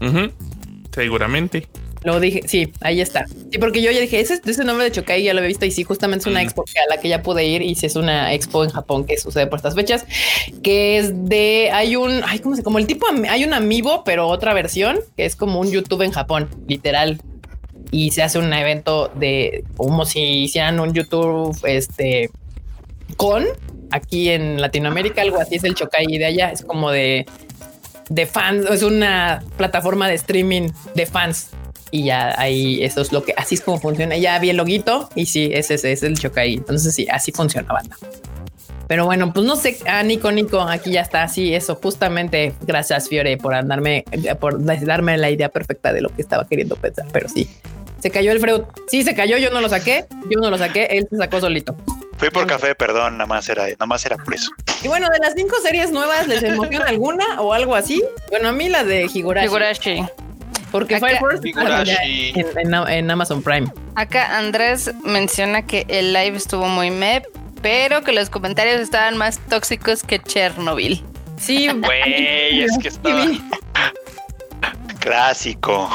[0.02, 0.32] Ujú,
[0.94, 1.68] Seguramente.
[2.04, 3.26] Lo dije, sí, ahí está.
[3.52, 5.72] Sí, porque yo ya dije, ese, ese nombre de Chokai ya lo había visto y
[5.72, 6.44] sí, justamente es una Mm.
[6.44, 9.04] expo que- a la que ya pude ir y sí es una expo en Japón
[9.06, 10.06] que sucede por estas fechas,
[10.64, 14.28] que es de, hay un, ay, ¿cómo se, como el tipo, hay un amiibo, pero
[14.28, 17.20] otra versión, que es como un YouTube en Japón, literal.
[17.92, 22.30] Y se hace un evento de, como si hicieran un YouTube, este,
[23.18, 23.44] con,
[23.92, 27.26] aquí en Latinoamérica, algo así es el Chokai de allá, es como de,
[28.10, 31.50] de fans, es una plataforma de streaming de fans.
[31.90, 34.18] Y ya ahí eso es lo que así es como funciona.
[34.18, 36.56] Ya vi el loguito y sí, ese, ese es el Chokai.
[36.56, 37.96] Entonces sí, así funciona banda.
[38.88, 43.10] Pero bueno, pues no sé, ah, Nico, Nico, aquí ya está, sí, eso, justamente, gracias
[43.10, 44.06] Fiore por andarme,
[44.40, 47.50] por darme la idea perfecta de lo que estaba queriendo pensar, pero sí,
[48.00, 48.62] Se cayó el Freud.
[48.88, 51.76] Sí, se cayó, yo no lo saqué, yo no lo saqué, él se sacó solito.
[52.18, 54.52] Fui por café, perdón, nada más era, nada más era por eso.
[54.84, 58.04] Y bueno, de las cinco series nuevas, ¿les emociona alguna o algo así?
[58.30, 59.46] Bueno, a mí la de Higurashi.
[59.48, 60.04] Higurashi.
[60.72, 62.34] Porque Acá- Fire Higurashi.
[62.36, 63.72] en, en- en Amazon Prime.
[63.96, 67.22] Acá Andrés menciona que el live estuvo muy meh,
[67.62, 71.04] pero que los comentarios estaban más tóxicos que Chernobyl.
[71.40, 73.26] Sí, Güey, es que estaba.
[75.08, 75.90] Clásico.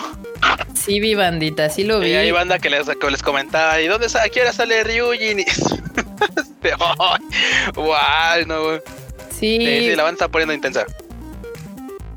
[0.75, 2.09] sí vi bandita, sí lo vi.
[2.11, 5.41] Y hay banda que les, que les comentaba, ¿y dónde a qué hora sale Ryujin?
[5.41, 5.45] Y-
[6.37, 6.73] Este,
[8.47, 8.79] no,
[9.31, 9.59] Sí,
[9.91, 10.87] sí, la banda está poniendo intensa.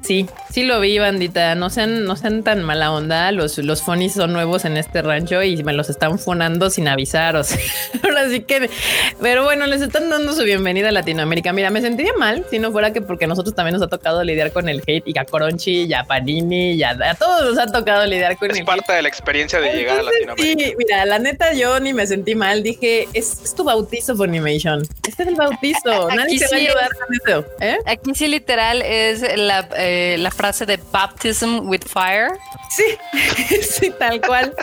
[0.02, 1.54] sí, sí lo vi, bandita.
[1.56, 3.30] No sean, no sean tan mala onda.
[3.34, 7.36] Los, los phonies son nuevos en este rancho y me los están fonando sin avisar.
[7.36, 7.60] O sea,
[8.04, 8.70] ahora sí que.
[9.22, 11.52] Pero bueno, les están dando su bienvenida a Latinoamérica.
[11.52, 14.24] Mira, me sentiría mal si no fuera que porque a nosotros también nos ha tocado
[14.24, 17.58] lidiar con el hate y a Coronchi y a Panini y a, a todos nos
[17.58, 18.66] ha tocado lidiar con Es el hate.
[18.66, 20.70] parte de la experiencia de llegar a Entonces, Latinoamérica.
[20.70, 22.64] Sí, mira, la neta yo ni me sentí mal.
[22.64, 24.84] Dije, es, es tu bautizo, Funimation.
[25.06, 26.08] Este es el bautizo.
[26.08, 27.46] Aquí Nadie te va a sí ayudar con eso.
[27.60, 27.78] ¿eh?
[27.88, 32.30] Aquí sí literal es la, eh, la frase de baptism with fire.
[32.70, 32.84] Sí,
[33.62, 34.54] sí, tal cual.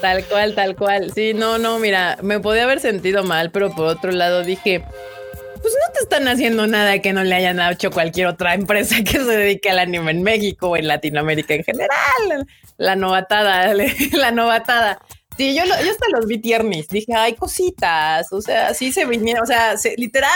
[0.00, 1.12] Tal cual, tal cual.
[1.14, 5.74] Sí, no, no, mira, me podía haber sentido mal, pero por otro lado dije, pues
[5.86, 9.24] no te están haciendo nada que no le hayan hecho cualquier otra empresa que se
[9.24, 12.46] dedique al anime en México o en Latinoamérica en general.
[12.76, 13.72] La novatada,
[14.12, 14.98] la novatada.
[15.38, 16.86] Sí, yo, yo hasta los vi tiernis.
[16.88, 18.32] Dije, ay, cositas.
[18.32, 20.30] O sea, sí se vinieron, o sea, se- literal,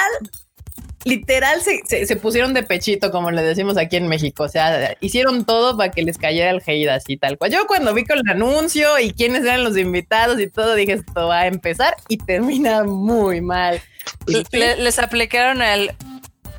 [1.04, 4.44] literal se, se- se pusieron de pechito, como le decimos aquí en México.
[4.44, 7.50] O sea, hicieron todo para que les cayera el hate así tal cual.
[7.52, 11.28] Yo cuando vi con el anuncio y quiénes eran los invitados y todo, dije, esto
[11.28, 13.80] va a empezar y termina muy mal.
[14.26, 15.92] Y les aplicaron el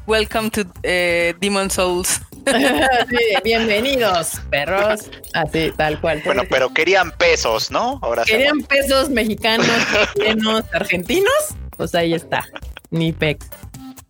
[0.07, 2.21] Welcome to eh, Demon Souls.
[2.49, 5.01] sí, bienvenidos, perros.
[5.33, 6.21] Así, tal cual.
[6.25, 7.99] Bueno, pero querían pesos, ¿no?
[8.01, 9.67] Ahora querían pesos mexicanos,
[10.15, 11.31] chilenos, argentinos.
[11.77, 12.45] Pues ahí está.
[12.89, 13.45] Ni pex.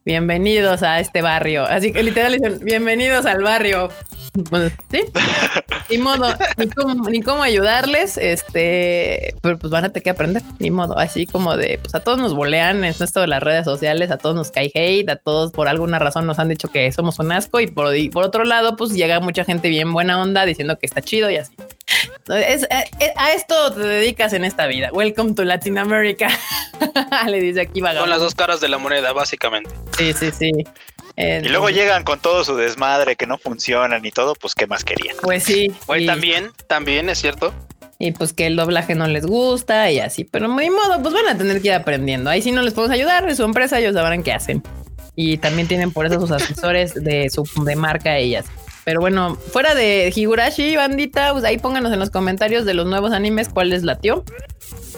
[0.10, 1.66] Bienvenidos a este barrio.
[1.68, 3.90] Así que literal dicen, bienvenidos al barrio.
[4.90, 5.02] Sí.
[5.92, 8.18] Ni modo, ni cómo, ni cómo ayudarles.
[8.18, 10.42] Este, pero pues van a tener que aprender.
[10.58, 10.98] Ni modo.
[10.98, 14.18] Así como de, pues a todos nos bolean en esto de las redes sociales, a
[14.18, 17.32] todos nos cae hate, a todos por alguna razón nos han dicho que somos un
[17.32, 17.60] asco.
[17.60, 20.88] Y por, y por otro lado, pues llega mucha gente bien buena onda diciendo que
[20.88, 21.54] está chido y así.
[22.28, 24.90] Es- eh, a esto te dedicas en esta vida.
[24.92, 26.28] Welcome to Latin America.
[27.28, 28.20] Le dice aquí Son las vagabundo.
[28.24, 29.70] dos caras de la moneda, básicamente.
[29.98, 30.52] Sí, sí, sí.
[31.18, 34.68] Eh, Y luego llegan con todo su desmadre que no funcionan y todo, pues qué
[34.68, 35.16] más querían.
[35.22, 35.72] Pues sí.
[35.98, 37.54] Y, también, también es cierto.
[37.98, 40.24] y pues que el doblaje no les gusta y así.
[40.24, 42.30] Pero de modo, pues van a tener que ir aprendiendo.
[42.30, 43.28] Ahí sí no les podemos ayudar.
[43.28, 44.64] Es su empresa, ellos sabrán qué hacen.
[45.16, 48.46] Y también tienen por eso sus asesores de su de marca ellas.
[48.90, 53.12] Pero bueno, fuera de Higurashi, bandita, pues ahí pónganos en los comentarios de los nuevos
[53.12, 54.24] animes cuál les latió.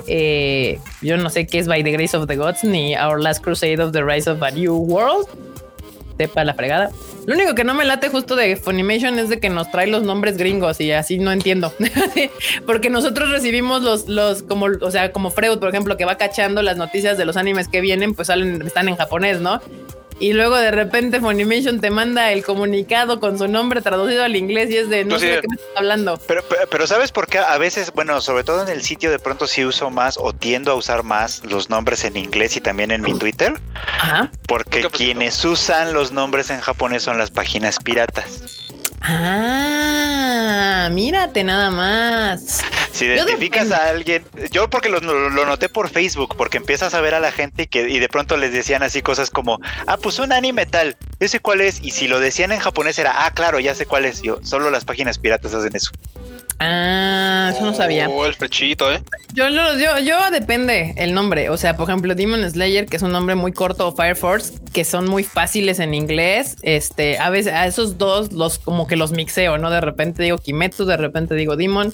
[0.08, 3.44] Eh, yo no sé qué es By the Grace of the Gods ni Our Last
[3.44, 5.28] Crusade of the Rise of a New World.
[6.18, 6.90] Sepa la fregada.
[7.26, 10.04] Lo único que no me late justo de Funimation es de que nos trae los
[10.04, 11.74] nombres gringos y así no entiendo.
[12.66, 16.62] Porque nosotros recibimos los, los, como, o sea, como Freud, por ejemplo, que va cachando
[16.62, 19.60] las noticias de los animes que vienen, pues salen, están en japonés, ¿no?
[20.22, 24.70] Y luego de repente Funimation te manda el comunicado con su nombre traducido al inglés
[24.70, 25.34] y es de no Pues sé sí.
[25.36, 26.20] de qué me estás hablando.
[26.28, 27.40] Pero, pero, pero ¿sabes por qué?
[27.40, 30.72] A veces, bueno, sobre todo en el sitio de pronto sí uso más o tiendo
[30.72, 33.54] a usar más los nombres en inglés y también en mi Twitter,
[34.00, 34.32] Ajá.
[34.48, 34.96] porque ¿Qué pasó?
[34.98, 38.61] quienes usan los nombres en japonés son las páginas piratas.
[39.02, 42.62] Ah, mírate nada más.
[42.92, 47.16] Si identificas a alguien, yo porque lo, lo noté por Facebook, porque empiezas a ver
[47.16, 50.32] a la gente que, y de pronto les decían así cosas como, ah, pues un
[50.32, 53.74] anime tal, ese cuál es, y si lo decían en japonés era, ah, claro, ya
[53.74, 55.92] sé cuál es, yo, solo las páginas piratas hacen eso.
[56.64, 58.08] Ah, eso no sabía.
[58.08, 59.02] Oh, el frechito, ¿eh?
[59.34, 61.50] Yo, yo, yo, yo depende el nombre.
[61.50, 64.54] O sea, por ejemplo, Demon Slayer, que es un nombre muy corto, o Fire Force,
[64.72, 66.58] que son muy fáciles en inglés.
[66.62, 69.72] Este, a veces a esos dos los como que los mixeo, ¿no?
[69.72, 71.92] De repente digo Kimetsu, de repente digo Demon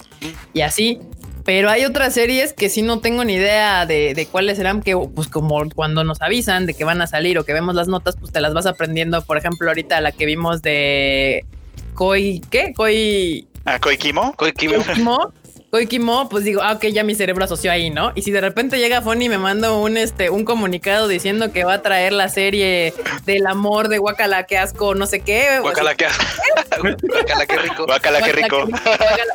[0.54, 1.00] y así.
[1.46, 4.98] Pero hay otras series que sí no tengo ni idea de, de cuáles serán, que
[4.98, 8.18] pues como cuando nos avisan de que van a salir o que vemos las notas,
[8.20, 9.22] pues te las vas aprendiendo.
[9.22, 11.46] Por ejemplo, ahorita la que vimos de
[11.94, 12.74] Koi, ¿qué?
[12.76, 14.34] Koi, ¿A Koikimo?
[14.38, 14.76] Koikimo.
[14.76, 15.34] Koikimo,
[15.72, 18.14] Koikimo, pues digo, ah, ok, ya mi cerebro asoció ahí, ¿no?
[18.16, 21.66] Y si de repente llega Fonny y me manda un, este, un comunicado diciendo que
[21.66, 22.94] va a traer la serie
[23.26, 25.60] del amor de Guacala, qué asco, no sé qué.
[25.60, 26.08] Guacala, qué
[27.02, 27.86] Guacala, qué rico.
[27.86, 28.70] Guácala, qué rico.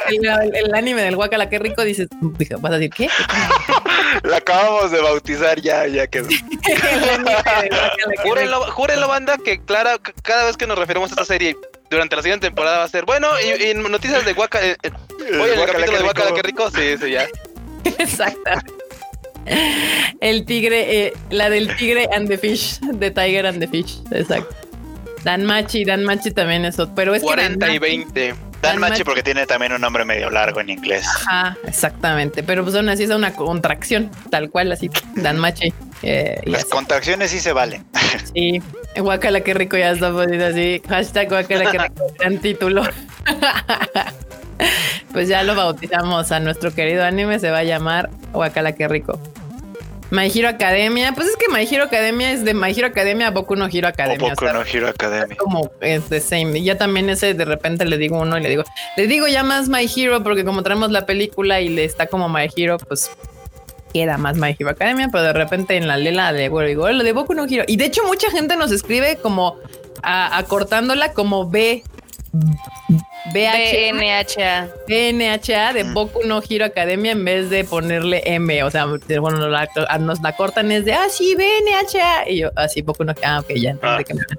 [0.08, 3.08] El, el anime del Guacala, qué rico, dices, dije, vas a decir, ¿qué?
[4.22, 6.28] La acabamos de bautizar ya, ya quedó.
[8.22, 11.54] Júrenlo, júrenlo, banda, que Clara, cada vez que nos referimos a esta serie
[11.92, 14.64] durante la siguiente temporada va a ser bueno y, y noticias de Guaca.
[14.66, 14.90] eh, eh,
[15.40, 16.70] Oye, el capítulo de Guacala, qué rico.
[16.70, 17.26] Sí, sí, ya.
[17.98, 18.50] Exacto.
[20.20, 24.54] El tigre, eh, la del tigre and the fish, de Tiger and the Fish, exacto.
[25.24, 28.28] Dan Machi, Dan Machi también eso, pero es 40 que y 20.
[28.28, 29.04] Dan Dan Machi Machi.
[29.04, 31.04] porque tiene también un nombre medio largo en inglés.
[31.26, 35.72] Ajá, exactamente, pero pues aún así es una contracción, tal cual, así que Dan Machi.
[36.02, 37.84] Eh, Las contracciones sí se valen.
[38.34, 38.62] Sí,
[38.96, 40.82] guacala qué rico ya está poniendo así.
[40.88, 42.82] Hashtag guacala qué rico, gran título.
[45.12, 49.18] pues ya lo bautizamos a nuestro querido anime, se va a llamar Guacala qué rico.
[50.10, 53.30] My Hero Academia, pues es que My Hero Academia es de My Hero Academia a
[53.30, 54.26] Boku no Hero Academia.
[54.26, 55.36] o Boku sea, no Hero Academy.
[55.36, 56.58] como es the same.
[56.58, 58.62] Y ya también ese de repente le digo uno y le digo,
[58.98, 62.28] le digo ya más My Hero porque como traemos la película y le está como
[62.28, 63.10] My Hero, pues
[63.92, 67.04] queda más My Hero Academia, pero de repente en la lela de bueno, digo, lo
[67.04, 67.64] de Boku no Hero.
[67.66, 69.56] Y de hecho mucha gente nos escribe como
[70.02, 71.82] a- acortándola como B
[73.32, 74.68] BNHA.
[74.88, 75.84] BNHA de.
[75.84, 78.62] Boku no Hero Academia en vez de ponerle M.
[78.64, 82.28] O sea, bueno, nos la, nos la cortan es de, ah, sí, BNHA.
[82.30, 84.36] Y yo, así, Boku no Ah, ok, ya entendí Ah.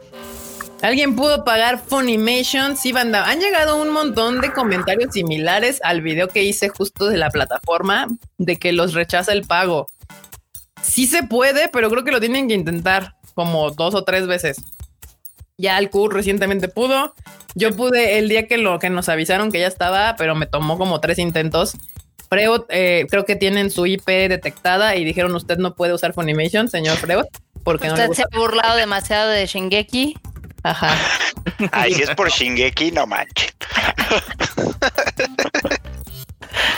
[0.83, 2.75] ¿Alguien pudo pagar Funimation?
[2.75, 3.23] Sí, banda.
[3.29, 8.09] Han llegado un montón de comentarios similares al video que hice justo de la plataforma
[8.37, 9.87] de que los rechaza el pago.
[10.81, 14.57] Sí se puede, pero creo que lo tienen que intentar como dos o tres veces.
[15.57, 17.15] Ya el Q recientemente pudo.
[17.55, 20.77] Yo pude el día que lo que nos avisaron que ya estaba, pero me tomó
[20.77, 21.77] como tres intentos.
[22.29, 26.67] Freud, eh, creo que tienen su IP detectada y dijeron usted no puede usar Funimation,
[26.67, 27.23] señor Freud,
[27.63, 30.17] porque no le Usted se ha burlado demasiado de Shingeki.
[30.63, 30.95] Ajá.
[31.71, 33.53] Ay, si es por Shingeki, no manches.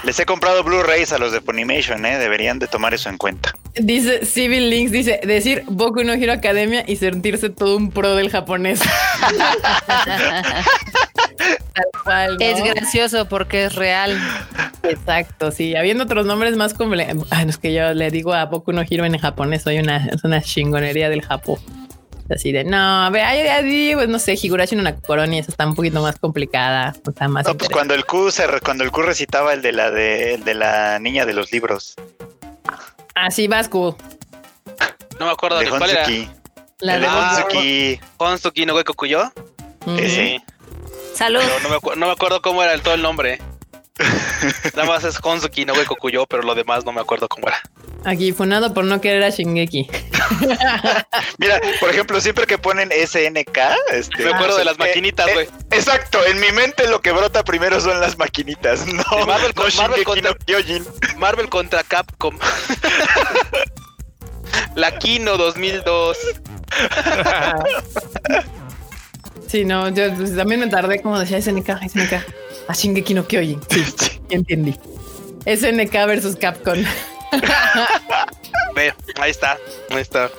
[0.04, 2.18] Les he comprado Blu-rays a los de Funimation, ¿eh?
[2.18, 3.54] Deberían de tomar eso en cuenta.
[3.74, 8.30] Dice Civil Links, dice decir Boku no Hero Academia y sentirse todo un pro del
[8.30, 8.82] japonés.
[11.74, 12.46] Tal cual, ¿no?
[12.46, 14.18] Es gracioso porque es real.
[14.84, 15.76] Exacto, sí.
[15.76, 16.96] Habiendo otros nombres más como...
[17.32, 20.06] Ah, no, es que yo le digo a Boku no Hero en japonés, soy una,
[20.06, 21.58] es una chingonería del Japón.
[22.30, 25.68] Así de, no, a ver, ay, ay, pues no sé, Higurashi no Nakoroni, esa está
[25.68, 27.46] un poquito más complicada, está más...
[27.46, 30.34] No, pues cuando el Q se re- cuando el Q recitaba el de la de,
[30.34, 31.94] el de la niña de los libros,
[33.14, 33.96] Así vas, Q.
[35.20, 36.02] No me acuerdo de de cuál era.
[36.02, 36.30] Honsuki.
[36.80, 38.00] La El de Ah, Honsuki.
[38.18, 38.74] Honsuki no.
[39.86, 39.96] Ujú.
[39.98, 40.10] ese.
[40.10, 40.44] Sí.
[41.14, 41.40] Salud.
[41.42, 43.40] Pero no me, no me acuerdo cómo era el, todo el nombre.
[44.76, 47.62] Nada más es Honsuki no Gokuyo, pero lo demás no me acuerdo cómo era.
[48.04, 49.88] Aquí, funado por no querer a Shingeki.
[51.38, 53.58] Mira, por ejemplo, siempre que ponen SNK,
[53.94, 55.48] este, Me acuerdo de las eh, maquinitas, eh, güey.
[55.72, 59.76] exacto, en mi mente lo que brota primero son las maquinitas, no, Marvel no con-
[59.78, 60.86] Marvel contra- no Kyojin.
[61.18, 62.38] Marvel contra Capcom.
[64.76, 66.18] La Kino 2002.
[69.48, 72.45] Sí, no, yo pues, también me tardé como decía SNK, SNK.
[72.68, 73.62] A Shingeki no Kyojin.
[73.70, 74.76] Sí, sí, entendí.
[75.46, 76.84] SNK versus Capcom.
[78.76, 79.58] Ve, ahí está.
[79.92, 80.30] Ahí está.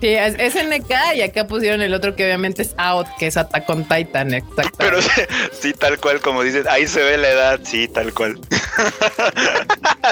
[0.00, 3.68] Sí, es SNK y acá pusieron el otro que obviamente es Out, que es Attack
[3.70, 4.72] on Titan, exacto.
[4.76, 5.08] Pero sí,
[5.52, 8.38] sí, tal cual, como dices, ahí se ve la edad, sí, tal cual.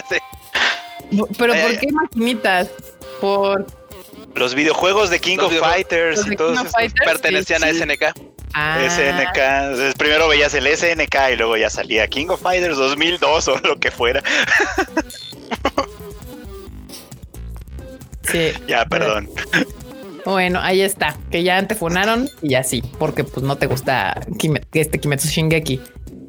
[0.09, 0.17] Sí.
[1.37, 1.79] Pero ¿por Eh.
[1.81, 2.69] qué maquinitas?
[3.21, 3.67] Por
[4.35, 6.59] Los videojuegos de King Los of Fighters y todos.
[6.71, 7.05] Fighters.
[7.05, 7.79] Pertenecían Sí, a sí.
[7.81, 8.03] SNK.
[8.55, 9.37] Ah, SNK.
[9.39, 13.79] Entonces, primero veías el SNK y luego ya salía King of Fighters 2002 o lo
[13.79, 14.23] que fuera.
[18.31, 18.53] Sí.
[18.67, 19.29] Ya, perdón.
[20.25, 24.63] Bueno, ahí está, que ya te funaron y así, porque pues no te gusta Kime-
[24.73, 25.81] este Kimetsu Shingeki.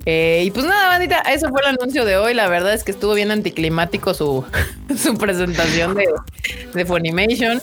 [0.06, 2.34] Eh, y pues nada, bandita, eso fue el anuncio de hoy.
[2.34, 4.46] La verdad es que estuvo bien anticlimático su,
[4.98, 6.06] su presentación de,
[6.74, 7.62] de Funimation.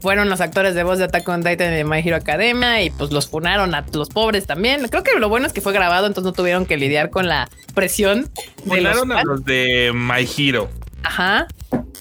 [0.00, 2.90] Fueron los actores de voz de Attack on Titan y de My Hero Academia y
[2.90, 4.88] pues los funaron a los pobres también.
[4.88, 7.48] Creo que lo bueno es que fue grabado, entonces no tuvieron que lidiar con la
[7.74, 8.28] presión
[8.64, 10.68] los Funaron a los de My Hero.
[11.04, 11.46] Ajá.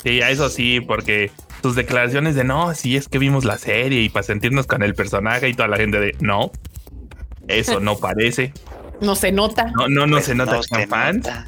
[0.04, 1.32] Sí, a eso sí, porque
[1.62, 4.96] sus declaraciones de no, sí es que vimos la serie y para sentirnos con el
[4.96, 6.52] personaje y toda la gente de no,
[7.48, 8.52] eso no parece.
[9.02, 9.72] No se nota.
[9.76, 11.48] No, no, no Pues se nota no se nota.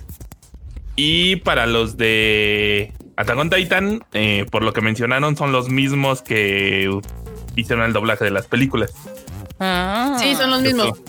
[0.95, 6.21] Y para los de Attack on Titan, eh, por lo que mencionaron, son los mismos
[6.21, 6.89] que
[7.55, 8.91] hicieron el doblaje de las películas.
[9.59, 10.17] Ah.
[10.19, 10.99] Sí, son los mismos.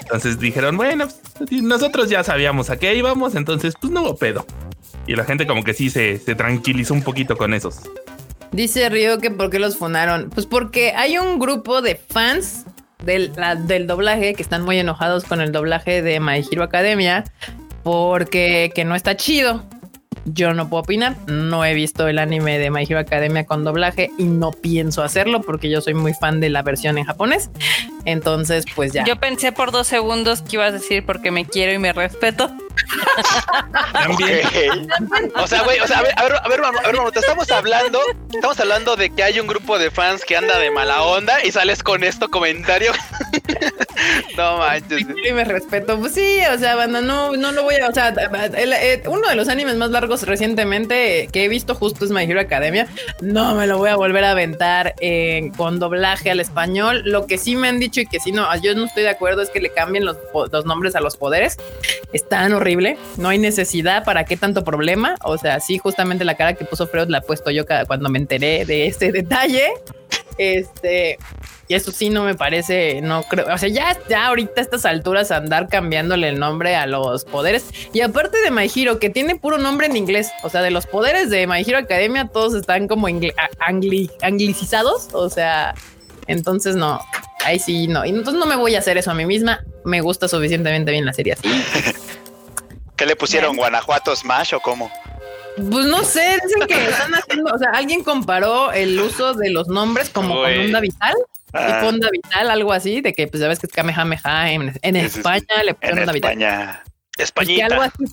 [0.00, 1.06] Entonces dijeron, bueno,
[1.36, 4.46] pues, nosotros ya sabíamos a qué íbamos, entonces pues no hubo pedo.
[5.06, 7.80] Y la gente como que sí se, se tranquilizó un poquito con esos.
[8.52, 10.30] Dice Río que por qué los funaron.
[10.30, 12.64] Pues porque hay un grupo de fans
[13.04, 13.32] del,
[13.66, 17.24] del doblaje que están muy enojados con el doblaje de My Hero Academia
[17.82, 19.64] porque que no está chido.
[20.24, 21.16] yo no puedo opinar.
[21.26, 25.40] No he visto el anime de My Hero Academia con doblaje y no pienso hacerlo
[25.42, 27.50] porque yo soy muy fan de la versión en japonés.
[28.04, 29.04] Entonces, pues ya.
[29.04, 32.50] Yo pensé por dos segundos que ibas a decir porque me quiero y me respeto.
[33.92, 34.88] También.
[35.36, 37.20] O sea, güey, o sea, a ver, a ver, a ver, a ver, hermano, te
[37.20, 38.00] estamos hablando,
[38.32, 41.52] estamos hablando de que hay un grupo de fans que anda de mala onda y
[41.52, 42.92] sales con esto comentario.
[44.36, 45.04] no manches.
[45.28, 45.98] y me respeto.
[45.98, 47.88] Pues sí, o sea, banda, no, no lo voy a.
[47.88, 52.04] O sea, el- el- uno de los animes más largos recientemente que he visto justo
[52.04, 52.86] es My Hero Academia.
[53.20, 57.02] No me lo voy a volver a aventar eh, con doblaje al español.
[57.04, 59.42] Lo que sí me han dicho y que sí, no, yo no estoy de acuerdo
[59.42, 60.16] es que le cambien los,
[60.52, 61.56] los nombres a los poderes.
[62.12, 62.58] Es tan
[63.16, 65.16] No hay necesidad para qué tanto problema.
[65.24, 68.18] O sea, sí, justamente la cara que puso Freud la he puesto yo cuando me
[68.18, 69.72] enteré de este detalle.
[70.38, 71.18] Este,
[71.68, 74.86] y eso sí no me parece, no creo, o sea, ya, ya ahorita a estas
[74.86, 77.66] alturas andar cambiándole el nombre a los poderes.
[77.92, 80.86] Y aparte de My Hero, que tiene puro nombre en inglés, o sea, de los
[80.86, 83.08] poderes de My Hero Academia, todos están como
[84.20, 85.74] anglicizados, o sea,
[86.26, 87.00] entonces no,
[87.44, 88.04] ahí sí no.
[88.06, 91.04] Y entonces no me voy a hacer eso a mí misma, me gusta suficientemente bien
[91.04, 91.48] la serie así.
[92.98, 93.56] ¿Qué le pusieron?
[93.56, 94.90] ¿Guanajuato Smash o cómo?
[95.56, 99.68] Pues no sé, dicen que están haciendo, o sea, alguien comparó el uso de los
[99.68, 101.14] nombres como con onda vital.
[101.52, 104.96] Ah, tipo onda vital, algo así, de que pues ya ves que es Kamehameha en.
[104.96, 106.32] España le pusieron en onda vital.
[106.32, 106.82] España.
[107.34, 108.04] Pues que algo así,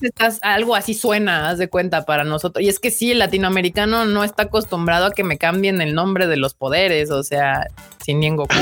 [0.42, 2.64] algo suena, haz de cuenta para nosotros.
[2.64, 6.26] Y es que sí, el latinoamericano no está acostumbrado a que me cambien el nombre
[6.26, 7.10] de los poderes.
[7.10, 7.66] O sea,
[8.04, 8.54] sin Goku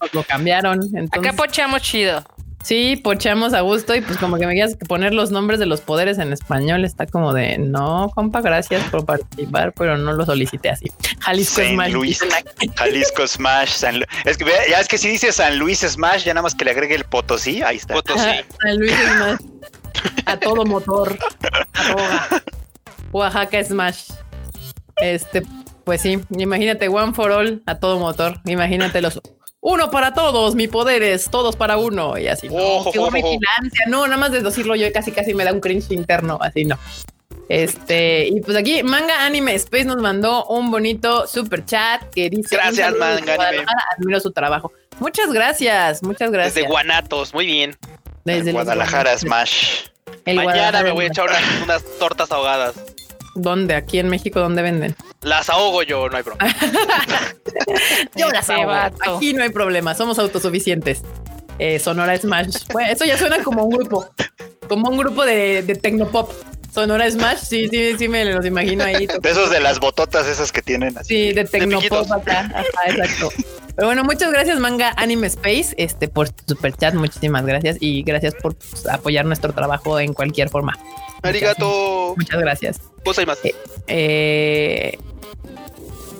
[0.00, 0.80] nos lo cambiaron.
[0.82, 2.24] Entonces, Acá pochamos chido.
[2.66, 5.80] Sí, pochamos a gusto y pues como que me quieras poner los nombres de los
[5.80, 10.70] poderes en español está como de no, compa, gracias por participar, pero no lo solicité
[10.70, 10.90] así.
[11.20, 11.92] Jalisco Saint Smash.
[11.92, 12.24] Luis.
[12.76, 13.70] Jalisco Smash.
[13.70, 16.42] San Lu- es que vea, ya es que si dice San Luis Smash, ya nada
[16.42, 17.94] más que le agregue el Potosí, ahí está.
[17.94, 18.20] Potosí.
[18.20, 19.38] Ajá, San Luis Smash.
[20.26, 21.16] A todo motor.
[21.72, 22.28] Arroba.
[23.12, 24.10] Oaxaca Smash.
[24.96, 25.42] Este,
[25.84, 28.40] pues sí, imagínate One for All a todo motor.
[28.44, 29.20] Imagínate los
[29.68, 32.16] uno para todos, mi poderes, todos para uno.
[32.18, 32.48] Y así.
[32.48, 33.84] No, Ojo, qué vigilancia.
[33.88, 36.38] No, nada más de decirlo yo casi casi me da un cringe interno.
[36.40, 36.78] Así no.
[37.48, 42.54] Este, y pues aquí Manga Anime Space nos mandó un bonito super chat que dice:
[42.56, 43.36] Gracias, "Un saludo Manga Anime".
[43.36, 44.72] Guadalajara, Admiro su trabajo.
[45.00, 46.54] Muchas gracias, muchas gracias.
[46.54, 47.76] Desde Guanatos, muy bien.
[48.24, 49.20] Desde Guadalajara Guanatos.
[49.20, 49.88] Smash.
[50.24, 52.74] El Mañana Guadalajara me voy a es- echar unas, unas tortas ahogadas.
[53.36, 53.74] ¿Dónde?
[53.74, 54.96] Aquí en México, ¿dónde venden?
[55.22, 56.56] Las ahogo yo, no hay problema.
[58.16, 58.66] Yo las hago.
[58.66, 59.16] vato.
[59.16, 61.02] Aquí no hay problema, somos autosuficientes.
[61.58, 62.66] Eh, Sonora Smash.
[62.72, 64.06] Bueno, eso ya suena como un grupo,
[64.68, 66.30] como un grupo de, de tecnopop.
[66.72, 69.06] Sonora Smash, sí, sí, sí, me los imagino ahí.
[69.22, 71.08] De esos de las bototas esas que tienen así.
[71.08, 72.40] Sí, de tecnopop acá.
[72.54, 73.30] Ajá, exacto.
[73.74, 76.94] Pero bueno, muchas gracias, Manga Anime Space, este, por tu super chat.
[76.94, 80.78] Muchísimas gracias y gracias por pues, apoyar nuestro trabajo en cualquier forma.
[81.22, 82.14] Arigato.
[82.16, 82.80] Muchas gracias.
[83.04, 83.38] Pues hay más.
[83.86, 84.98] Eh,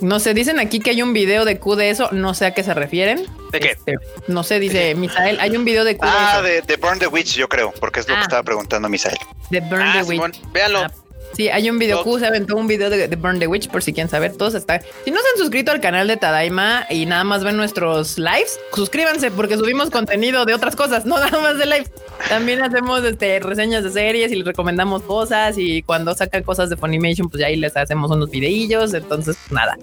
[0.00, 2.08] no sé, dicen aquí que hay un video de Q de eso.
[2.12, 3.26] No sé a qué se refieren.
[3.52, 3.68] ¿De qué?
[3.70, 3.94] Este,
[4.28, 5.40] no sé, dice Misael.
[5.40, 8.00] Hay un video de Q Ah, de, de, de Burn the Witch, yo creo, porque
[8.00, 8.18] es lo Ah.
[8.18, 9.16] que estaba preguntando Misael.
[9.16, 10.08] eso, de Burn Ah, the Witch.
[10.10, 10.80] Simón, véanlo.
[10.80, 10.90] Ah,
[11.36, 13.82] Sí, hay un video Q, se aventó un video de, de Burn the Witch por
[13.82, 14.34] si quieren saber.
[14.34, 14.80] Todos están.
[15.04, 18.58] Si no se han suscrito al canal de Tadaima y nada más ven nuestros lives,
[18.72, 21.90] suscríbanse porque subimos contenido de otras cosas, no nada más de live.
[22.30, 25.58] También hacemos este, reseñas de series y les recomendamos cosas.
[25.58, 28.94] Y cuando sacan cosas de Funimation, pues ya ahí les hacemos unos videillos.
[28.94, 29.76] Entonces, nada.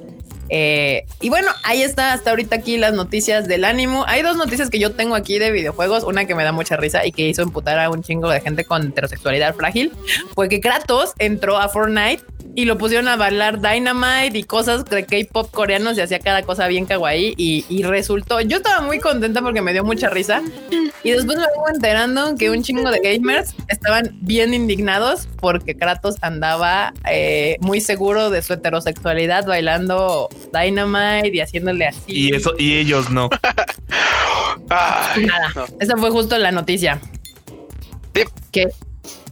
[0.49, 4.05] Eh, y bueno, ahí está hasta ahorita aquí las noticias del ánimo.
[4.07, 6.03] Hay dos noticias que yo tengo aquí de videojuegos.
[6.03, 8.65] Una que me da mucha risa y que hizo emputar a un chingo de gente
[8.65, 9.91] con heterosexualidad frágil.
[10.35, 11.13] Fue que Kratos
[11.43, 12.23] entró a Fortnite
[12.55, 16.67] y lo pusieron a bailar Dynamite y cosas de K-pop coreanos y hacía cada cosa
[16.67, 17.33] bien kawaii.
[17.35, 20.41] Y, y resultó, yo estaba muy contenta porque me dio mucha risa.
[21.03, 26.15] Y después me vengo enterando que un chingo de gamers estaban bien indignados porque Kratos
[26.21, 32.03] andaba eh, muy seguro de su heterosexualidad bailando Dynamite y haciéndole así.
[32.07, 33.29] Y eso, y ellos no.
[34.69, 35.51] Ay, Nada.
[35.55, 35.65] no.
[35.81, 37.01] Esa fue justo la noticia.
[38.15, 38.21] Sí.
[38.51, 38.69] Que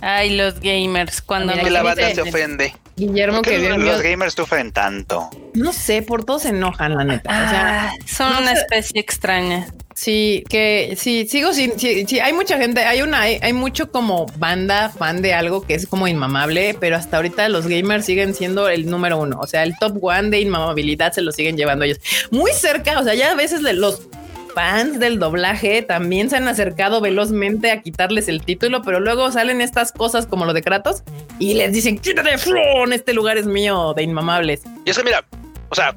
[0.01, 2.75] Ay, los gamers, cuando Mira, Que nos la banda se ofende.
[2.97, 5.29] Guillermo ¿Por que los mío- gamers sufren tanto?
[5.53, 7.29] no sé, por todos se enojan, la neta.
[7.29, 8.61] O sea, Ah, son no una sé.
[8.61, 9.67] especie extraña.
[9.95, 13.91] Sí, que sí, sigo sin, sí, sí, hay mucha gente, hay una, hay, hay mucho
[13.91, 18.33] como banda fan de algo que es como inmamable, pero hasta ahorita los gamers siguen
[18.33, 21.85] siendo el número uno, o sea, el top one de inmamabilidad se lo siguen llevando
[21.85, 21.99] ellos.
[22.31, 24.07] Muy cerca, o sea, ya a veces los
[24.53, 29.61] fans del doblaje también se han acercado velozmente a quitarles el título, pero luego salen
[29.61, 31.03] estas cosas como lo de Kratos
[31.39, 34.61] y les dicen, quítate, Flon, este lugar es mío de inmamables.
[34.85, 35.25] Y es que mira,
[35.69, 35.95] o sea,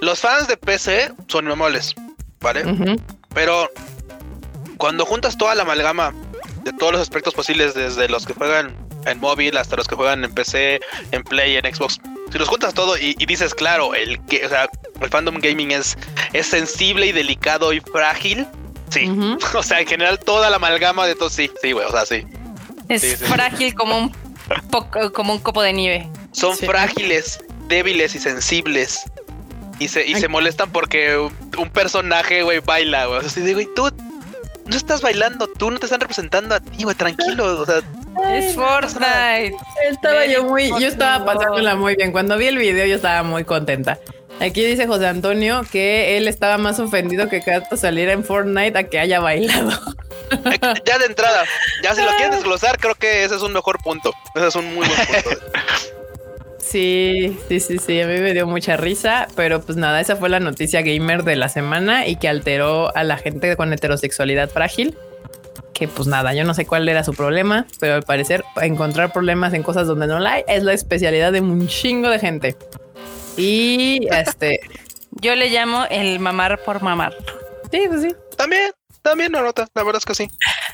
[0.00, 1.94] los fans de PC son inmamables,
[2.40, 2.64] ¿vale?
[3.34, 3.70] Pero
[4.76, 6.12] cuando juntas toda la amalgama
[6.64, 8.74] de todos los aspectos posibles, desde los que juegan
[9.06, 10.80] en móvil hasta los que juegan en PC,
[11.10, 12.00] en Play, en Xbox.
[12.30, 14.68] Si los juntas todo y, y dices, claro, el que, o sea,
[15.00, 15.96] el fandom gaming es,
[16.32, 18.46] es sensible y delicado y frágil.
[18.90, 19.10] Sí.
[19.54, 22.24] O sea, en general, toda la amalgama de todo, sí, sí, güey, o sea, sí.
[22.88, 23.24] Es Sí, sí.
[23.24, 24.12] frágil como un
[24.70, 26.08] poco, como un copo de nieve.
[26.32, 29.02] Son frágiles, débiles y sensibles.
[29.78, 33.18] Y se, y se molestan porque un, un personaje, güey, baila, güey.
[33.18, 33.90] O sea, así de, güey, tú
[34.72, 37.60] no estás bailando, tú no te están representando a ti, güey, tranquilo.
[37.60, 37.80] O sea,
[38.30, 39.54] Es Fortnite.
[39.88, 42.12] Estaba yo muy, yo estaba pasándola muy bien.
[42.12, 43.98] Cuando vi el video yo estaba muy contenta.
[44.40, 48.84] Aquí dice José Antonio que él estaba más ofendido que Cato saliera en Fortnite a
[48.84, 49.70] que haya bailado.
[50.84, 51.44] ya de entrada,
[51.82, 54.12] ya si lo quieren desglosar, creo que ese es un mejor punto.
[54.34, 55.40] Ese es un muy buen punto.
[56.62, 60.28] Sí, sí, sí, sí, a mí me dio mucha risa, pero pues nada, esa fue
[60.28, 64.96] la noticia gamer de la semana y que alteró a la gente con heterosexualidad frágil.
[65.74, 69.54] Que pues nada, yo no sé cuál era su problema, pero al parecer encontrar problemas
[69.54, 72.56] en cosas donde no la hay es la especialidad de un chingo de gente.
[73.36, 74.60] Y este,
[75.20, 77.12] Yo le llamo el mamar por mamar.
[77.72, 78.14] sí, pues sí.
[78.36, 78.70] También,
[79.02, 80.28] también no nota, la verdad es que sí.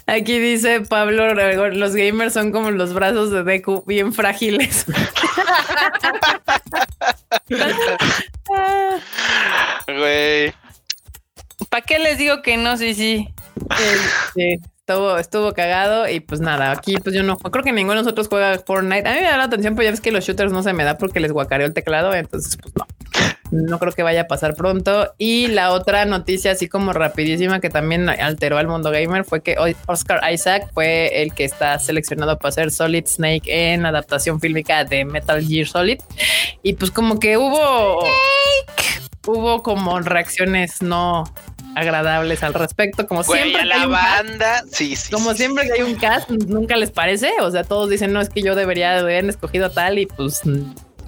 [0.09, 4.87] Aquí dice Pablo, los gamers son como los brazos de Deku, bien frágiles.
[9.87, 10.55] Güey.
[11.69, 12.79] ¿Para qué les digo que no?
[12.79, 13.29] Sí, sí.
[13.71, 18.05] este, estuvo, estuvo cagado y pues nada, aquí pues yo no creo que ninguno de
[18.05, 19.07] nosotros juega Fortnite.
[19.07, 20.85] A mí me da la atención, pues ya ves que los shooters no se me
[20.85, 22.87] da porque les guacareo el teclado, entonces pues no.
[23.51, 25.15] No creo que vaya a pasar pronto.
[25.19, 29.57] Y la otra noticia, así como rapidísima, que también alteró al mundo gamer, fue que
[29.59, 34.85] hoy Oscar Isaac fue el que está seleccionado para ser Solid Snake en adaptación fílmica
[34.85, 36.01] de Metal Gear Solid.
[36.63, 38.05] Y pues como que hubo,
[39.27, 41.25] hubo como reacciones no
[41.75, 43.63] agradables al respecto, como Güey, siempre.
[43.63, 45.13] hay la cast, banda, sí, sí.
[45.13, 45.71] como sí, siempre sí.
[45.71, 47.31] que hay un cast, nunca les parece.
[47.41, 50.43] O sea, todos dicen, no, es que yo debería haber escogido a tal y pues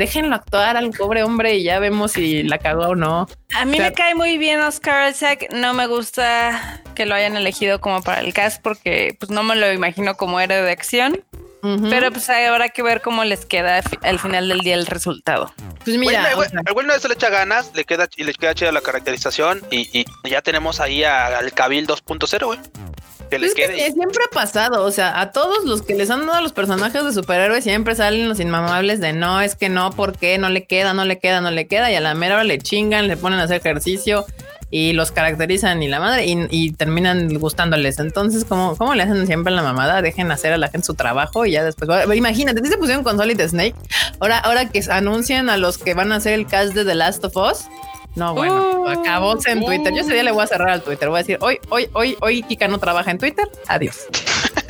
[0.01, 3.29] déjenlo actuar al pobre hombre y ya vemos si la cagó o no.
[3.55, 5.47] A mí me cae muy bien Oscar Isaac.
[5.53, 9.55] No me gusta que lo hayan elegido como para el cast porque pues no me
[9.57, 11.23] lo imagino como héroe de acción.
[11.91, 15.53] Pero pues habrá que ver cómo les queda al final del día el resultado.
[15.85, 18.09] pues mira, el o güey- sea, el güey no se le echa ganas, le queda
[18.17, 22.47] y le queda chida la caracterización y, y ya tenemos ahí a- al Cabil 2.0,
[22.47, 22.59] güey.
[23.31, 23.87] Que pues les es que quede.
[23.87, 24.85] sí, siempre ha pasado.
[24.85, 28.29] O sea, a todos los que les han dado los personajes de superhéroes siempre salen
[28.29, 30.37] los inmamables de no, es que no, ¿por qué?
[30.39, 31.91] No le queda, no le queda, no le queda.
[31.91, 34.27] Y a la mera hora le chingan, le ponen a hacer ejercicio
[34.73, 37.99] y los caracterizan y la madre y, y terminan gustándoles.
[37.99, 40.01] Entonces, ¿cómo, ¿cómo le hacen siempre la mamada?
[40.01, 41.89] Dejen hacer a la gente su trabajo y ya después.
[42.15, 43.75] Imagínate, si se pusieron con Solid Snake.
[44.21, 47.25] Ahora, ahora que anuncian a los que van a hacer el cast de The Last
[47.25, 47.67] of Us.
[48.17, 49.93] No, bueno, Uh, acabó en Twitter.
[49.95, 51.09] Yo ese día le voy a cerrar al Twitter.
[51.09, 53.47] Voy a decir, hoy, hoy, hoy, hoy Kika no trabaja en Twitter.
[53.69, 54.07] Adiós.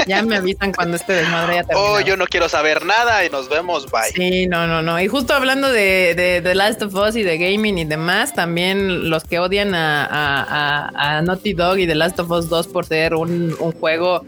[0.06, 1.88] Ya me avisan cuando este desmadre ya termine.
[1.88, 4.10] Oh, yo no quiero saber nada y nos vemos, bye.
[4.14, 5.00] Sí, no, no, no.
[5.00, 9.08] Y justo hablando de, de The Last of Us y de gaming y demás, también
[9.10, 12.68] los que odian a, a- a- a Naughty Dog y The Last of Us 2
[12.68, 14.24] por ser un, un juego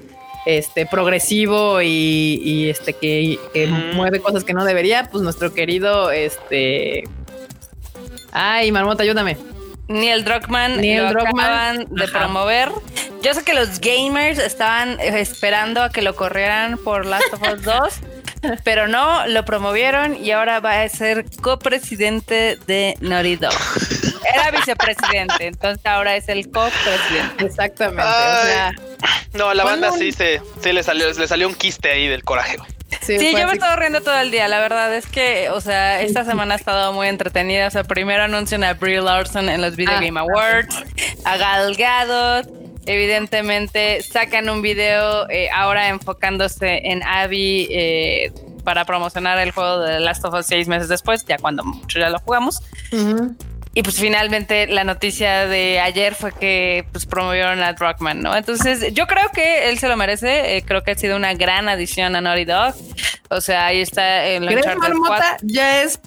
[0.47, 3.39] este progresivo y, y, este que,
[3.95, 7.05] mueve cosas que no debería, pues nuestro querido este
[8.33, 9.37] Ay, Marmota, ayúdame.
[9.89, 12.19] Neil Druckmann Neil lo Druckmann, acaban de ajá.
[12.21, 12.71] promover.
[13.23, 17.43] Yo sé que los gamers estaban eh, esperando a que lo corrieran por Last of
[17.43, 23.53] Us 2, pero no, lo promovieron y ahora va a ser copresidente de Naughty Dog.
[24.35, 27.45] Era vicepresidente, entonces ahora es el copresidente.
[27.45, 28.03] Exactamente.
[28.03, 28.73] o sea,
[29.35, 32.07] No, a la banda un- sí se, sí le salió, le salió un quiste ahí
[32.09, 32.57] del coraje.
[33.07, 33.53] Sí, yo me así.
[33.55, 34.49] estaba riendo todo el día.
[34.49, 37.67] La verdad es que, o sea, esta semana ha estado muy entretenida.
[37.67, 40.75] O sea, primero anuncian a Brie Larson en los Video Ah, Game Awards,
[41.25, 42.49] a Gal Gadot.
[42.87, 48.33] Evidentemente, sacan un video eh, ahora enfocándose en Abby eh,
[48.65, 52.01] para promocionar el juego de The Last of Us seis meses después, ya cuando muchos
[52.01, 52.61] ya lo jugamos.
[52.93, 53.37] Ujú.
[53.75, 58.37] Y pues finalmente la noticia de ayer fue que pues promovieron a Druckmann, ¿no?
[58.37, 61.71] Entonces yo creo que él se lo merece, eh, creo que ha sido una gran
[61.71, 62.75] adición a Naughty Dog.
[63.31, 65.17] O sea, ahí está en ¿Crees, Uncharted Marmota?
[65.39, 65.47] 4.
[65.49, 65.99] Ya es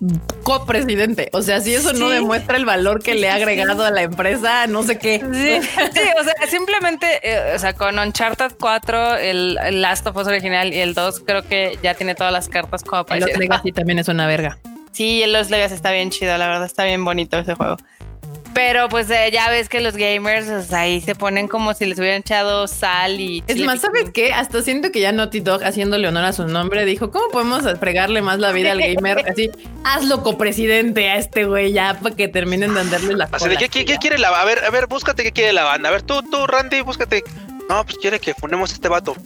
[0.44, 1.30] copresidente.
[1.34, 2.14] O sea, si eso no Sí.
[2.14, 5.20] demuestra el valor que Sí, le ha sí, agregado a la empresa, no sé qué.
[5.20, 10.16] Sí, sí, o sea, simplemente, eh, o sea, con Uncharted 4, el, el Last of
[10.18, 13.40] Us original y el 2, creo que ya tiene todas las cartas como para decir,
[13.40, 14.60] Legacy también es una verga.
[14.96, 17.76] Sí, el Los Legacy está bien chido, la verdad está bien bonito ese juego.
[18.54, 21.86] Pero pues eh, ya ves que los gamers o sea, ahí se ponen como si
[21.86, 23.44] les hubieran echado sal y...
[23.48, 24.32] Es más, ¿sabes qué?
[24.32, 28.22] Hasta siento que ya Naughty Dog, haciéndole honor a su nombre, dijo, ¿cómo podemos fregarle
[28.22, 29.30] más la vida al gamer?
[29.30, 29.52] Así,
[29.84, 33.58] hazlo copresidente a este güey ya para que terminen de andarle la Así de.
[33.58, 35.90] ¿qué, qué, qué quiere la A ver, a ver, búscate qué quiere la banda.
[35.90, 37.22] A ver, tú, tú, Randy, búscate.
[37.68, 39.18] No, pues quiere que fundemos este vato.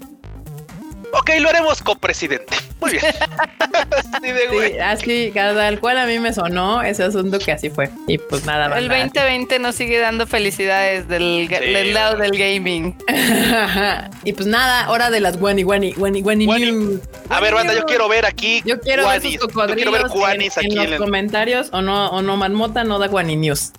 [1.14, 2.56] Ok, lo haremos copresidente.
[2.80, 3.04] Muy bien.
[4.14, 4.74] así de güey.
[4.74, 7.90] Sí, así, cada cual a mí me sonó ese asunto que así fue.
[8.08, 8.78] Y pues nada más.
[8.78, 12.96] El 2020 nos sigue dando felicidades del, del lado del gaming.
[14.24, 17.00] y pues nada, hora de las guani guani guani guani,
[17.30, 18.62] A ver, banda, yo quiero ver aquí.
[18.66, 22.22] Yo quiero ver sus cocodrilos yo quiero ver en, en, los comentarios o no, o
[22.22, 23.72] no, Marmota no da guani news.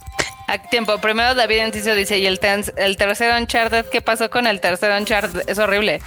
[0.49, 2.41] A tiempo, primero David Enciso dice, ¿y el,
[2.77, 3.87] el tercer Uncharted?
[3.87, 5.49] ¿Qué pasó con el tercer Uncharted?
[5.49, 6.01] Es horrible.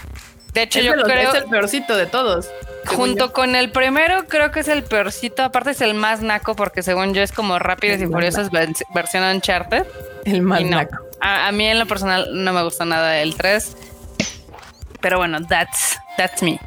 [0.53, 1.29] De hecho, yo creo.
[1.29, 2.49] Es el peorcito de todos.
[2.85, 5.43] Junto con el primero, creo que es el peorcito.
[5.43, 8.49] Aparte, es el más naco, porque según yo es como Rápidos y Furiosos
[8.93, 9.85] versión Uncharted.
[10.25, 10.97] El más naco.
[11.21, 13.77] A, mí, en lo personal, no me gusta nada el 3.
[14.99, 16.59] Pero bueno, that's, that's me.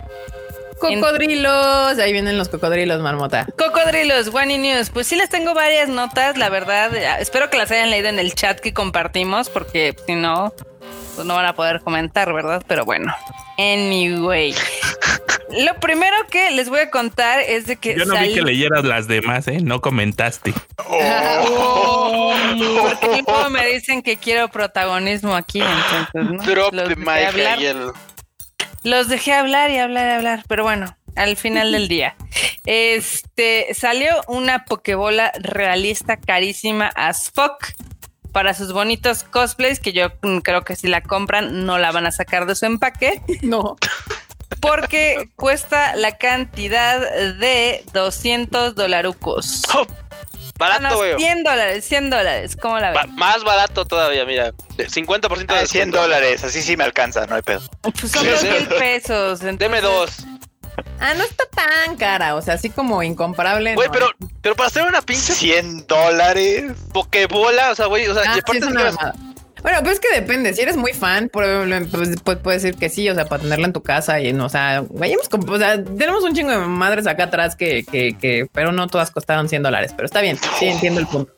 [0.79, 3.47] Cocodrilos, ahí vienen los cocodrilos, marmota.
[3.59, 4.91] Cocodrilos, One News.
[4.91, 6.95] Pues sí les tengo varias notas, la verdad.
[7.19, 10.53] Espero que las hayan leído en el chat que compartimos, porque si no,
[11.17, 12.63] pues no van a poder comentar, ¿verdad?
[12.69, 13.13] Pero bueno.
[13.59, 14.55] Anyway.
[15.49, 17.97] Lo primero que les voy a contar es de que.
[17.97, 19.59] Yo no vi que leyeras las demás, ¿eh?
[19.61, 20.53] No comentaste.
[20.89, 22.35] Oh.
[22.83, 26.43] porque luego me dicen que quiero protagonismo aquí, entonces, ¿no?
[26.43, 27.59] Drop los, dejé hablar,
[28.83, 32.17] los dejé hablar y hablar y hablar, pero bueno, al final del día.
[32.67, 37.69] Este salió una Pokébola realista carísima as fuck
[38.37, 40.11] para sus bonitos cosplays, que yo
[40.45, 43.23] creo que si la compran no la van a sacar de su empaque.
[43.41, 43.77] No.
[44.61, 47.01] Porque cuesta la cantidad
[47.39, 49.63] de 200 dolarucos.
[49.75, 49.87] Oh,
[50.59, 51.17] barato, güey.
[51.17, 52.57] 100 dólares, 100 dólares.
[52.61, 53.11] ¿Cómo la ves?
[53.13, 54.53] más barato todavía, mira.
[54.77, 57.63] 50% de 100 ah, dólares, así sí me alcanza, no hay pedo.
[57.81, 59.41] Pues son dos mil pesos.
[59.41, 60.27] Deme dos.
[61.01, 63.75] Ah, no está tan cara, o sea, así como incomparable.
[63.75, 64.09] Güey, pero,
[64.43, 66.73] pero para hacer una pinche 100 dólares.
[66.93, 68.41] Pokebola, o sea, güey, o sea, ah, sí,
[69.63, 70.55] Bueno, pues es que depende.
[70.55, 71.49] Si eres muy fan, pues,
[72.25, 74.49] pues, puedes decir que sí, o sea, para tenerla en tu casa y, no, o
[74.49, 78.49] sea, vayamos con, o sea, tenemos un chingo de madres acá atrás que, que, que,
[78.53, 81.33] pero no todas costaron 100 dólares, pero está bien, sí entiendo el punto.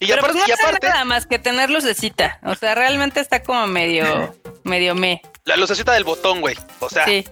[0.00, 3.20] Y pero aparte, pues no y aparte nada más que tener lucecita, o sea, realmente
[3.20, 4.34] está como medio,
[4.64, 5.22] medio me.
[5.44, 7.04] La lucecita del botón, güey, o sea.
[7.04, 7.24] Sí.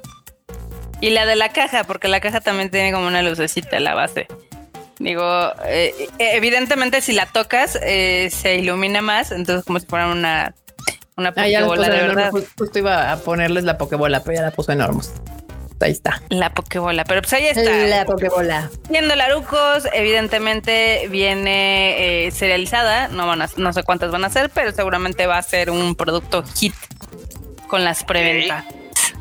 [1.01, 4.27] Y la de la caja, porque la caja también tiene como una lucecita la base.
[4.99, 10.55] Digo, eh, evidentemente si la tocas eh, se ilumina más, entonces como si fuera una,
[11.17, 12.31] una ah, pokebola de verdad.
[12.31, 15.03] Justo iba a ponerles la pokebola, pero ya la puse enorme.
[15.81, 16.23] Ahí está.
[16.31, 17.63] La pokebola, pero pues ahí está.
[17.63, 18.71] La pokebola.
[18.89, 24.49] Viendo larucos, evidentemente viene eh, serializada, no van a, no sé cuántas van a ser,
[24.49, 26.75] pero seguramente va a ser un producto hit
[27.69, 28.65] con las preventas.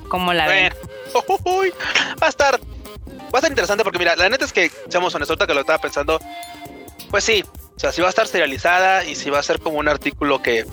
[0.07, 0.73] Como la ven?
[1.21, 5.37] Va a estar va a estar interesante porque mira, la neta es que seamos honestos,
[5.45, 6.19] que lo estaba pensando,
[7.09, 7.43] pues sí,
[7.75, 10.41] o sea, si va a estar serializada y si va a ser como un artículo
[10.41, 10.65] que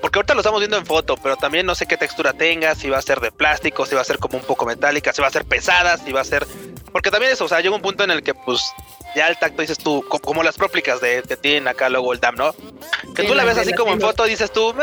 [0.00, 2.90] porque ahorita lo estamos viendo en foto, pero también no sé qué textura tenga, si
[2.90, 5.28] va a ser de plástico, si va a ser como un poco metálica, si va
[5.28, 6.46] a ser pesada, si va a ser.
[6.90, 8.60] Porque también eso, o sea, llega un punto en el que, pues,
[9.14, 12.36] ya el tacto dices tú, como las próplicas de que tienen acá luego el DAM,
[12.36, 12.54] ¿no?
[13.14, 14.74] Que tú la ves así como en foto, dices tú,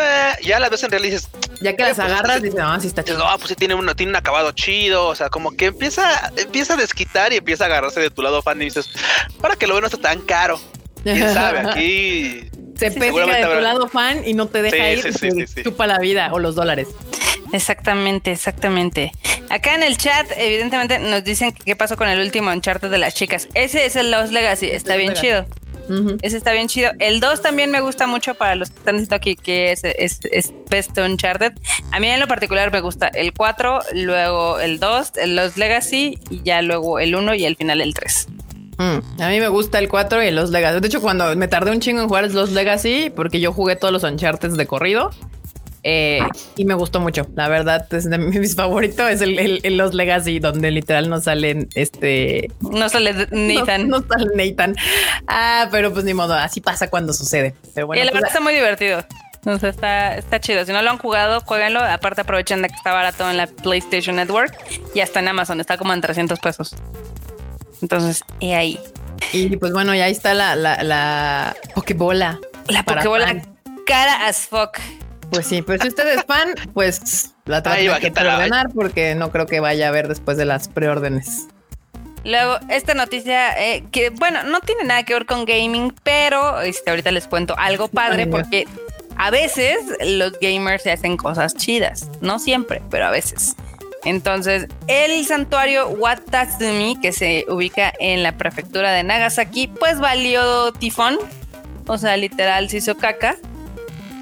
[0.43, 1.29] ya la ves en real y dices.
[1.61, 3.17] Ya que las pues, agarras, dices, ah, sí está chido.
[3.17, 6.73] No, pues sí tiene un, tiene un acabado chido, o sea, como que empieza, empieza
[6.73, 8.89] a desquitar y empieza a agarrarse de tu lado fan y dices,
[9.41, 10.59] para que lo bueno está tan caro.
[11.03, 12.49] Quién sabe, aquí.
[12.79, 15.29] Se pesca de tu lado fan y no te deja ir, sí,
[15.63, 16.87] chupa la vida o los dólares.
[17.51, 19.11] Exactamente, exactamente.
[19.49, 22.97] Acá en el chat, evidentemente, nos dicen que qué pasó con el último Uncharted de
[22.99, 23.49] las chicas.
[23.53, 25.45] Ese es el Lost Legacy, está bien chido.
[26.21, 26.91] Ese está bien chido.
[26.99, 30.19] El 2 también me gusta mucho para los que están diciendo aquí que es, es,
[30.31, 31.53] es Best Uncharted.
[31.91, 36.19] A mí en lo particular me gusta el 4, luego el 2, el Lost Legacy
[36.29, 38.27] y ya luego el 1 y al final el 3.
[38.79, 40.79] Mm, a mí me gusta el 4 y los Legacy.
[40.79, 43.91] De hecho, cuando me tardé un chingo en jugar los Legacy, porque yo jugué todos
[43.91, 45.11] los Uncharted de corrido,
[45.83, 46.21] eh,
[46.55, 47.27] y me gustó mucho.
[47.35, 49.09] La verdad, es de mis favoritos.
[49.09, 52.51] Es el, Los Legacy, donde literal no salen este.
[52.61, 53.89] No sale Nathan.
[53.89, 54.75] No, sale Nathan.
[55.27, 57.55] Ah, pero pues ni modo, así pasa cuando sucede.
[57.73, 59.03] Pero bueno, y la pues, verdad está muy divertido.
[59.35, 60.65] Entonces está, está chido.
[60.65, 61.79] Si no lo han jugado, jueguenlo.
[61.79, 64.53] Aparte, aprovechen de que está barato en la PlayStation Network
[64.93, 65.61] y hasta en Amazon.
[65.61, 66.75] Está como en 300 pesos.
[67.81, 68.79] Entonces, y ahí.
[69.33, 72.39] Y pues bueno, ya ahí está la, la, la Pokebola.
[72.67, 73.41] La Pokebola
[73.85, 74.77] cara as fuck.
[75.31, 79.45] Pues sí, pero si usted es fan, pues la trata que preordenar porque no creo
[79.45, 81.47] que vaya a haber después de las preórdenes.
[82.23, 86.89] Luego, esta noticia eh, que, bueno, no tiene nada que ver con gaming, pero este,
[86.89, 88.67] ahorita les cuento algo padre porque
[89.17, 92.09] a veces los gamers se hacen cosas chidas.
[92.21, 93.55] No siempre, pero a veces.
[94.05, 101.17] Entonces, el santuario Watatsumi, que se ubica en la prefectura de Nagasaki, pues valió tifón.
[101.87, 103.35] O sea, literal se hizo caca.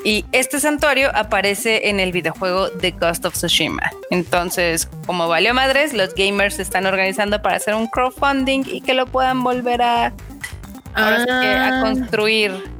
[0.03, 3.91] Y este santuario aparece en el videojuego The Ghost of Tsushima.
[4.09, 8.93] Entonces, como valió madres, los gamers se están organizando para hacer un crowdfunding y que
[8.93, 10.13] lo puedan volver a,
[10.93, 11.81] ahora sí que a Ah.
[11.81, 12.76] construir.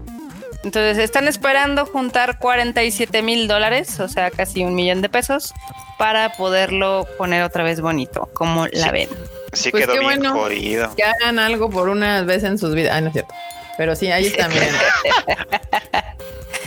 [0.64, 5.54] Entonces están esperando juntar 47 mil dólares, o sea, casi un millón de pesos,
[5.98, 9.10] para poderlo poner otra vez bonito, como la ven.
[9.54, 10.34] Sí Pues quedó qué bien bueno.
[10.34, 10.94] jodido.
[10.96, 12.94] Que hagan algo por una vez en sus vidas.
[12.96, 13.34] Ah, no es cierto.
[13.78, 14.70] Pero sí, ahí está, miren.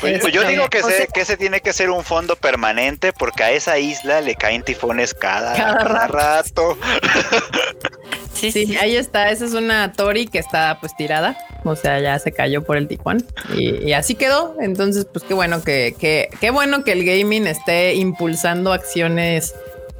[0.01, 3.13] Pues, pues yo digo que, o se, que ese tiene que ser un fondo permanente
[3.13, 6.79] porque a esa isla le caen tifones cada, Cada cada rato.
[8.41, 8.77] Sí, Sí, sí.
[8.77, 9.31] ahí está.
[9.31, 11.37] Esa es una Tori que está pues tirada.
[11.65, 13.27] O sea, ya se cayó por el tifón.
[13.57, 14.57] Y, y así quedó.
[14.61, 19.55] Entonces, pues qué bueno que, que, qué bueno que el gaming esté impulsando acciones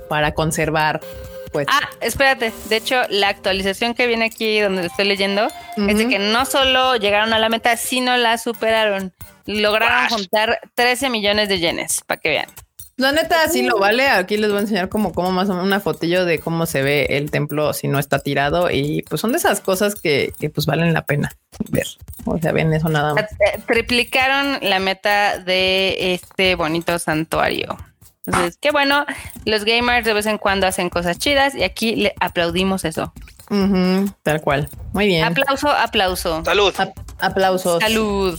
[0.09, 1.01] para conservar.
[1.53, 2.53] Pues Ah, espérate.
[2.69, 6.97] De hecho, la actualización que viene aquí donde estoy leyendo es de que no solo
[6.97, 9.13] llegaron a la meta, sino la superaron.
[9.47, 12.47] Lograron juntar 13 millones de yenes, para que vean.
[13.01, 14.09] La neta sí lo vale.
[14.09, 16.83] Aquí les voy a enseñar como, como más o menos una fotillo de cómo se
[16.83, 18.71] ve el templo si no está tirado.
[18.71, 21.31] Y pues son de esas cosas que, que pues valen la pena
[21.71, 21.87] ver.
[22.25, 23.25] O sea, ven eso nada más.
[23.33, 27.77] Eh, Triplicaron la meta de este bonito santuario.
[28.27, 29.07] Entonces, qué bueno,
[29.47, 33.13] los gamers de vez en cuando hacen cosas chidas y aquí le aplaudimos eso.
[33.49, 34.69] Ujú, tal cual.
[34.93, 35.25] Muy bien.
[35.25, 36.45] Aplauso, aplauso.
[36.45, 36.73] Salud.
[36.79, 37.83] Ap- aplausos.
[37.83, 38.39] Salud.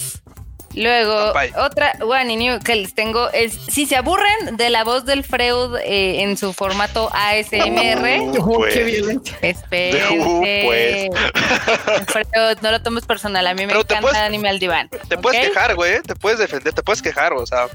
[0.74, 1.52] Luego, Campai.
[1.58, 5.76] otra one new que les tengo es, si se aburren de la voz del Freud
[5.84, 8.74] eh, en su formato ASMR, Oh, pues.
[8.74, 9.38] qué violencia.
[9.42, 10.20] espérense.
[10.20, 11.10] Uh, pues.
[12.08, 14.90] Freud, no lo tomes personal, a mí me Pero encanta puedes- Animal Diván.
[15.10, 16.02] Te puedes quejar, güey.
[16.04, 17.68] Te puedes defender, te puedes quejar, o sea.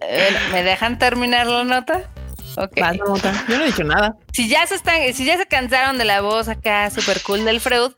[0.00, 2.02] Eh, ¿Me dejan terminar la nota?
[2.56, 2.80] Ok.
[2.80, 3.44] Vas, Marmota.
[3.48, 4.16] Yo no he dicho nada.
[4.32, 7.60] Si ya se están, si ya se cansaron de la voz acá super cool del
[7.60, 7.92] Freud,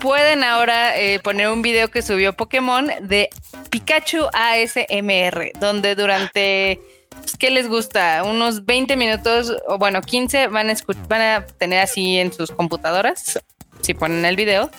[0.00, 3.28] pueden ahora eh, poner un video que subió Pokémon de
[3.70, 8.22] Pikachu ASMR, donde durante pues, ¿qué les gusta?
[8.24, 10.74] Unos 20 minutos, o bueno, 15 van a,
[11.08, 13.40] van a tener así en sus computadoras,
[13.82, 14.70] si ponen el video,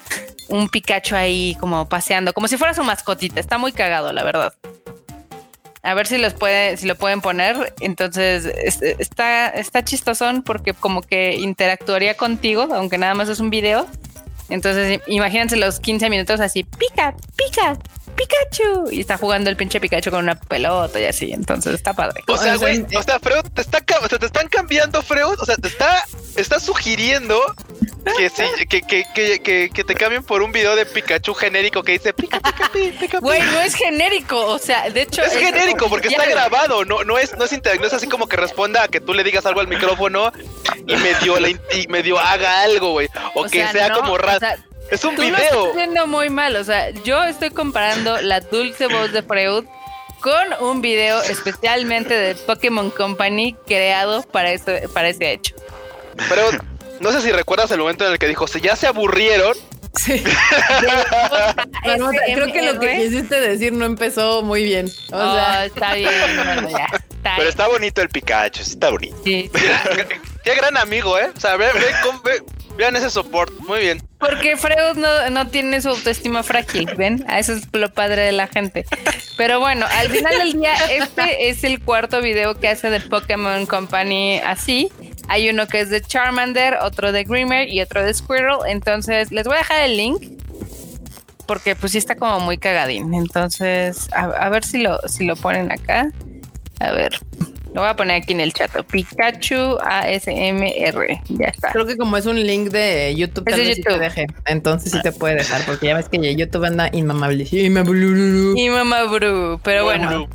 [0.50, 3.40] un Pikachu ahí como paseando, como si fuera su mascotita.
[3.40, 4.54] Está muy cagado, la verdad.
[5.84, 7.74] A ver si los puede, si lo pueden poner.
[7.80, 13.50] Entonces, es- está, está chistosón porque como que interactuaría contigo, aunque nada más es un
[13.50, 13.88] video.
[14.52, 17.78] Entonces, imagínense los 15 minutos así, pica, pica,
[18.22, 18.90] Pikachu.
[18.92, 21.32] Y está jugando el pinche Pikachu con una pelota y así.
[21.32, 22.24] Entonces, está padre.
[22.28, 25.40] O sea, güey, o sea, Freud, te, está, ca- o sea, te están cambiando, Freud.
[25.40, 26.04] O sea, te está,
[26.36, 27.40] está sugiriendo
[28.18, 31.84] que, sí, que, que, que, que, que te cambien por un video de Pikachu genérico
[31.84, 33.20] que dice pica, pica, pica, pica.
[33.20, 34.46] Güey, no es genérico.
[34.46, 35.22] O sea, de hecho.
[35.24, 38.28] Es genérico porque está grabado, no, no es, no es inter- no es así como
[38.28, 40.32] que responda a que tú le digas algo al micrófono
[40.88, 41.38] y medio,
[41.74, 43.08] y medio haga algo, güey.
[43.36, 44.40] O, O que sea, sea, no, como o raro.
[44.40, 44.58] sea,
[44.92, 45.40] es un Tú lo video.
[45.42, 46.56] estás haciendo muy mal.
[46.56, 49.66] O sea, yo estoy comparando la dulce voz de Freud
[50.22, 55.56] con un video especialmente de Pokémon Company creado para ese, para ese hecho.
[56.30, 56.44] Pero
[57.00, 59.56] no sé si recuerdas el momento en el que dijo, si ya se aburrieron,
[59.94, 60.24] Sí.
[61.86, 64.88] Marmota, creo que lo que quisiste decir no empezó muy bien.
[65.12, 66.10] O Oh, sea, está bien,
[66.46, 66.86] bueno, ya.
[66.86, 67.48] Está Pero bien.
[67.50, 69.18] está bonito el Pikachu, sí está bonito.
[69.26, 69.62] Sí, sí.
[70.46, 71.30] qué gran amigo, ¿eh?
[71.36, 72.42] O sea, ve, ve cómo- ve-
[72.78, 74.02] vean ese soporte, muy bien.
[74.20, 77.26] Porque Freud no, no tiene su autoestima frágil, ¿ven?
[77.28, 78.86] A Eso es lo padre de la gente.
[79.38, 83.66] Pero bueno, al final del día, este es el cuarto video que hace de Pokémon
[83.66, 84.90] Company así.
[85.28, 88.60] Hay uno que es de Charmander, otro de Grimmer y otro de Squirrel.
[88.68, 90.24] Entonces, les voy a dejar el link.
[91.48, 93.14] Porque pues sí está como muy cagadín.
[93.14, 96.08] Entonces, a, a ver si lo, si lo ponen acá.
[96.80, 97.20] A ver.
[97.74, 98.72] Lo voy a poner aquí en el chat.
[98.86, 101.22] Pikachu ASMR.
[101.30, 101.72] Ya está.
[101.72, 104.28] creo que como es un link de YouTube, Es de sí te deje.
[104.46, 107.48] Entonces sí te puede dejar, porque ya ves que YouTube anda inmamable.
[108.70, 109.60] Mamá Bru.
[109.64, 110.28] Pero bueno.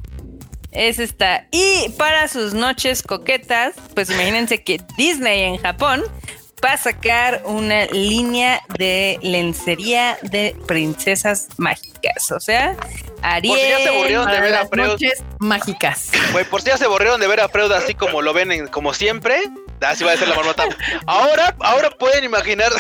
[0.73, 1.47] Es esta.
[1.53, 6.03] Y para sus noches coquetas, pues imagínense que Disney en Japón
[6.65, 12.31] va a sacar una línea de lencería de princesas mágicas.
[12.33, 12.77] O sea,
[13.23, 13.55] Ariel.
[13.55, 14.87] Por si ya se aburrieron de Para ver a Freud.
[14.89, 16.11] noches mágicas.
[16.51, 18.95] Por si ya se aburrieron de ver a Freud así como lo ven en- como
[18.95, 19.37] siempre.
[19.81, 20.65] Así va a ser la marmota.
[21.07, 22.73] Ahora, ahora pueden imaginar.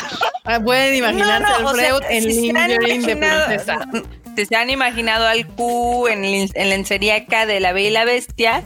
[0.44, 3.78] Ah, Pueden imaginarse No, no, o el sea, Freud en si lingering de princesa.
[4.36, 8.04] Si se han imaginado al Q en, en lencería acá de la Bella y la
[8.04, 8.62] Bestia,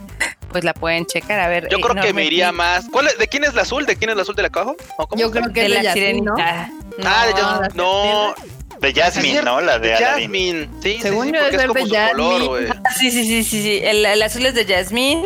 [0.51, 1.39] pues la pueden checar.
[1.39, 1.67] A ver.
[1.69, 2.85] Yo creo que me iría más.
[2.91, 3.85] ¿Cuál es- ¿De quién es la azul?
[3.85, 4.73] ¿De quién es la azul de la caja?
[4.97, 5.19] ¿O cómo?
[5.21, 6.35] Yo creo que de es de la Yasmín, ¿no?
[6.35, 6.69] sirenita.
[7.05, 7.69] Ah, de No, Jasmine.
[7.75, 8.35] No,
[8.81, 9.61] De Jasmine, ¿no?
[9.61, 10.23] La de Aladdin.
[10.25, 10.69] Jasmine.
[10.81, 12.67] Sí, sí, Según sí, yo porque es como de su color, güey.
[12.69, 13.79] Ah, Sí, sí, sí, sí, sí.
[13.83, 15.23] El, el azul es de Jasmine.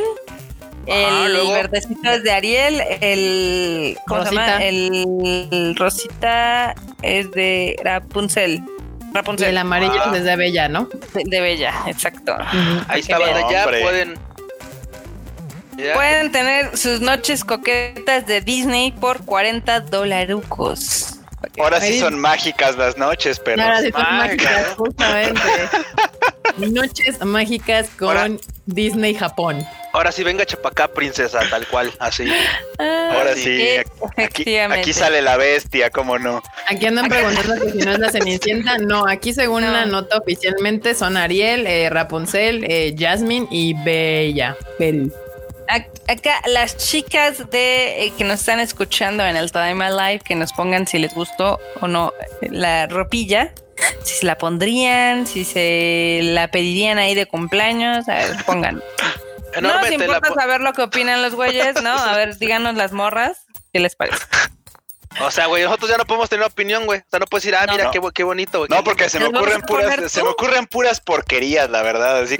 [0.87, 2.81] El luego- verdecito es de Ariel.
[3.01, 3.97] El.
[4.07, 4.45] ¿Cómo se Rosita.
[4.51, 4.63] llama?
[4.65, 8.61] El, el rosita es de Rapunzel.
[9.11, 9.47] Y Rapunzel.
[9.49, 10.13] el amarillo Ah.
[10.15, 10.89] es de Bella, ¿no?
[11.13, 12.35] De, de Bella, exacto.
[12.87, 13.17] Ahí está,
[13.49, 14.15] ya pueden.
[15.77, 15.93] Ya.
[15.93, 21.11] Pueden tener sus noches coquetas de Disney por 40 dolarucos.
[21.59, 25.41] Ahora sí son mágicas las noches, pero Ahora sí son mágica, mágicas, justamente.
[26.57, 28.29] Noches mágicas con Ahora-
[28.65, 29.65] Disney Japón.
[29.93, 32.31] Ahora sí, venga Chapacá, princesa, tal cual, así.
[32.79, 33.59] ahora sí.
[34.35, 36.41] sí, aquí, sale la bestia, cómo no.
[36.67, 38.77] Aquí andan preguntando que si no es la Cenicienta.
[38.79, 39.71] No, aquí según No.
[39.71, 44.55] la nota oficialmente son Ariel, eh, Rapunzel, eh, Jasmine y Bella.
[44.79, 45.11] Belle.
[45.67, 50.35] Ac- Acá las chicas de eh, que nos están escuchando en el Time Live que
[50.35, 53.51] nos pongan si les gustó o no eh, la ropilla,
[54.03, 58.75] si se la pondrían, si se la pedirían ahí de cumpleaños, a ver, pongan.
[59.61, 61.91] no nos importa po- saber lo que opinan los güeyes, ¿no?
[61.91, 64.23] A ver, díganos las morras, ¿qué les parece?
[65.21, 66.99] O sea, güey, nosotros ya no podemos tener opinión, güey.
[66.99, 67.71] O sea, no puedes decir, ah, No.
[67.73, 67.91] mira, No.
[67.91, 68.69] qué, qué bonito, güey.
[68.69, 72.19] No, porque se me ¿Las vas ocurren puras, se me ocurren puras porquerías, la verdad,
[72.19, 72.37] así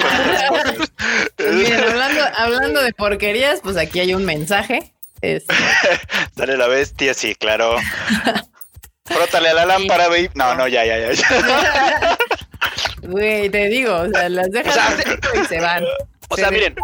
[1.38, 4.94] miren, hablando, hablando de porquerías, pues aquí hay un mensaje.
[5.22, 5.54] Este,
[6.38, 7.76] Sale la bestia, sí, claro.
[9.06, 10.32] Frótale a la lámpara, babe.
[10.34, 11.12] No, no, ya, ya, ya.
[11.14, 12.18] ya.
[13.04, 15.84] Güey, te digo, o sea, las dejan O sea, tantito y se van.
[16.30, 16.76] O Se sea, miren,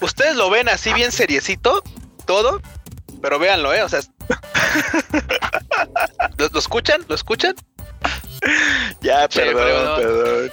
[0.00, 1.82] ustedes lo ven así bien seriecito,
[2.24, 2.62] todo,
[3.24, 3.82] pero véanlo, ¿eh?
[3.82, 4.10] O sea, es-
[6.36, 7.00] ¿lo, lo escuchan?
[7.08, 7.54] ¿Lo escuchan?
[9.00, 9.98] Ya, perdón, perdón.
[9.98, 10.52] perdón.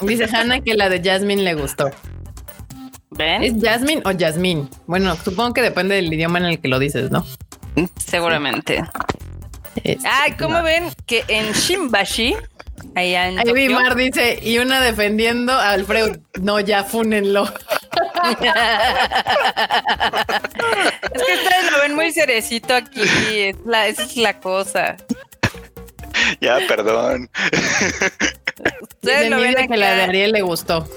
[0.00, 1.90] Dice Hannah que la de Jasmine le gustó.
[3.10, 3.42] ¿Ven?
[3.42, 4.68] ¿Es Jasmine o Jasmine?
[4.86, 7.26] Bueno, supongo que depende del idioma en el que lo dices, ¿no?
[7.98, 8.82] Seguramente.
[9.82, 12.36] Este, Ay, ¿cómo ven que en Shimbashi,
[12.94, 16.12] allá en Ahí vi Tokio, Mar dice, y una defendiendo a Alfredo.
[16.40, 17.52] No, ya fúnenlo.
[21.02, 23.00] Es que ustedes lo ven muy cerecito aquí.
[23.02, 24.96] Es la, esa es la cosa.
[26.40, 27.30] Ya, perdón.
[28.92, 30.02] Ustedes lo ven que la de.
[30.02, 30.88] Ariel le gustó.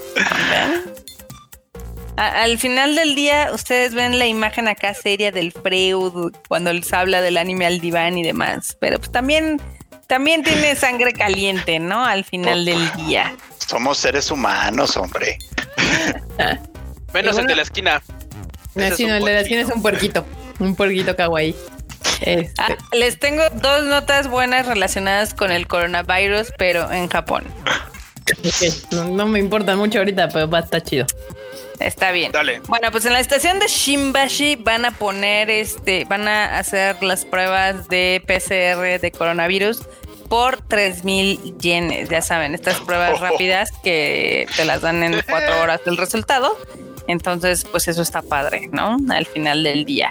[2.16, 6.92] A- al final del día, ustedes ven la imagen acá seria del Freud cuando les
[6.92, 8.76] habla del anime al diván y demás.
[8.80, 9.60] Pero pues también,
[10.08, 12.04] también tiene sangre caliente, ¿no?
[12.04, 13.36] Al final del día.
[13.64, 15.38] Somos seres humanos, hombre.
[17.12, 18.02] Menos Y el de la esquina.
[18.86, 20.24] Ese Sí, es no, un el de la esquina es un puerquito.
[20.58, 21.54] Un puerquito kawaii.
[22.20, 27.44] Este, Ah, les tengo dos notas buenas relacionadas con el coronavirus, pero en Japón.
[28.92, 31.06] no me importa mucho ahorita, pero va a estar chido.
[31.80, 32.32] Está bien.
[32.32, 32.60] Dale.
[32.66, 37.24] Bueno, pues en la estación de Shimbashi van a poner este, van a hacer las
[37.24, 39.82] pruebas de PCR de coronavirus
[40.28, 42.08] por 3000 yenes.
[42.08, 46.58] Ya saben, estas pruebas rápidas que te las dan en cuatro horas del resultado.
[47.08, 48.96] Entonces, pues eso está padre, ¿no?
[49.10, 50.10] Al final del día.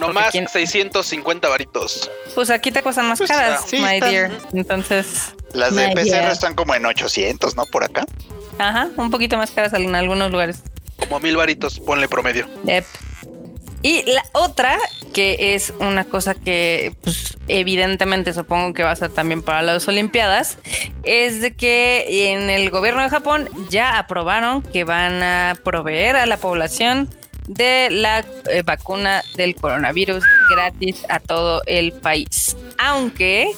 [0.00, 2.10] No Porque más quién- 650 varitos.
[2.34, 4.30] Pues aquí te cuestan más Pues, caras, sí, my están- dear.
[4.54, 7.66] Entonces, Las de PCR están como en 800, ¿no?
[7.66, 8.04] Por acá.
[8.58, 10.62] ajá, un poquito más caras en algunos lugares.
[10.98, 12.48] Como mil varitos, ponle promedio.
[12.64, 12.84] Yep.
[13.82, 14.78] Y la otra,
[15.12, 19.88] que es una cosa que pues, evidentemente supongo que va a ser también para las
[19.88, 20.58] Olimpiadas,
[21.02, 26.26] es de que en el gobierno de Japón ya aprobaron que van a proveer a
[26.26, 27.08] la población
[27.48, 32.56] de la eh, vacuna del coronavirus gratis a todo el país.
[32.78, 33.48] Aunque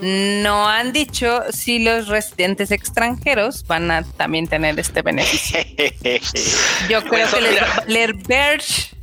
[0.00, 5.60] no han dicho si los residentes extranjeros van a también tener este beneficio.
[6.88, 7.40] Yo creo que
[7.86, 8.93] les va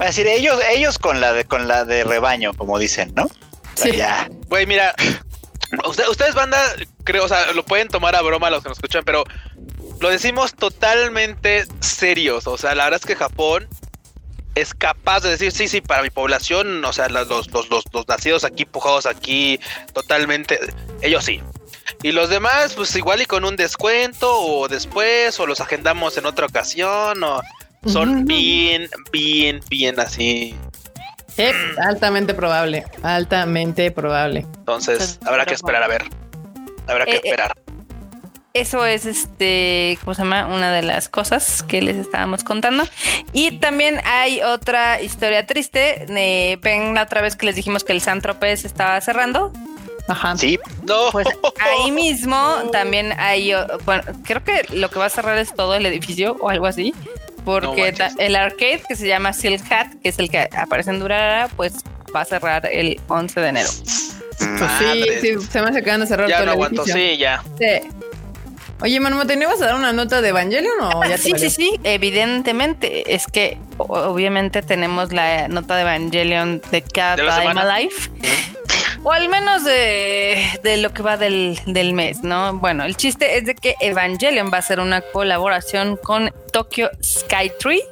[0.00, 3.28] a decir, ellos, ellos con la de con la de rebaño, como dicen, ¿no?
[3.74, 3.92] Sí.
[3.96, 4.28] Ya.
[4.48, 4.94] Güey, mira,
[5.86, 6.58] usted- ustedes banda,
[7.04, 9.24] creo, o sea, lo pueden tomar a broma los que nos escuchan, pero
[10.00, 12.46] lo decimos totalmente serios.
[12.46, 13.68] O sea, la verdad es que Japón
[14.54, 18.08] es capaz de decir, sí, sí, para mi población, o sea, los, los, los, los
[18.08, 19.60] nacidos aquí, pujados aquí,
[19.92, 20.58] totalmente,
[21.02, 21.42] ellos sí.
[22.02, 26.26] Y los demás, pues igual y con un descuento o después, o los agendamos en
[26.26, 27.42] otra ocasión, o
[27.86, 30.54] son bien, bien, bien así.
[31.36, 32.84] Es altamente probable.
[33.02, 34.46] Altamente probable.
[34.58, 36.04] Entonces, habrá que esperar a ver.
[36.86, 37.52] Habrá que Eh, eh, esperar.
[38.54, 40.46] Eso es este, ¿cómo se llama?
[40.46, 42.84] Una de las cosas que les estábamos contando.
[43.34, 46.06] Y también hay otra historia triste.
[46.08, 49.52] Eh, ven la otra vez que les dijimos que el San Tropez estaba cerrando.
[50.08, 50.36] Ajá.
[50.38, 51.26] Sí, No, Pues
[51.60, 52.38] ahí mismo
[52.72, 53.52] también hay,
[53.84, 56.94] bueno, creo que lo que va a cerrar es todo el edificio o algo así.
[57.46, 60.98] Porque No el arcade que se llama Silk Hat, que es el que aparece en
[61.00, 61.74] Durara, pues
[62.14, 63.68] va a cerrar el 11 de enero.
[64.38, 66.82] Pues sí, sí, se me hace que van a cerrar ya todo no el aguanto.
[66.82, 67.00] edificio.
[67.12, 67.42] Sí, ya.
[67.58, 67.88] Sí.
[68.82, 71.48] Oye, Manu, ¿te ibas a dar una nota de Evangelion o ya te sí, valió?
[71.48, 73.14] sí, sí, evidentemente.
[73.14, 77.74] Es que obviamente tenemos la nota de Evangelion de cada Time semana.
[77.74, 77.94] Alive.
[79.08, 82.54] O al menos de, de lo que va del, del mes, ¿no?
[82.54, 87.84] Bueno, el chiste es de que Evangelion va a hacer una colaboración con Tokyo Skytree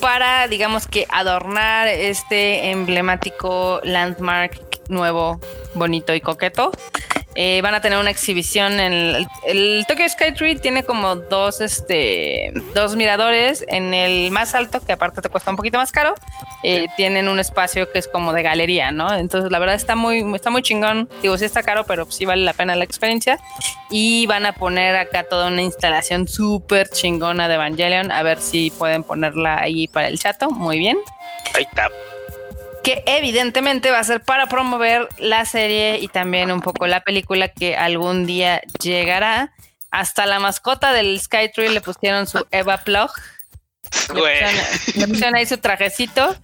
[0.00, 5.38] para, digamos que, adornar este emblemático landmark nuevo,
[5.74, 6.72] bonito y coqueto.
[7.36, 12.52] Eh, van a tener una exhibición en el, el Tokyo Skytree tiene como dos este
[12.74, 13.64] dos miradores.
[13.68, 16.14] En el más alto que aparte te cuesta un poquito más caro
[16.62, 20.24] eh, tienen un espacio que es como de galería no entonces la verdad está muy
[20.34, 21.08] está muy chingón.
[21.22, 23.38] Digo sí está caro pero sí vale la pena la experiencia.
[23.90, 28.10] Y van a poner acá toda una instalación súper chingona de Evangelion.
[28.10, 30.50] A ver si pueden ponerla ahí para el chato.
[30.50, 30.98] Muy bien.
[31.54, 31.90] Ahí está.
[32.86, 37.48] Que evidentemente va a ser para promover la serie y también un poco la película
[37.48, 39.52] que algún día llegará.
[39.90, 43.10] Hasta la mascota del Skytree le pusieron su Eva Plug.
[44.14, 44.54] Le pusieron,
[44.94, 46.36] le pusieron ahí su trajecito.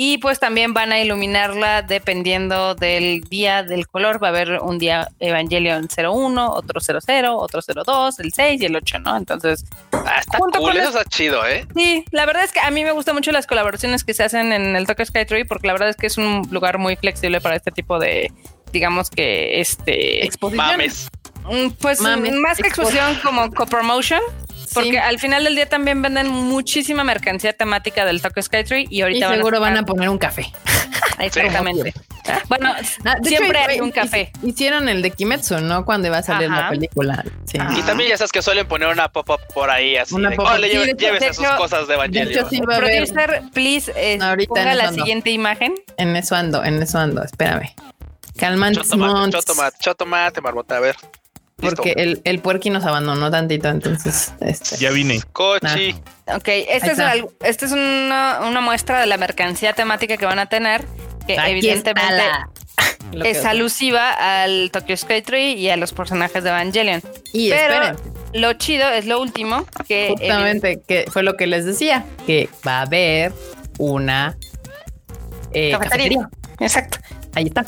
[0.00, 4.22] Y pues también van a iluminarla dependiendo del día del color.
[4.22, 8.76] Va a haber un día Evangelion 01, otro 00, otro 02, el 6 y el
[8.76, 9.16] 8, ¿no?
[9.16, 11.66] Entonces, Ah, está Junto cool, con eso el- está chido, ¿eh?
[11.74, 14.52] Sí, la verdad es que a mí me gustan mucho las colaboraciones que se hacen
[14.52, 17.56] en el Tokyo Skytree porque la verdad es que es un lugar muy flexible para
[17.56, 18.30] este tipo de,
[18.72, 20.64] digamos que, este, Exposición.
[20.64, 21.08] Mames.
[21.50, 24.20] mm, pues Mames, más que expo- exposición como co-promotion.
[24.74, 24.96] Porque Sí.
[24.96, 29.30] al final del día también venden muchísima mercancía temática del Tokyo Skytree y Y ahorita
[29.34, 30.52] seguro van a sacar- poner un café.
[31.18, 31.92] Exactamente.
[32.48, 32.72] Bueno,
[33.04, 34.30] Ah, de hecho, siempre hay un café.
[34.42, 35.84] hic- Hicieron el de Kimetsu, ¿no?
[35.84, 36.62] Cuando iba a salir Ajá.
[36.62, 37.24] la película.
[37.46, 37.58] Sí.
[37.58, 37.78] Ajá.
[37.78, 40.14] Y también ya sabes que suelen poner una pop-up por ahí así.
[40.14, 40.50] Una de, pop-up.
[40.50, 42.78] "Órale, Sí, lleve- de hecho- llévese de sus hecho- cosas de hecho, sí a.
[42.78, 44.94] Producer, please, eh, Ahorita ponga la ando.
[45.02, 45.74] siguiente imagen.
[45.96, 47.22] En eso ando, en eso ando.
[47.24, 47.74] Espérame.
[48.36, 50.96] Calmantes Chotomate, monts, chotomate, chotomate, marmota, a ver.
[51.60, 54.32] Porque el, el puerqui nos abandonó tantito, entonces.
[54.40, 55.20] Este, Ya vine.
[55.32, 55.92] Cochi.
[56.26, 60.38] Ok, esta es, algo- esta es una, una muestra de la mercancía temática que van
[60.38, 60.84] a tener,
[61.26, 62.48] que Aquí evidentemente la-
[63.22, 67.02] que- es alusiva al Tokyo Skytree y a los personajes de Evangelion.
[67.32, 67.96] Y Pero esperen,
[68.34, 72.78] lo chido es lo último, que justamente, que fue lo que les decía, que va
[72.78, 73.32] a haber
[73.78, 74.36] una
[75.52, 76.28] eh, Cafetería.
[76.60, 76.98] Exacto.
[77.34, 77.64] Ahí está.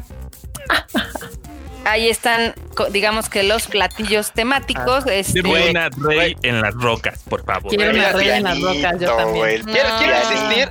[1.84, 2.54] Ahí están,
[2.90, 5.04] digamos que los platillos temáticos.
[5.06, 7.68] este, Deme Güey, una rey en las rocas, por favor.
[7.74, 9.64] Quiero una rey en las rocas, yo también.
[9.66, 9.72] No.
[9.72, 10.22] Quiero, quiero Ah.
[10.32, 10.70] insistir,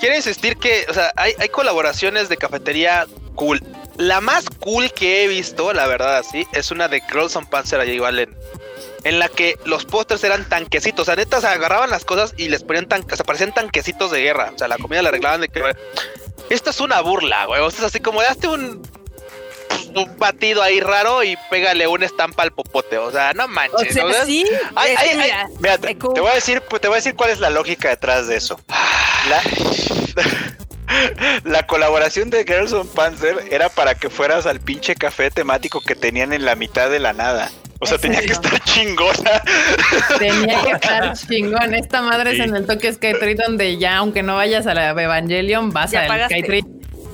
[0.00, 3.60] quiero insistir que, o sea, hay, hay colaboraciones de cafetería cool.
[3.96, 7.80] La más cool que he visto, la verdad, así, es una de Girls on Panzer
[7.80, 8.34] allá igual en,
[9.04, 11.02] en la que los pósters eran tanquecitos.
[11.02, 14.10] O sea, neta, se agarraban las cosas y les ponían tan, o sea, parecían tanquecitos
[14.10, 14.52] de guerra.
[14.54, 15.62] O sea, la comida la arreglaban de que
[16.50, 17.60] esto es una burla, güey.
[17.60, 18.82] O sea, es así como daste un,
[19.96, 22.98] un batido ahí raro y pégale una estampa al popote.
[22.98, 23.94] O sea, no o manches.
[23.94, 24.12] sea, ¿no?
[24.24, 24.44] sí,
[24.74, 25.30] Ay, ay, ay.
[25.60, 28.36] mira, te, voy a decir, te voy a decir cuál es la lógica detrás de
[28.36, 28.58] eso.
[29.28, 29.42] La,
[31.44, 35.94] la colaboración de Girls on Panzer era para que fueras al pinche café temático que
[35.94, 37.50] tenían en la mitad de la nada.
[37.80, 39.42] O sea, tenía que estar chingona.
[40.18, 41.74] Tenía que estar chingón.
[41.74, 45.70] Esta madre es en el Tokyo Skytree donde ya, aunque no vayas a la Evangelion,
[45.70, 46.34] vas Ya al pagaste.
[46.38, 46.62] Skytree.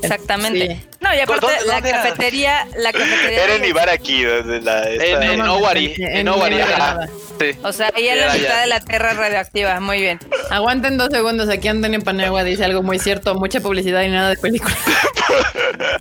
[0.03, 0.77] exactamente.
[0.77, 0.87] Sí.
[1.01, 3.45] No, y aparte, ¿Dónde- la dónde cafetería, la cafetería.
[3.45, 4.23] Era en Ibaraki.
[4.23, 6.79] donde la- esta- En- en Owari, en Owari, Owari, ajá.
[6.95, 7.09] nada.
[7.41, 7.51] Sí.
[7.63, 8.61] O sea, ahí en la Ya, mitad ya.
[8.61, 9.81] de la tierra radioactiva.
[9.81, 10.21] Muy bien.
[10.51, 11.49] Aguanten dos segundos.
[11.49, 13.35] Aquí Antonio Panagua dice algo muy cierto.
[13.35, 14.77] Mucha publicidad y nada de película.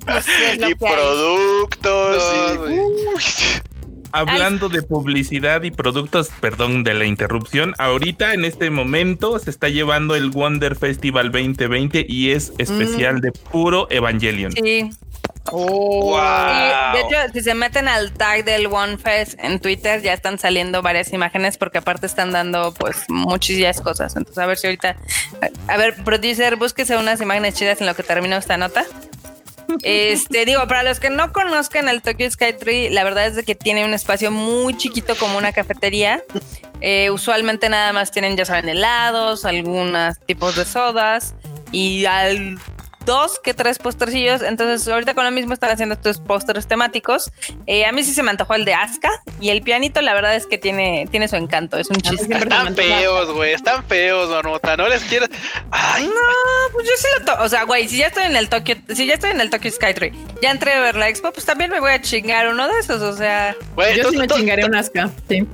[0.05, 0.26] Pues,
[0.67, 2.23] y productos.
[2.57, 2.80] No, y-.
[2.80, 3.23] Uy.
[4.11, 9.69] Hablando de publicidad y productos, perdón de la interrupción, ahorita en este momento se está
[9.69, 14.52] llevando el Wonder Festival 2020 y es especial de puro Evangelion.
[14.52, 14.90] Sí.
[15.52, 16.18] Wow.
[16.18, 20.38] Y, de hecho, si se meten al tag del One Fest en Twitter, ya están
[20.38, 24.15] saliendo varias imágenes porque aparte están dando pues muchísimas cosas.
[24.15, 24.95] Entonces, a ver si ahorita.
[25.68, 28.86] A ver, producer, búsquese unas imágenes chidas en lo que termino esta nota.
[29.84, 33.56] Este, digo, para los que no conozcan el Tokyo Skytree, la verdad es de que
[33.56, 36.24] tiene un espacio muy chiquito como una cafetería.
[36.82, 41.36] Eh, usualmente nada más tienen, ya saben, helados, algunos tipos de sodas
[41.72, 42.58] y al
[43.10, 44.44] dos que tres postercillos.
[44.44, 47.31] Entonces, ahorita con lo mismo están haciendo estos pósters temáticos.
[47.65, 49.10] Eh, a mí sí se me antojó el de Asuka
[49.41, 52.31] y el pianito, la verdad es que tiene, tiene su encanto, es un chiste.
[52.38, 53.53] Están feos, güey.
[53.53, 54.77] Están feos, marmota.
[54.77, 55.26] No les quiero.
[55.72, 56.14] Ay, No,
[56.73, 59.07] pues yo sí lo to- O sea, güey, si ya estoy en el Tokyo, si
[59.07, 61.80] ya estoy en el Tokyo Skytree, ya entré a ver la expo, pues también me
[61.80, 63.02] voy a chingar uno de esos.
[63.02, 63.98] O sea, güey.
[63.98, 65.10] Yo sí me chingaré un asca.
[65.27, 65.48] Sí.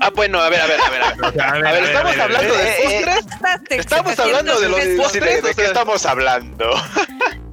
[0.00, 1.02] Ah, bueno, a ver, a ver, a ver.
[1.02, 2.66] A ver, A ver, A ver, estamos hablando a ver.
[2.66, 3.26] de postres.
[3.26, 6.70] Bastante, Estamos 700 hablando de los postres, ¿De, de qué estamos hablando?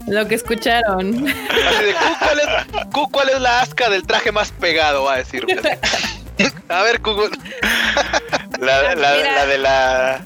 [0.08, 1.28] Lo que escucharon.
[1.28, 5.04] Así de, "Cu, ¿cuál es, Cu, ¿cuál es la asca del traje más pegado?
[5.04, 5.46] Va a decir.
[6.70, 7.12] A ver, Cu,
[8.60, 10.22] La, la de la.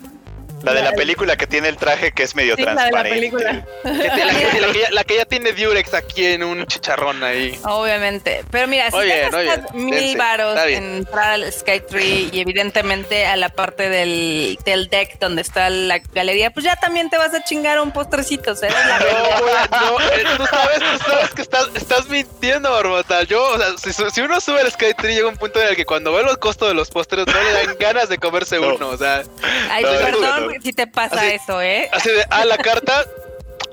[0.66, 2.82] La de la película que tiene el traje que es medio Sí, la de la
[2.82, 3.16] transparente.
[3.16, 3.66] película.
[3.84, 6.66] Que te- la, que, la que ya, la que ya tiene Durex aquí en un
[6.66, 7.60] chicharrón ahí.
[7.64, 8.44] Obviamente.
[8.52, 13.36] Pero mira, si Muy te mil Dense, varos en entrar al Skytree y evidentemente a
[13.36, 17.44] la parte del, del deck donde está la galería, pues ya también te vas a
[17.44, 18.52] chingar un postrecito.
[18.54, 18.70] ¿eh?
[18.70, 19.00] La
[19.80, 23.24] No, güey, no, eh, tú sabes, tú sabes que estás, estás mintiendo, Barbota.
[23.24, 25.86] Yo, o sea, si, si uno sube al Skytree llega un punto en el que
[25.86, 28.76] cuando ve los costos de los postres no le dan ganas de comerse No.
[28.76, 29.24] uno, o sea,
[29.70, 31.90] Ay, No, perdón si te pasa Así- eso, ¿eh?
[31.92, 33.06] así de, ah, la carta.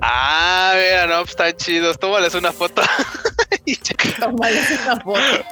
[0.00, 2.82] Ah, mira, no, pues están chidos, tómales una foto.
[4.18, 5.44] Tómales una foto.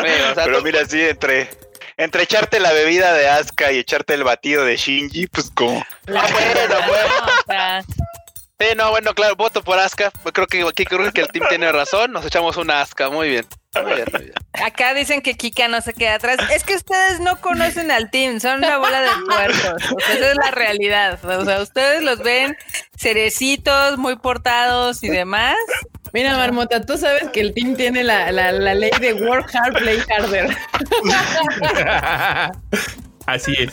[0.00, 1.48] Güey, o sea, Pero tú- mira, sí, entre,
[1.96, 5.78] entre echarte la bebida de Asuka y echarte el batido de Shinji, pues como.
[5.80, 7.08] Ah, bueno, bueno.
[7.20, 7.82] No, o sea,
[8.60, 10.12] Sí, no, bueno, claro, voto por Aska.
[10.32, 12.12] Creo que aquí creo que el team tiene razón.
[12.12, 13.10] Nos echamos una Aska.
[13.10, 13.44] Muy bien.
[14.52, 16.36] Acá dicen que Kika no se queda atrás.
[16.52, 19.92] Es que ustedes no conocen al team, son una bola de puercos.
[19.92, 21.24] O sea, esa es la realidad.
[21.24, 22.56] O sea, ustedes los ven
[22.96, 25.56] cerecitos, muy portados y demás.
[26.12, 29.78] Mira, Marmota, tú sabes que el team tiene la, la, la ley de work hard,
[29.78, 30.54] play harder.
[33.26, 33.72] Así es.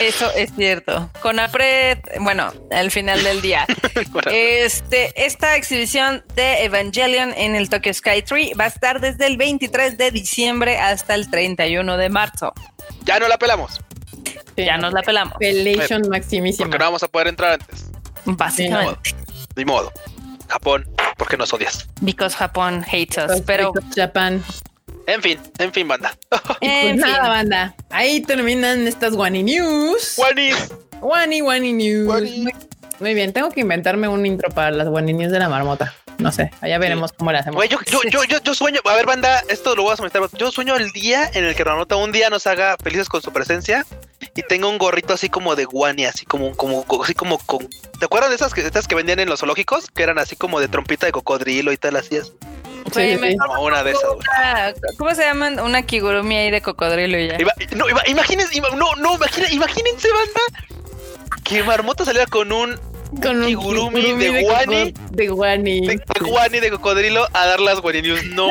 [0.00, 1.10] Eso es cierto.
[1.20, 3.66] Con Apred, bueno, al final del día.
[4.30, 9.36] Este, esta exhibición de Evangelion en el Tokyo Sky Tree va a estar desde el
[9.36, 12.52] 23 de diciembre hasta el 31 de marzo.
[13.04, 13.80] Ya no la pelamos.
[14.56, 15.34] Ya nos la pelamos.
[15.38, 16.66] Pelation maximísima.
[16.66, 17.90] Porque no vamos a poder entrar antes.
[18.24, 19.14] Básicamente.
[19.56, 19.92] Ni modo.
[20.48, 20.86] Japón,
[21.16, 21.88] ¿por qué nos odias?
[22.00, 23.40] Because Japón hates us.
[23.46, 24.42] Pero Japan.
[25.06, 26.16] En fin, en fin, banda.
[26.28, 27.00] Pues en fin.
[27.00, 27.74] nada, banda.
[27.90, 30.14] Ahí terminan estas Wani News.
[30.16, 30.72] Juanis.
[31.00, 32.08] Wani Wani News.
[32.08, 32.46] Wani.
[33.00, 35.94] Muy, bien, tengo que inventarme un intro para las Wani News de la marmota.
[36.18, 37.56] No sé, allá veremos cómo le hacemos.
[37.56, 40.22] Güey, yo, yo, yo, yo, yo sueño, a ver, banda, esto lo voy a someter.
[40.38, 43.32] Yo sueño el día en el que Ranota un día nos haga felices con su
[43.32, 43.84] presencia
[44.36, 47.68] y tenga un gorrito así como de guani, así como, como, así como con.
[47.98, 49.90] ¿Te acuerdas de esas que, estas que vendían en los zoológicos?
[49.90, 52.32] Que eran así como de trompita de cocodrilo y tal, así es.
[52.94, 53.18] Sí,
[53.60, 55.60] una de esas, una- ¿Cómo se llaman?
[55.60, 57.38] Una kigurumi ahí de cocodrilo y ya.
[57.76, 60.68] No, ima- imagínense, ima- no, no, imagina- imagínense, banda,
[61.44, 62.78] que Marmota saliera con un
[63.22, 64.94] Con un kigurumi de guani.
[65.10, 65.80] De Guani.
[65.86, 68.24] de, de guani de cocodrilo a dar las guani news.
[68.26, 68.48] No,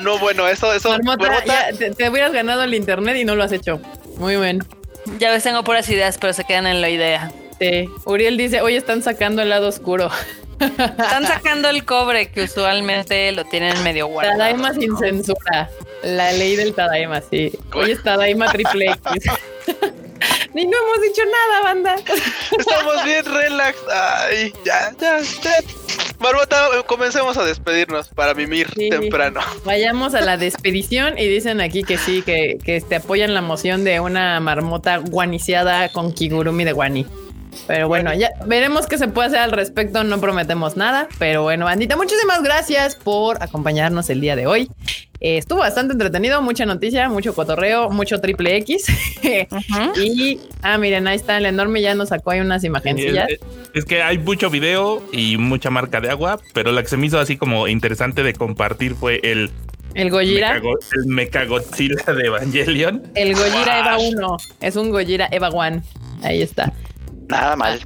[0.00, 0.90] no, bueno, eso, eso.
[0.90, 3.80] Marmota, Marmota, ya te, te hubieras ganado el internet y no lo has hecho.
[4.18, 4.60] Muy bien.
[5.18, 7.32] Ya ves, tengo puras ideas, pero se quedan en la idea.
[7.58, 7.88] Sí.
[8.04, 10.10] Uriel dice, hoy están sacando el lado oscuro.
[10.66, 14.38] Están sacando el cobre que usualmente lo tienen medio guardado.
[14.38, 15.68] Tadaima sin censura.
[16.02, 17.52] La ley del Tadaima, sí.
[17.74, 19.32] Hoy es Tadaima triple X.
[20.54, 21.96] Ni no hemos dicho nada, banda.
[22.58, 23.76] estamos bien relax.
[23.92, 25.52] Ay, ya, ya, ya.
[26.20, 28.88] Marmota, comencemos a despedirnos para mimir Sí.
[28.90, 29.40] temprano.
[29.64, 33.82] Vayamos a la despedición y dicen aquí que sí, que, que este, apoyan la moción
[33.82, 37.06] de una marmota guaniciada con kigurumi de guani.
[37.66, 40.02] Pero bueno, ya veremos qué se puede hacer al respecto.
[40.04, 44.68] No prometemos nada, pero bueno, bandita, muchísimas gracias por acompañarnos el día de hoy.
[45.20, 48.86] Eh, estuvo bastante entretenido, mucha noticia, mucho cotorreo, mucho triple X.
[49.96, 53.28] Y, ah, miren, ahí está el enorme, ya nos sacó ahí unas imagencillas.
[53.30, 53.40] Es,
[53.74, 57.06] es que hay mucho video y mucha marca de agua, pero la que se me
[57.06, 59.50] hizo así como interesante de compartir fue el
[59.94, 63.02] El Gojira, Mechago- el Mechagodzilla de Evangelion.
[63.14, 65.82] el Gojira Eva 1, es un Gojira Eva 1.
[66.24, 66.72] Ahí está.
[67.28, 67.80] Nada mal.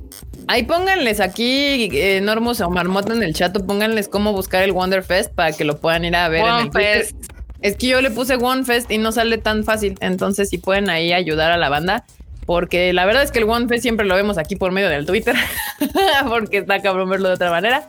[0.49, 5.33] Ahí pónganles aquí, eh, Normus o Marmota en el chat, pónganles cómo buscar el Wonderfest
[5.35, 6.41] para que lo puedan ir a ver.
[6.41, 6.53] en el.
[6.67, 7.17] Wonderfest.
[7.63, 9.97] Es que yo le puse Wonderfest y no sale tan fácil.
[10.01, 12.05] Entonces, si pueden ahí ayudar a la banda,
[12.45, 15.35] porque la verdad es que el Wonderfest siempre lo vemos aquí por medio del Twitter,
[16.29, 17.89] porque está cabrón verlo de otra manera.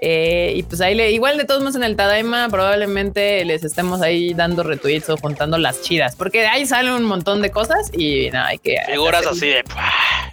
[0.00, 4.02] Eh, y pues ahí le, igual de todos modos en el Tadaima, probablemente les estemos
[4.02, 8.30] ahí dando retweets o juntando las chidas, porque ahí salen un montón de cosas y
[8.32, 8.76] no hay que.
[8.90, 9.64] Figuras hacer- así de.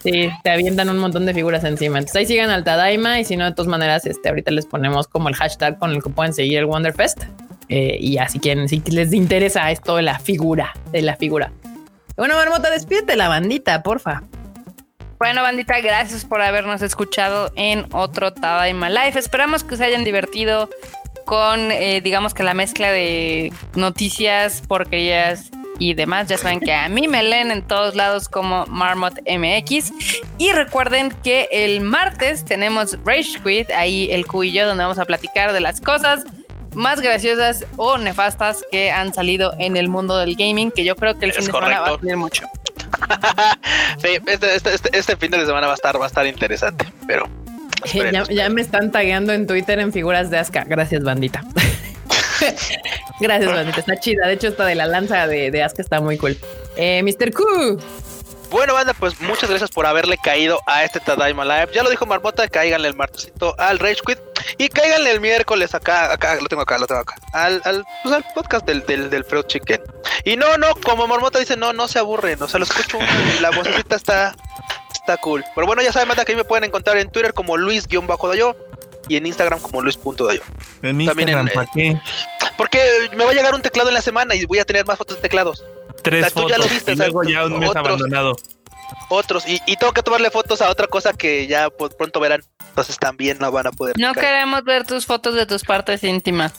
[0.02, 2.00] Sí, te avientan un montón de figuras encima.
[2.00, 5.08] Entonces ahí sigan al Tadaima y si no, de todas maneras, este, ahorita les ponemos
[5.08, 7.24] como el hashtag con el que pueden seguir el Wonderfest.
[7.72, 11.52] Eh, y así quieren, si les interesa esto de la figura, de la figura.
[12.18, 14.24] Bueno, Marmota, despídete la bandita, porfa.
[15.20, 19.20] Bueno, bandita, gracias por habernos escuchado en otro Tadaima Live.
[19.20, 20.70] Esperamos que se hayan divertido
[21.26, 26.30] con, eh, digamos que la mezcla de noticias, porquerías y demás.
[26.30, 29.92] Ya saben que a mí me leen en todos lados como Marmot MX.
[30.38, 35.00] Y recuerden que el martes tenemos Rage Quit, ahí el Q y yo, donde vamos
[35.00, 36.24] a platicar de las cosas
[36.76, 41.20] más graciosas o nefastas que han salido en el mundo del gaming, que yo creo
[41.20, 42.46] que el Es fin de semana va a salir mucho.
[44.02, 46.86] Sí, este, este, este, este fin de semana va a estar, va a estar interesante,
[47.08, 47.28] pero.
[48.30, 50.66] Ya, me están tagueando en Twitter en figuras de Aska.
[50.66, 51.44] Gracias, bandita.
[53.22, 53.80] Gracias, bandita.
[53.80, 54.28] Está chida.
[54.28, 56.38] De hecho, esta de la lanza de, de Aska está muy cool.
[56.76, 57.32] Eh, Mr.
[57.32, 57.80] Q.
[58.52, 61.70] Bueno, banda, pues muchas gracias por haberle caído a este Tadaima Live.
[61.74, 64.18] Ya lo dijo Marmota, cáiganle el martesito al Rage Quit
[64.58, 68.16] y cáiganle el miércoles acá, acá, lo tengo acá, lo tengo acá, al, al, pues,
[68.16, 69.82] al podcast del, del, del Freud Chicken.
[70.24, 72.98] Y no, no, como Marmota dice, no, no se aburren, o sea, lo escucho,
[73.42, 74.36] la vocecita está,
[74.94, 75.44] está cool.
[75.56, 78.56] Pero bueno, ya saben, banda, que ahí me pueden encontrar en Twitter como Luis-Dayo
[79.10, 80.42] y en Instagram como Luis.dayo.
[80.84, 82.00] En Instagram, en, ¿para qué?
[82.56, 82.80] Porque
[83.16, 85.18] me va a llegar un teclado en la semana y voy a tener más fotos
[85.18, 85.66] de teclados.
[86.04, 87.86] Tres sea, tú fotos ya lo viste, y o sea, luego ya un mes otros.
[87.86, 88.36] abandonado.
[89.10, 92.42] Otros, y, y tengo que tomarle fotos a otra cosa que ya pues, pronto verán.
[92.70, 93.96] Entonces también no van a poder.
[93.98, 94.26] No caer.
[94.28, 96.54] queremos ver tus fotos de tus partes íntimas.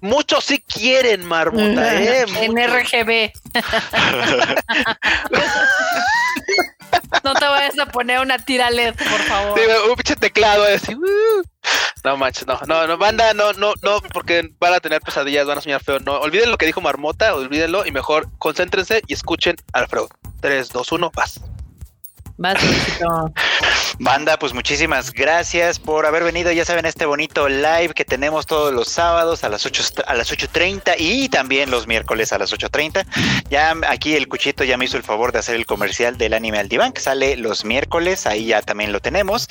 [0.00, 2.24] Muchos sí quieren, marmota, ¿eh?
[2.40, 2.56] En.
[2.56, 3.32] RGB.
[7.24, 9.58] no te vayas a poner una tira LED, por favor.
[9.58, 10.94] Sí, un pinche teclado así.
[10.94, 11.42] uh.
[12.04, 15.58] No manches, no, no, no, banda, no, no, no, porque van a tener pesadillas, van
[15.58, 15.98] a soñar feo.
[15.98, 20.08] No, olviden lo que dijo Marmota, olvídenlo y mejor concéntrense y escuchen al Freud.
[20.40, 21.40] 3, 2, 1, vas.
[22.38, 22.58] Vas.
[23.98, 26.52] Banda, pues muchísimas gracias por haber venido.
[26.52, 30.30] Ya saben, este bonito live que tenemos todos los sábados a las 8 a las
[30.30, 33.06] 8.30 y también los miércoles a las 8.30.
[33.48, 36.58] Ya aquí el Cuchito ya me hizo el favor de hacer el comercial del anime
[36.58, 38.26] al diván que sale los miércoles.
[38.26, 39.48] Ahí ya también lo tenemos.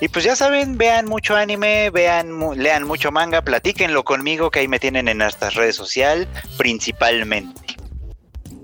[0.00, 4.68] Y pues ya saben, vean mucho anime, vean, lean mucho manga, platíquenlo conmigo que ahí
[4.68, 7.85] me tienen en nuestras redes sociales principalmente.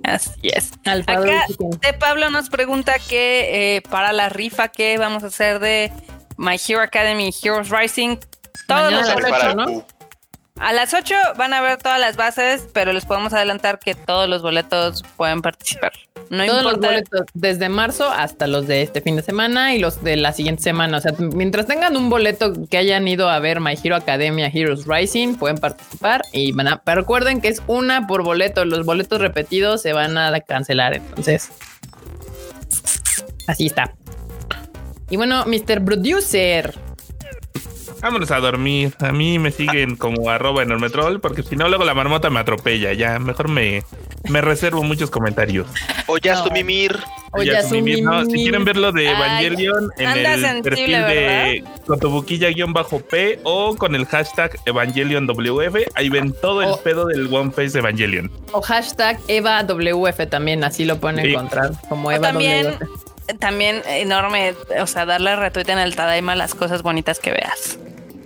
[0.04, 0.72] Así es.
[0.84, 1.46] Alfredo Acá
[1.80, 5.92] de Pablo nos pregunta que eh, para la rifa que vamos a hacer de
[6.36, 8.16] My Hero Academy Heroes Rising.
[8.66, 9.86] Todos Mañana los ocho, ¿no?
[10.62, 14.28] A las 8 van a ver todas las bases, pero les podemos adelantar que todos
[14.28, 15.90] los boletos pueden participar.
[16.30, 16.94] No Todos los importa.
[16.94, 20.62] boletos desde marzo hasta los de este fin de semana y los de la siguiente
[20.62, 20.98] semana.
[20.98, 24.86] O sea, mientras tengan un boleto que hayan ido a ver My Hero Academia Heroes
[24.86, 26.82] Rising, pueden participar y van a.
[26.84, 28.64] Pero recuerden que es una por boleto.
[28.64, 30.94] Los boletos repetidos se van a cancelar.
[30.94, 31.50] Entonces,
[33.48, 33.92] así está.
[35.10, 35.84] Y bueno, Mr.
[35.84, 36.72] Producer.
[38.02, 38.94] Vámonos a dormir.
[39.00, 42.92] A mí me siguen como arroba enormetrol, porque si no, luego la marmota me atropella.
[42.92, 43.84] Ya, mejor me,
[44.28, 45.66] me reservo muchos comentarios.
[46.06, 46.44] O ya No.
[46.44, 46.98] su mimir.
[47.34, 49.14] O Ya asumí, no, si quieren ver lo de Ay,
[49.46, 56.60] Evangelion en el sensible, perfil de cotobuquilla-p o con el hashtag EvangelionWF, ahí ven todo
[56.62, 58.30] el O- pedo del One Face de Evangelion.
[58.52, 61.30] O hashtag EvaWF también, así lo pueden Sí.
[61.32, 63.38] encontrar como O Eva también, WF.
[63.38, 67.78] también enorme, o sea, darle retweet en el Tadaima las cosas bonitas que veas.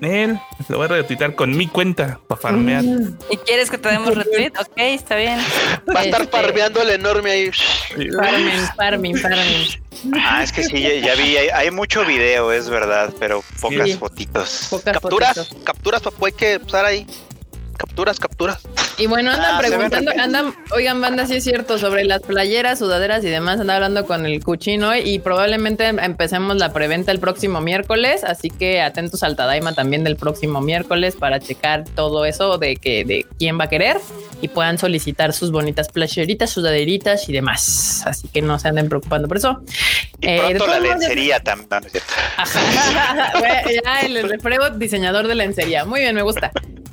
[0.02, 2.84] Él, lo voy a retuitar con mi cuenta para farmear.
[3.30, 4.52] ¿Y quieres que te demos retweet?
[4.60, 5.38] Ok, está bien.
[5.94, 7.50] Va a estar Este- farmeando el enorme ahí.
[7.52, 9.68] Farming, farming, farming.
[10.22, 13.88] Ah, es que sí, ya, ya vi, hay, hay mucho video, es verdad, pero pocas
[13.88, 13.94] Sí.
[13.96, 14.66] fotitos.
[14.70, 15.64] Pocas Capturas, fotitos.
[15.64, 17.06] capturas, papá, hay que usar ahí.
[17.78, 18.58] Capturas, capturas.
[18.98, 23.22] Y bueno, andan Ah, preguntando, andan, oigan, banda, sí es cierto, sobre las playeras, sudaderas
[23.24, 28.24] y demás, anda hablando con el cuchino y probablemente empecemos la preventa el próximo miércoles,
[28.24, 33.04] así que atentos al Tadaima también del próximo miércoles para checar todo eso de que
[33.04, 33.98] de quién va a querer
[34.40, 38.02] y puedan solicitar sus bonitas playeritas, sudaderitas y demás.
[38.06, 39.60] Así que no se anden preocupando por eso.
[40.20, 41.68] Y Eh, de pronto la lencería también.
[41.70, 42.12] no, no es cierto.
[42.38, 43.32] Ajá.
[43.84, 45.84] ya, el refrego diseñador de lencería.
[45.84, 46.50] Muy bien, me gusta.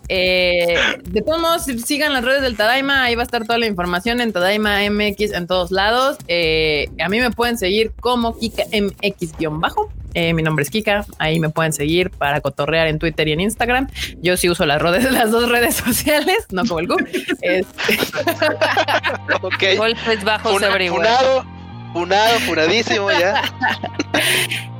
[0.10, 0.76] Eh,
[1.06, 1.64] de todos modos,
[1.94, 5.34] sigan las redes del Tadaima, ahí va a estar toda la información en Tadaima MX
[5.34, 6.18] en todos lados.
[6.28, 9.92] Eh, a mí me pueden seguir como Kika MX-bajo.
[10.16, 13.42] Eh, mi nombre es Kika, ahí me pueden seguir para cotorrear en Twitter y en
[13.42, 13.90] Instagram.
[14.24, 16.98] Yo sí uso las, redes, las dos redes sociales, no como el Q.
[17.42, 18.00] Este,
[19.44, 19.78] Ok.
[19.78, 20.52] Golpes bajos.
[21.94, 23.42] Funado, funadísimo ya.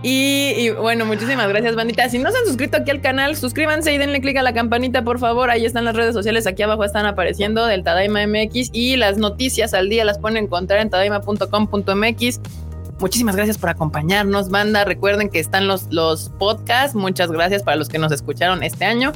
[0.06, 2.10] Y, bueno, muchísimas gracias, bandita.
[2.10, 5.02] Si no se han suscrito aquí al canal, suscríbanse y denle click a la campanita,
[5.02, 5.50] por favor.
[5.50, 9.74] Ahí están las redes sociales, aquí abajo están apareciendo del Tadaima MX y las noticias
[9.74, 12.42] al día las pueden encontrar en tadaima.com.mx.
[13.00, 14.84] Muchísimas gracias por acompañarnos, banda.
[14.84, 16.96] Recuerden que están los, los podcasts.
[16.96, 19.14] Muchas gracias para los que nos escucharon este año.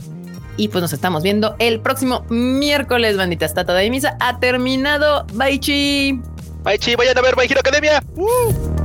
[0.55, 3.45] Y pues nos estamos viendo el próximo miércoles, bandita.
[3.45, 5.25] Esta Tadaimisa ha terminado.
[5.33, 6.21] Bye, chi.
[6.67, 8.03] Bye, chi, vayan a ver My Hero Academia.
[8.17, 8.76] Uh.